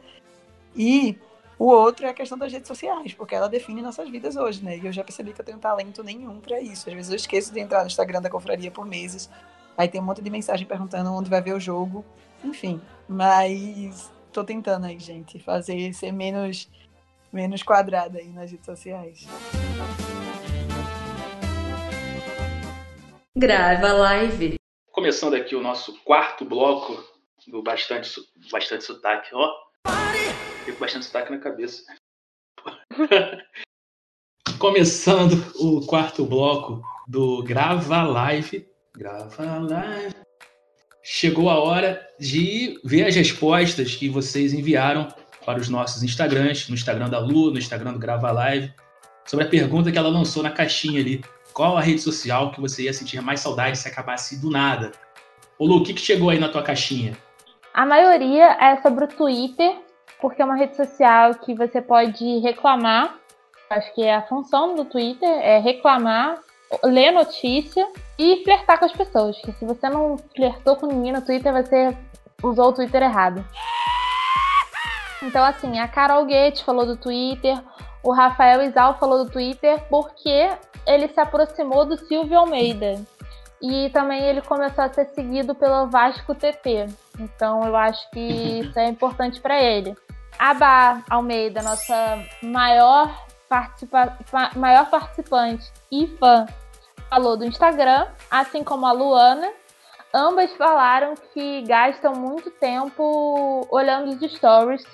E 0.75 1.19
o 1.59 1.67
outro 1.67 2.07
é 2.07 2.11
a 2.11 2.15
questão 2.15 2.37
das 2.37 2.53
redes 2.53 2.69
sociais, 2.69 3.15
porque 3.15 3.35
ela 3.35 3.49
define 3.49 3.81
nossas 3.81 4.09
vidas 4.11 4.37
hoje, 4.37 4.63
né? 4.63 4.77
E 4.77 4.87
eu 4.87 4.93
já 4.93 5.03
percebi 5.03 5.33
que 5.33 5.41
eu 5.41 5.45
tenho 5.45 5.59
talento 5.59 6.03
nenhum 6.05 6.39
para 6.39 6.61
isso. 6.61 6.89
Às 6.89 6.95
vezes 6.95 7.11
eu 7.11 7.17
esqueço 7.17 7.53
de 7.53 7.61
entrar 7.61 7.81
no 7.81 7.87
Instagram 7.87 8.21
da 8.21 8.29
confraria 8.29 8.71
por 8.71 8.85
meses. 8.85 9.31
Aí 9.77 9.89
tem 9.89 10.01
um 10.01 10.05
monte 10.05 10.21
de 10.21 10.29
mensagem 10.29 10.67
perguntando 10.67 11.11
onde 11.13 11.31
vai 11.31 11.41
ver 11.41 11.55
o 11.55 11.61
jogo. 11.61 12.05
Enfim, 12.45 12.81
mas 13.09 14.11
tô 14.33 14.45
tentando 14.45 14.85
aí, 14.87 14.99
gente, 14.99 15.39
fazer 15.39 15.95
ser 15.95 16.13
menos, 16.13 16.69
menos 17.33 17.63
quadrada 17.63 18.19
aí 18.19 18.29
nas 18.29 18.51
redes 18.51 18.67
sociais. 18.67 19.27
Grava 23.35 23.93
live. 23.93 24.57
Começando 24.91 25.35
aqui 25.35 25.55
o 25.55 25.63
nosso 25.63 25.99
quarto 26.05 26.45
bloco 26.45 27.03
do 27.47 27.63
Bastante, 27.63 28.21
bastante 28.51 28.85
Sotaque. 28.85 29.31
Ó, 29.35 29.66
fico 30.67 30.81
bastante 30.81 31.07
sotaque 31.07 31.31
na 31.31 31.39
cabeça. 31.39 31.85
Começando 34.59 35.35
o 35.61 35.87
quarto 35.87 36.27
bloco 36.27 36.83
do 37.07 37.43
Grava 37.45 38.03
Live. 38.03 38.67
Grava 38.97 39.61
Live. 39.61 40.14
Chegou 41.05 41.49
a 41.49 41.61
hora 41.62 42.05
de 42.19 42.81
ver 42.85 43.07
as 43.07 43.14
respostas 43.14 43.95
que 43.95 44.09
vocês 44.09 44.53
enviaram 44.53 45.07
para 45.45 45.61
os 45.61 45.69
nossos 45.69 46.03
Instagrams, 46.03 46.69
no 46.69 46.75
Instagram 46.75 47.09
da 47.09 47.21
Lu, 47.21 47.53
no 47.53 47.59
Instagram 47.59 47.93
do 47.93 48.01
Grava 48.01 48.33
Live, 48.33 48.75
sobre 49.25 49.47
a 49.47 49.49
pergunta 49.49 49.93
que 49.93 49.99
ela 49.99 50.09
lançou 50.09 50.43
na 50.43 50.51
caixinha 50.51 51.01
ali. 51.01 51.23
Qual 51.53 51.77
a 51.77 51.81
rede 51.81 52.01
social 52.01 52.51
que 52.51 52.61
você 52.61 52.83
ia 52.83 52.93
sentir 52.93 53.21
mais 53.23 53.39
saudade 53.39 53.79
se 53.79 53.87
acabasse 53.87 54.41
do 54.41 54.51
nada? 54.51 54.91
Ô 55.61 55.64
Lu, 55.64 55.77
o 55.77 55.85
que, 55.85 55.95
que 55.95 56.01
chegou 56.01 56.31
aí 56.31 56.41
na 56.41 56.49
tua 56.49 56.64
caixinha? 56.64 57.17
A 57.73 57.87
maioria 57.87 58.57
é 58.61 58.83
sobre 58.83 59.05
o 59.05 59.09
Twitter, 59.09 59.86
porque 60.21 60.43
é 60.43 60.45
uma 60.45 60.57
rede 60.57 60.77
social 60.77 61.35
que 61.35 61.55
você 61.55 61.81
pode 61.81 62.39
reclamar. 62.39 63.15
Acho 63.71 63.93
que 63.95 64.03
é 64.03 64.15
a 64.15 64.23
função 64.23 64.75
do 64.75 64.85
Twitter 64.85 65.29
é 65.29 65.59
reclamar, 65.59 66.39
ler 66.85 67.11
notícia 67.11 67.87
e 68.19 68.43
flertar 68.45 68.79
com 68.79 68.85
as 68.85 68.93
pessoas. 68.93 69.37
Que 69.41 69.53
se 69.53 69.65
você 69.65 69.89
não 69.89 70.17
flertou 70.35 70.77
com 70.77 70.87
ninguém 70.87 71.13
no 71.13 71.23
Twitter, 71.23 71.53
você 71.53 71.97
usou 72.43 72.69
o 72.69 72.73
Twitter 72.73 73.03
errado. 73.03 73.45
Então, 75.23 75.45
assim, 75.45 75.79
a 75.79 75.89
Carol 75.89 76.25
Gates 76.25 76.61
falou 76.61 76.87
do 76.87 76.97
Twitter, 76.97 77.59
o 78.03 78.13
Rafael 78.13 78.63
Isal 78.63 78.99
falou 78.99 79.25
do 79.25 79.31
Twitter 79.31 79.83
porque 79.89 80.51
ele 80.87 81.09
se 81.09 81.19
aproximou 81.19 81.85
do 81.85 81.97
Silvio 81.97 82.39
Almeida. 82.39 83.05
E 83.61 83.91
também 83.91 84.23
ele 84.23 84.43
começou 84.43 84.85
a 84.85 84.93
ser 84.93 85.07
seguido 85.07 85.55
pelo 85.55 85.89
Vasco 85.89 86.35
TT. 86.35 86.87
Então 87.19 87.65
eu 87.65 87.75
acho 87.75 88.09
que 88.11 88.21
isso 88.21 88.79
é 88.79 88.89
importante 88.89 89.41
para 89.41 89.61
ele. 89.61 89.97
A 90.39 90.53
Bá 90.53 91.03
Almeida, 91.09 91.63
nossa 91.63 92.23
maior, 92.43 93.27
participa 93.49 94.19
maior 94.55 94.91
participante 94.91 95.73
e 95.91 96.07
fã, 96.19 96.45
falou 97.09 97.37
do 97.37 97.45
Instagram, 97.45 98.07
assim 98.31 98.63
como 98.63 98.87
a 98.87 98.93
Luana. 98.93 99.51
Ambas 100.15 100.53
falaram 100.53 101.15
que 101.33 101.63
gastam 101.63 102.15
muito 102.15 102.51
tempo 102.51 103.67
olhando 103.71 104.11
os 104.11 104.33
stories. 104.33 104.85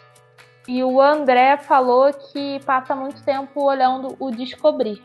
E 0.68 0.82
o 0.82 1.00
André 1.00 1.56
falou 1.56 2.12
que 2.12 2.60
passa 2.64 2.94
muito 2.94 3.22
tempo 3.24 3.64
olhando 3.64 4.16
o 4.20 4.30
Descobrir. 4.30 5.02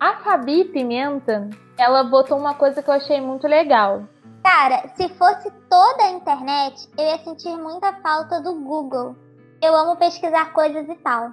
A 0.00 0.14
Fabi 0.18 0.64
Pimenta, 0.64 1.50
ela 1.76 2.04
botou 2.04 2.38
uma 2.38 2.54
coisa 2.54 2.80
que 2.80 2.88
eu 2.88 2.94
achei 2.94 3.20
muito 3.20 3.48
legal. 3.48 4.04
Cara, 4.44 4.88
se 4.94 5.08
fosse 5.08 5.50
toda 5.68 6.04
a 6.04 6.12
internet, 6.12 6.88
eu 6.96 7.04
ia 7.04 7.18
sentir 7.18 7.56
muita 7.56 7.92
falta 7.94 8.40
do 8.40 8.54
Google. 8.60 9.16
Eu 9.60 9.74
amo 9.74 9.96
pesquisar 9.96 10.52
coisas 10.52 10.88
e 10.88 10.94
tal. 10.96 11.32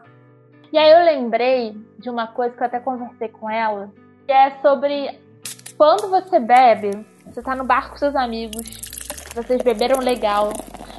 E 0.74 0.80
aí 0.80 0.92
eu 0.92 1.06
lembrei 1.06 1.78
de 2.00 2.10
uma 2.10 2.26
coisa 2.26 2.56
que 2.56 2.64
eu 2.64 2.66
até 2.66 2.80
conversei 2.80 3.28
com 3.28 3.48
ela, 3.48 3.92
que 4.26 4.32
é 4.32 4.58
sobre 4.64 5.22
quando 5.78 6.10
você 6.10 6.40
bebe, 6.40 7.06
você 7.28 7.44
tá 7.44 7.56
no 7.56 7.66
bar 7.66 7.92
com 7.92 7.98
seus 7.98 8.16
amigos, 8.16 8.82
vocês 9.36 9.62
beberam 9.62 10.00
legal, 10.00 10.52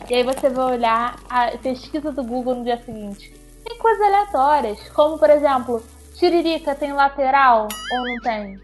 e 0.08 0.14
aí 0.14 0.22
você 0.22 0.48
vai 0.48 0.76
olhar 0.76 1.16
a 1.28 1.50
pesquisa 1.58 2.12
do 2.12 2.22
Google 2.22 2.54
no 2.54 2.64
dia 2.64 2.80
seguinte. 2.84 3.34
Tem 3.64 3.76
coisas 3.78 4.06
aleatórias, 4.06 4.88
como 4.90 5.18
por 5.18 5.28
exemplo, 5.28 5.82
Tiririca 6.18 6.74
tem 6.74 6.92
lateral 6.94 7.68
ou 7.92 8.04
não 8.04 8.20
tem? 8.20 8.58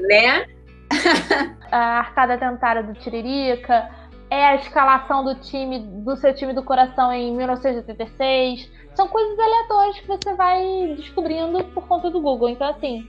né? 0.00 0.46
a 1.70 1.98
arcada 1.98 2.38
dentária 2.38 2.82
do 2.82 2.94
Tiririca, 2.94 3.90
é 4.30 4.44
a 4.46 4.54
escalação 4.56 5.22
do 5.22 5.34
time, 5.36 5.78
do 5.78 6.16
seu 6.16 6.34
time 6.34 6.52
do 6.54 6.62
coração 6.62 7.12
em 7.12 7.36
1986. 7.36 8.70
São 8.94 9.08
coisas 9.08 9.38
aleatórias 9.38 10.00
que 10.00 10.06
você 10.06 10.34
vai 10.34 10.94
descobrindo 10.96 11.62
por 11.66 11.86
conta 11.86 12.10
do 12.10 12.20
Google. 12.20 12.48
Então, 12.48 12.68
assim, 12.68 13.06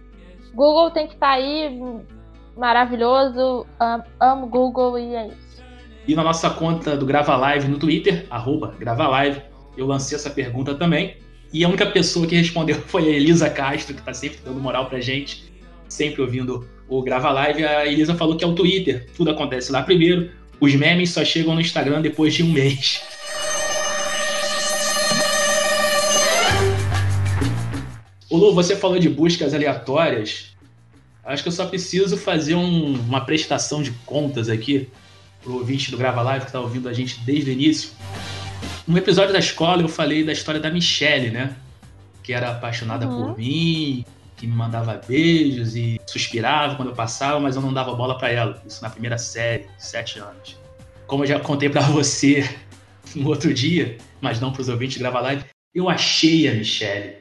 Google 0.53 0.91
tem 0.91 1.07
que 1.07 1.13
estar 1.13 1.27
tá 1.27 1.33
aí, 1.33 1.79
maravilhoso. 2.57 3.65
Amo 4.19 4.47
Google 4.47 4.99
e 4.99 5.15
é 5.15 5.27
isso. 5.27 5.63
E 6.05 6.13
na 6.13 6.23
nossa 6.23 6.49
conta 6.49 6.95
do 6.95 7.05
Grava 7.05 7.35
Live 7.37 7.67
no 7.67 7.79
Twitter, 7.79 8.27
arroba 8.29 8.75
Grava 8.77 9.07
Live, 9.07 9.41
eu 9.77 9.87
lancei 9.87 10.17
essa 10.17 10.29
pergunta 10.29 10.75
também. 10.75 11.17
E 11.51 11.63
a 11.63 11.67
única 11.67 11.85
pessoa 11.85 12.27
que 12.27 12.35
respondeu 12.35 12.75
foi 12.87 13.03
a 13.03 13.09
Elisa 13.09 13.49
Castro, 13.49 13.93
que 13.93 14.01
está 14.01 14.13
sempre 14.13 14.39
dando 14.43 14.59
moral 14.59 14.87
pra 14.87 14.99
gente, 14.99 15.51
sempre 15.87 16.21
ouvindo 16.21 16.67
o 16.87 17.01
Grava 17.01 17.31
Live. 17.31 17.65
A 17.65 17.85
Elisa 17.85 18.15
falou 18.15 18.35
que 18.35 18.43
é 18.43 18.47
o 18.47 18.53
Twitter, 18.53 19.07
tudo 19.15 19.31
acontece 19.31 19.71
lá 19.71 19.83
primeiro, 19.83 20.31
os 20.59 20.73
memes 20.75 21.11
só 21.11 21.23
chegam 21.23 21.53
no 21.53 21.61
Instagram 21.61 22.01
depois 22.01 22.33
de 22.33 22.43
um 22.43 22.51
mês. 22.51 23.01
O 28.29 28.35
Lu, 28.35 28.53
você 28.53 28.75
falou 28.75 28.99
de 28.99 29.07
buscas 29.07 29.53
aleatórias. 29.53 30.47
Acho 31.23 31.43
que 31.43 31.47
eu 31.47 31.53
só 31.53 31.65
preciso 31.65 32.17
fazer 32.17 32.55
um, 32.55 32.93
uma 32.93 33.21
prestação 33.21 33.81
de 33.81 33.91
contas 34.05 34.49
aqui 34.49 34.89
pro 35.41 35.53
ouvinte 35.53 35.89
do 35.91 35.97
Grava 35.97 36.21
Live 36.21 36.41
que 36.41 36.49
está 36.49 36.59
ouvindo 36.59 36.89
a 36.89 36.93
gente 36.93 37.21
desde 37.21 37.49
o 37.49 37.53
início. 37.53 37.91
No 38.87 38.97
episódio 38.97 39.33
da 39.33 39.39
escola 39.39 39.81
eu 39.81 39.89
falei 39.89 40.23
da 40.23 40.31
história 40.31 40.61
da 40.61 40.71
Michelle, 40.71 41.29
né? 41.29 41.53
Que 42.23 42.31
era 42.31 42.51
apaixonada 42.51 43.05
uhum. 43.05 43.33
por 43.33 43.37
mim, 43.37 44.05
que 44.37 44.47
me 44.47 44.55
mandava 44.55 45.01
beijos 45.05 45.75
e 45.75 45.99
suspirava 46.07 46.75
quando 46.75 46.89
eu 46.89 46.95
passava, 46.95 47.37
mas 47.37 47.57
eu 47.57 47.61
não 47.61 47.73
dava 47.73 47.93
bola 47.93 48.17
para 48.17 48.29
ela. 48.29 48.61
Isso 48.65 48.81
na 48.81 48.89
primeira 48.89 49.17
série, 49.17 49.65
sete 49.77 50.19
anos. 50.19 50.57
Como 51.05 51.23
eu 51.23 51.27
já 51.27 51.39
contei 51.39 51.69
para 51.69 51.81
você 51.91 52.49
no 53.13 53.27
outro 53.27 53.53
dia, 53.53 53.97
mas 54.21 54.39
não 54.39 54.53
pros 54.53 54.69
ouvintes 54.69 54.97
gravar 54.97 55.19
live, 55.19 55.43
eu 55.75 55.89
achei 55.89 56.47
a 56.47 56.53
Michelle. 56.53 57.17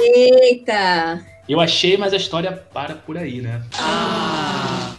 Eita! 0.00 1.20
Eu 1.48 1.60
achei, 1.60 1.96
mas 1.96 2.12
a 2.12 2.16
história 2.16 2.52
para 2.52 2.94
por 2.94 3.18
aí, 3.18 3.40
né? 3.40 3.60
Ah! 3.74 4.37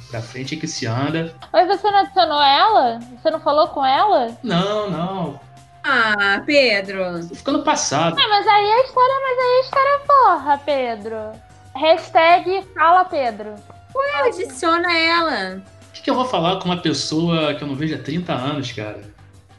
Pra 0.10 0.22
frente 0.22 0.56
é 0.56 0.60
que 0.60 0.68
se 0.68 0.88
anda. 0.88 1.34
Mas 1.54 1.68
você 1.68 1.90
não 1.92 2.00
adicionou 2.00 2.42
ela? 2.42 3.00
Você 3.00 3.30
não 3.30 3.40
falou 3.40 3.68
com 3.68 3.86
ela? 3.86 4.36
Não, 4.44 4.90
não. 4.90 5.40
Ah, 5.84 6.42
Pedro. 6.46 7.24
Ficou 7.34 7.54
no 7.54 7.64
passado. 7.64 8.20
É, 8.20 8.28
mas 8.28 8.48
aí 8.48 8.72
a 8.72 8.84
história, 8.84 9.16
mas 9.22 9.38
aí 9.40 9.58
a 9.58 9.62
história 9.62 9.90
é 9.90 10.00
porra, 10.08 10.62
Pedro. 10.66 11.18
Hashtag 11.76 12.68
fala 12.74 13.06
Pedro. 13.06 13.56
Ué, 13.96 14.28
adiciona 14.28 14.98
ela. 14.98 15.58
O 15.90 15.92
que, 15.94 16.02
que 16.02 16.10
eu 16.10 16.16
vou 16.16 16.26
falar 16.26 16.58
com 16.60 16.66
uma 16.66 16.82
pessoa 16.82 17.54
que 17.54 17.64
eu 17.64 17.68
não 17.68 17.76
vejo 17.76 17.96
há 17.96 18.00
30 18.00 18.34
anos, 18.34 18.72
cara? 18.72 19.02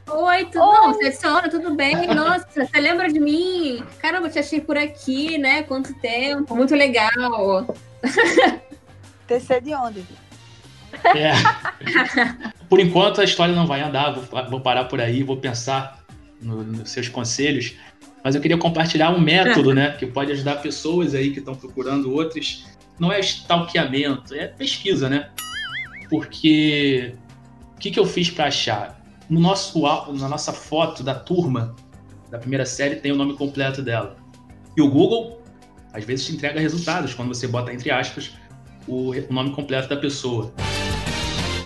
Oi, 0.08 0.44
tudo 0.46 0.64
Oi. 0.64 0.76
bom? 0.76 0.92
Você 0.92 1.06
adiciona, 1.06 1.48
tudo 1.48 1.74
bem? 1.74 2.06
Nossa, 2.12 2.46
você 2.52 2.80
lembra 2.80 3.08
de 3.08 3.20
mim? 3.20 3.84
Caramba, 4.00 4.28
te 4.28 4.38
achei 4.38 4.60
por 4.60 4.76
aqui, 4.76 5.38
né? 5.38 5.62
Quanto 5.62 5.94
tempo. 6.00 6.56
Muito 6.56 6.74
legal. 6.74 7.66
TC 9.26 9.60
de 9.60 9.74
onde? 9.74 10.04
É. 11.14 11.32
Por 12.68 12.80
enquanto 12.80 13.20
a 13.20 13.24
história 13.24 13.54
não 13.54 13.66
vai 13.66 13.80
andar, 13.80 14.12
vou, 14.12 14.24
vou 14.48 14.60
parar 14.60 14.84
por 14.84 15.00
aí, 15.00 15.22
vou 15.22 15.36
pensar 15.36 16.04
no, 16.40 16.62
nos 16.62 16.90
seus 16.90 17.08
conselhos. 17.08 17.74
Mas 18.22 18.34
eu 18.34 18.40
queria 18.40 18.58
compartilhar 18.58 19.10
um 19.10 19.20
método, 19.20 19.74
né, 19.74 19.96
que 19.98 20.06
pode 20.06 20.30
ajudar 20.32 20.56
pessoas 20.56 21.14
aí 21.14 21.32
que 21.32 21.38
estão 21.38 21.54
procurando 21.54 22.12
outros. 22.12 22.66
Não 22.98 23.10
é 23.10 23.18
stalkeamento, 23.20 24.34
é 24.34 24.46
pesquisa, 24.46 25.08
né? 25.08 25.30
Porque 26.10 27.14
o 27.76 27.78
que, 27.78 27.90
que 27.90 27.98
eu 27.98 28.04
fiz 28.04 28.30
para 28.30 28.46
achar? 28.46 29.00
No 29.28 29.40
nosso, 29.40 29.80
na 30.12 30.28
nossa 30.28 30.52
foto 30.52 31.02
da 31.02 31.14
turma 31.14 31.74
da 32.30 32.38
primeira 32.38 32.66
série 32.66 32.96
tem 32.96 33.10
o 33.10 33.16
nome 33.16 33.34
completo 33.36 33.80
dela. 33.80 34.16
E 34.76 34.82
o 34.82 34.90
Google, 34.90 35.42
às 35.92 36.04
vezes, 36.04 36.26
te 36.26 36.32
entrega 36.32 36.60
resultados 36.60 37.14
quando 37.14 37.28
você 37.28 37.46
bota 37.46 37.72
entre 37.72 37.90
aspas 37.90 38.32
o 38.86 39.12
nome 39.30 39.52
completo 39.52 39.88
da 39.88 39.96
pessoa. 39.96 40.52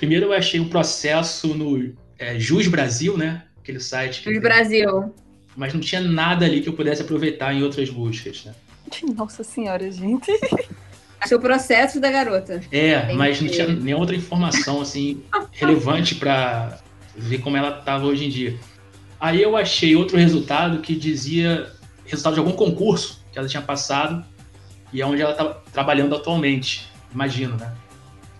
Primeiro 0.05 0.27
eu 0.27 0.33
achei 0.35 0.61
um 0.61 0.69
processo 0.69 1.55
no 1.55 1.95
é, 2.19 2.39
Jus 2.39 2.69
Brasil, 2.69 3.17
né? 3.17 3.45
Aquele 3.63 3.81
site. 3.81 4.23
Jus 4.23 4.39
Brasil. 4.39 5.15
Mas 5.57 5.73
não 5.73 5.81
tinha 5.81 6.03
nada 6.03 6.45
ali 6.45 6.61
que 6.61 6.69
eu 6.69 6.75
pudesse 6.75 7.01
aproveitar 7.01 7.55
em 7.55 7.63
outras 7.63 7.89
buscas, 7.89 8.45
né? 8.45 8.55
Nossa 9.17 9.43
senhora, 9.43 9.91
gente. 9.91 10.31
Achei 11.19 11.35
o 11.35 11.41
processo 11.41 11.99
da 11.99 12.11
garota. 12.11 12.61
É, 12.71 13.15
mas 13.15 13.41
não 13.41 13.49
tinha 13.49 13.67
nenhuma 13.67 14.03
outra 14.03 14.15
informação 14.15 14.83
assim 14.83 15.23
relevante 15.53 16.17
para 16.17 16.79
ver 17.17 17.39
como 17.39 17.57
ela 17.57 17.79
estava 17.79 18.05
hoje 18.05 18.27
em 18.27 18.29
dia. 18.29 18.59
Aí 19.19 19.41
eu 19.41 19.57
achei 19.57 19.97
outro 19.97 20.19
resultado 20.19 20.83
que 20.83 20.95
dizia 20.95 21.73
resultado 22.05 22.35
de 22.35 22.41
algum 22.41 22.53
concurso 22.53 23.25
que 23.33 23.39
ela 23.39 23.49
tinha 23.49 23.63
passado 23.63 24.23
e 24.93 25.01
é 25.01 25.07
onde 25.07 25.23
ela 25.23 25.31
está 25.31 25.47
trabalhando 25.73 26.15
atualmente. 26.15 26.93
Imagino, 27.11 27.57
né? 27.57 27.73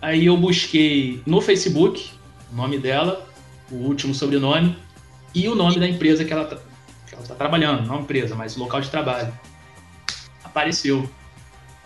Aí 0.05 0.27
eu 0.27 0.37
busquei 0.37 1.19
no 1.25 1.41
Facebook 1.41 2.11
o 2.53 2.55
nome 2.55 2.77
dela, 2.77 3.27
o 3.71 3.75
último 3.77 4.13
sobrenome 4.13 4.77
e 5.33 5.49
o 5.49 5.55
nome 5.55 5.79
da 5.79 5.87
empresa 5.87 6.23
que 6.23 6.31
ela 6.31 6.43
está 6.43 6.57
tá 7.27 7.33
trabalhando, 7.33 7.87
não 7.87 8.01
empresa, 8.01 8.35
mas 8.35 8.55
local 8.55 8.81
de 8.81 8.91
trabalho. 8.91 9.33
Apareceu. 10.43 11.09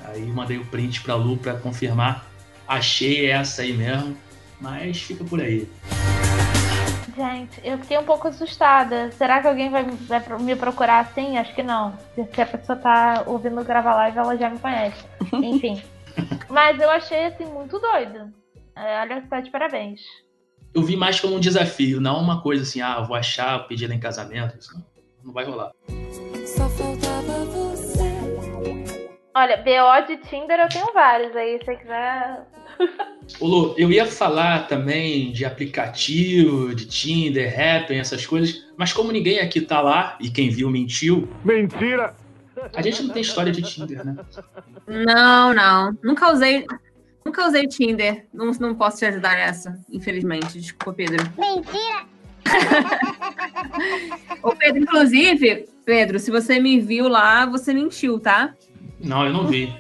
Aí 0.03 0.21
mandei 0.23 0.57
o 0.57 0.65
print 0.65 0.99
para 0.99 1.13
a 1.13 1.15
Lu 1.15 1.37
para 1.37 1.53
confirmar. 1.53 2.29
Achei 2.67 3.31
essa 3.31 3.61
aí 3.61 3.71
mesmo, 3.71 4.17
mas 4.59 5.01
fica 5.01 5.23
por 5.23 5.39
aí. 5.39 5.65
Gente, 7.15 7.61
eu 7.63 7.77
fiquei 7.77 7.97
um 7.97 8.03
pouco 8.03 8.27
assustada. 8.27 9.13
Será 9.13 9.39
que 9.39 9.47
alguém 9.47 9.69
vai, 9.69 9.85
vai 9.85 10.21
me 10.41 10.57
procurar 10.57 10.99
assim? 10.99 11.37
Acho 11.37 11.55
que 11.55 11.63
não. 11.63 11.97
Se, 12.15 12.27
se 12.35 12.41
a 12.41 12.45
pessoa 12.45 12.77
tá 12.77 13.23
ouvindo 13.27 13.63
gravar 13.63 13.95
live, 13.95 14.17
ela 14.17 14.35
já 14.35 14.49
me 14.49 14.59
conhece. 14.59 15.05
Enfim. 15.31 15.81
Mas 16.49 16.79
eu 16.79 16.89
achei, 16.89 17.25
assim, 17.25 17.45
muito 17.45 17.79
doido. 17.79 18.33
É, 18.75 19.01
olha, 19.01 19.21
você 19.21 19.27
tá 19.27 19.41
de 19.41 19.51
parabéns. 19.51 20.01
Eu 20.73 20.83
vi 20.83 20.95
mais 20.95 21.19
como 21.19 21.35
um 21.35 21.39
desafio, 21.39 21.99
não 21.99 22.19
uma 22.19 22.41
coisa 22.41 22.63
assim, 22.63 22.81
ah, 22.81 23.01
vou 23.01 23.15
achar, 23.15 23.67
pedir 23.67 23.85
ela 23.85 23.95
em 23.95 23.99
casamento. 23.99 24.57
Isso 24.57 24.73
não, 24.73 24.85
não 25.25 25.33
vai 25.33 25.45
rolar. 25.45 25.71
Só 26.45 26.69
faltava 26.69 27.45
você. 27.45 28.09
Olha, 29.35 29.57
BO 29.57 30.07
de 30.07 30.17
Tinder 30.17 30.59
eu 30.59 30.69
tenho 30.69 30.93
vários 30.93 31.35
aí, 31.35 31.57
se 31.59 31.65
você 31.65 31.75
quiser. 31.75 32.47
Ô, 33.39 33.47
Lu, 33.47 33.75
eu 33.77 33.91
ia 33.91 34.05
falar 34.05 34.67
também 34.67 35.31
de 35.31 35.45
aplicativo, 35.45 36.73
de 36.73 36.87
Tinder, 36.87 37.53
Happn, 37.53 37.97
essas 37.97 38.25
coisas, 38.25 38.65
mas 38.75 38.91
como 38.91 39.11
ninguém 39.11 39.39
aqui 39.39 39.61
tá 39.61 39.81
lá 39.81 40.17
e 40.19 40.29
quem 40.29 40.49
viu 40.49 40.69
mentiu. 40.69 41.27
Mentira! 41.43 42.15
A 42.75 42.81
gente 42.81 43.03
não 43.03 43.13
tem 43.13 43.21
história 43.21 43.51
de 43.51 43.61
Tinder, 43.61 44.05
né? 44.05 44.15
Não, 44.87 45.53
não. 45.53 45.97
Nunca 46.03 46.31
usei. 46.31 46.65
Nunca 47.25 47.47
usei 47.47 47.67
Tinder. 47.67 48.25
Não, 48.33 48.51
não 48.59 48.75
posso 48.75 48.97
te 48.97 49.05
ajudar 49.05 49.35
nessa, 49.35 49.77
infelizmente. 49.91 50.59
Desculpa, 50.59 50.93
Pedro. 50.93 51.17
Mentira! 51.37 52.05
Ô, 54.41 54.55
Pedro, 54.55 54.81
inclusive, 54.81 55.67
Pedro, 55.85 56.19
se 56.19 56.31
você 56.31 56.59
me 56.59 56.79
viu 56.79 57.07
lá, 57.07 57.45
você 57.45 57.73
mentiu, 57.73 58.19
tá? 58.19 58.53
Não, 58.99 59.25
eu 59.25 59.33
não 59.33 59.47
vi. 59.47 59.73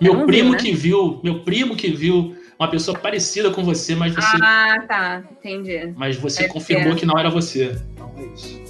Meu 0.00 0.14
Não 0.14 0.26
primo 0.26 0.52
né? 0.52 0.58
que 0.58 0.72
viu, 0.72 1.20
meu 1.22 1.40
primo 1.40 1.76
que 1.76 1.90
viu 1.90 2.36
uma 2.58 2.68
pessoa 2.68 2.98
parecida 2.98 3.50
com 3.50 3.62
você, 3.62 3.94
mas 3.94 4.14
você, 4.14 4.36
Ah, 4.42 4.84
tá. 4.88 5.22
Entendi. 5.38 5.92
mas 5.96 6.16
você 6.16 6.42
Deve 6.42 6.52
confirmou 6.52 6.92
ser. 6.94 6.98
que 7.00 7.06
não 7.06 7.18
era 7.18 7.30
você. 7.30 7.78
Então 7.92 8.12
é 8.18 8.24
isso. 8.34 8.63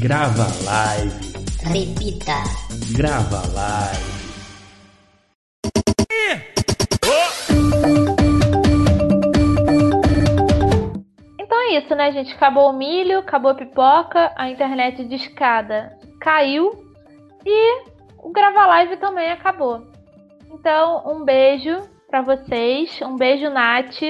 Grava 0.00 0.46
live. 0.64 1.34
Repita. 1.64 2.44
Grava 2.96 3.42
live. 3.52 4.18
Então 11.40 11.60
é 11.60 11.78
isso, 11.78 11.96
né, 11.96 12.12
gente? 12.12 12.32
Acabou 12.32 12.70
o 12.70 12.72
milho, 12.72 13.18
acabou 13.18 13.50
a 13.50 13.54
pipoca, 13.56 14.32
a 14.36 14.48
internet 14.48 15.04
de 15.04 15.16
escada 15.16 15.98
caiu 16.20 16.70
e 17.44 17.82
o 18.18 18.30
gravar 18.30 18.68
live 18.68 18.98
também 18.98 19.32
acabou. 19.32 19.84
Então, 20.52 21.02
um 21.06 21.24
beijo 21.24 21.76
pra 22.08 22.22
vocês. 22.22 23.00
Um 23.02 23.16
beijo, 23.16 23.50
Nath. 23.50 24.00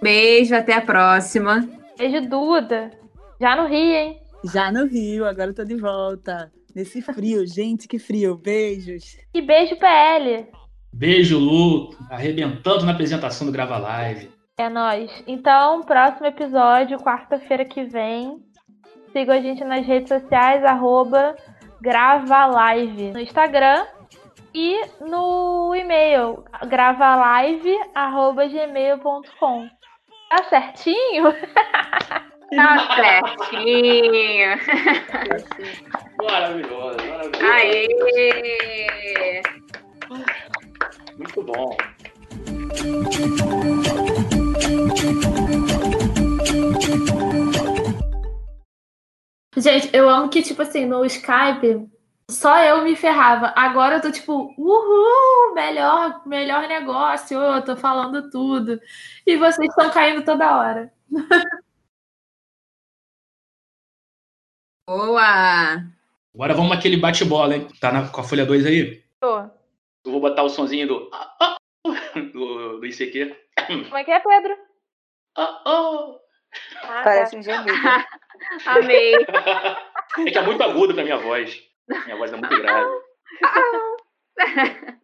Beijo, 0.00 0.54
até 0.54 0.74
a 0.74 0.80
próxima. 0.80 1.68
Beijo, 1.98 2.20
Duda. 2.28 2.92
Já 3.40 3.56
no 3.56 3.66
Rio, 3.66 3.96
hein? 3.96 4.23
Já 4.52 4.70
no 4.70 4.86
Rio, 4.86 5.26
agora 5.26 5.48
eu 5.50 5.54
tô 5.54 5.64
de 5.64 5.74
volta. 5.76 6.52
Nesse 6.74 7.00
frio, 7.00 7.46
gente, 7.46 7.88
que 7.88 7.98
frio. 7.98 8.36
Beijos. 8.36 9.16
E 9.32 9.40
beijo, 9.40 9.76
PL. 9.76 10.46
Beijo, 10.92 11.38
Lu, 11.38 11.88
arrebentando 12.10 12.84
na 12.84 12.92
apresentação 12.92 13.46
do 13.46 13.52
Grava 13.52 13.78
Live. 13.78 14.30
É 14.58 14.68
nóis. 14.68 15.10
Então, 15.26 15.80
próximo 15.82 16.26
episódio, 16.26 16.98
quarta-feira 16.98 17.64
que 17.64 17.84
vem. 17.84 18.38
Sigam 19.12 19.34
a 19.34 19.40
gente 19.40 19.64
nas 19.64 19.86
redes 19.86 20.08
sociais, 20.08 20.62
arroba 20.64 21.34
gravalive 21.80 23.12
no 23.12 23.20
Instagram 23.20 23.86
e 24.54 24.80
no 25.00 25.74
e-mail 25.74 26.44
gravalive.gmail.com. 26.68 29.68
Tá 30.30 30.44
certinho? 30.44 31.34
Tá 32.54 32.78
certinho. 33.50 34.58
Maravilhoso, 36.22 36.96
maravilhoso. 37.06 37.44
Aê! 37.44 37.88
Muito 41.16 41.42
bom. 41.42 41.76
Gente, 49.56 49.88
eu 49.92 50.08
amo 50.08 50.28
que, 50.28 50.42
tipo 50.42 50.62
assim, 50.62 50.84
no 50.84 51.04
Skype, 51.04 51.88
só 52.30 52.58
eu 52.58 52.82
me 52.82 52.96
ferrava. 52.96 53.52
Agora 53.56 53.96
eu 53.96 54.00
tô 54.02 54.10
tipo, 54.10 54.52
uhul, 54.58 55.54
melhor, 55.54 56.22
melhor 56.26 56.66
negócio, 56.68 57.38
eu 57.40 57.62
tô 57.62 57.76
falando 57.76 58.30
tudo. 58.30 58.80
E 59.26 59.36
vocês 59.36 59.68
estão 59.68 59.90
caindo 59.90 60.24
toda 60.24 60.56
hora. 60.56 60.92
Boa! 64.86 65.82
Agora 66.34 66.54
vamos 66.54 66.76
aquele 66.76 66.96
bate-bola, 66.96 67.56
hein? 67.56 67.68
Tá 67.80 67.90
na- 67.92 68.08
com 68.08 68.20
a 68.20 68.24
folha 68.24 68.44
2 68.44 68.66
aí? 68.66 69.02
Tô. 69.20 69.38
Eu 69.38 70.12
vou 70.12 70.20
botar 70.20 70.42
o 70.42 70.48
sonzinho 70.50 70.86
do. 70.86 71.10
ah, 71.12 71.36
ah, 71.40 71.56
do, 72.32 72.78
do 72.80 72.86
ICQ. 72.86 73.34
Como 73.66 73.96
é 73.96 74.04
que 74.04 74.10
é, 74.10 74.20
Pedro? 74.20 74.56
Ah, 75.36 75.62
ah. 75.64 76.16
Parece 77.02 77.36
um 77.36 77.42
gemido. 77.42 77.72
Amei. 78.66 79.14
É 79.14 80.30
que 80.30 80.38
é 80.38 80.42
muito 80.42 80.62
agudo 80.62 80.94
pra 80.94 81.02
minha 81.02 81.16
voz. 81.16 81.62
Minha 82.04 82.16
voz 82.16 82.32
é 82.32 82.36
muito 82.36 82.56
grave. 82.56 82.90
Ah. 83.44 83.96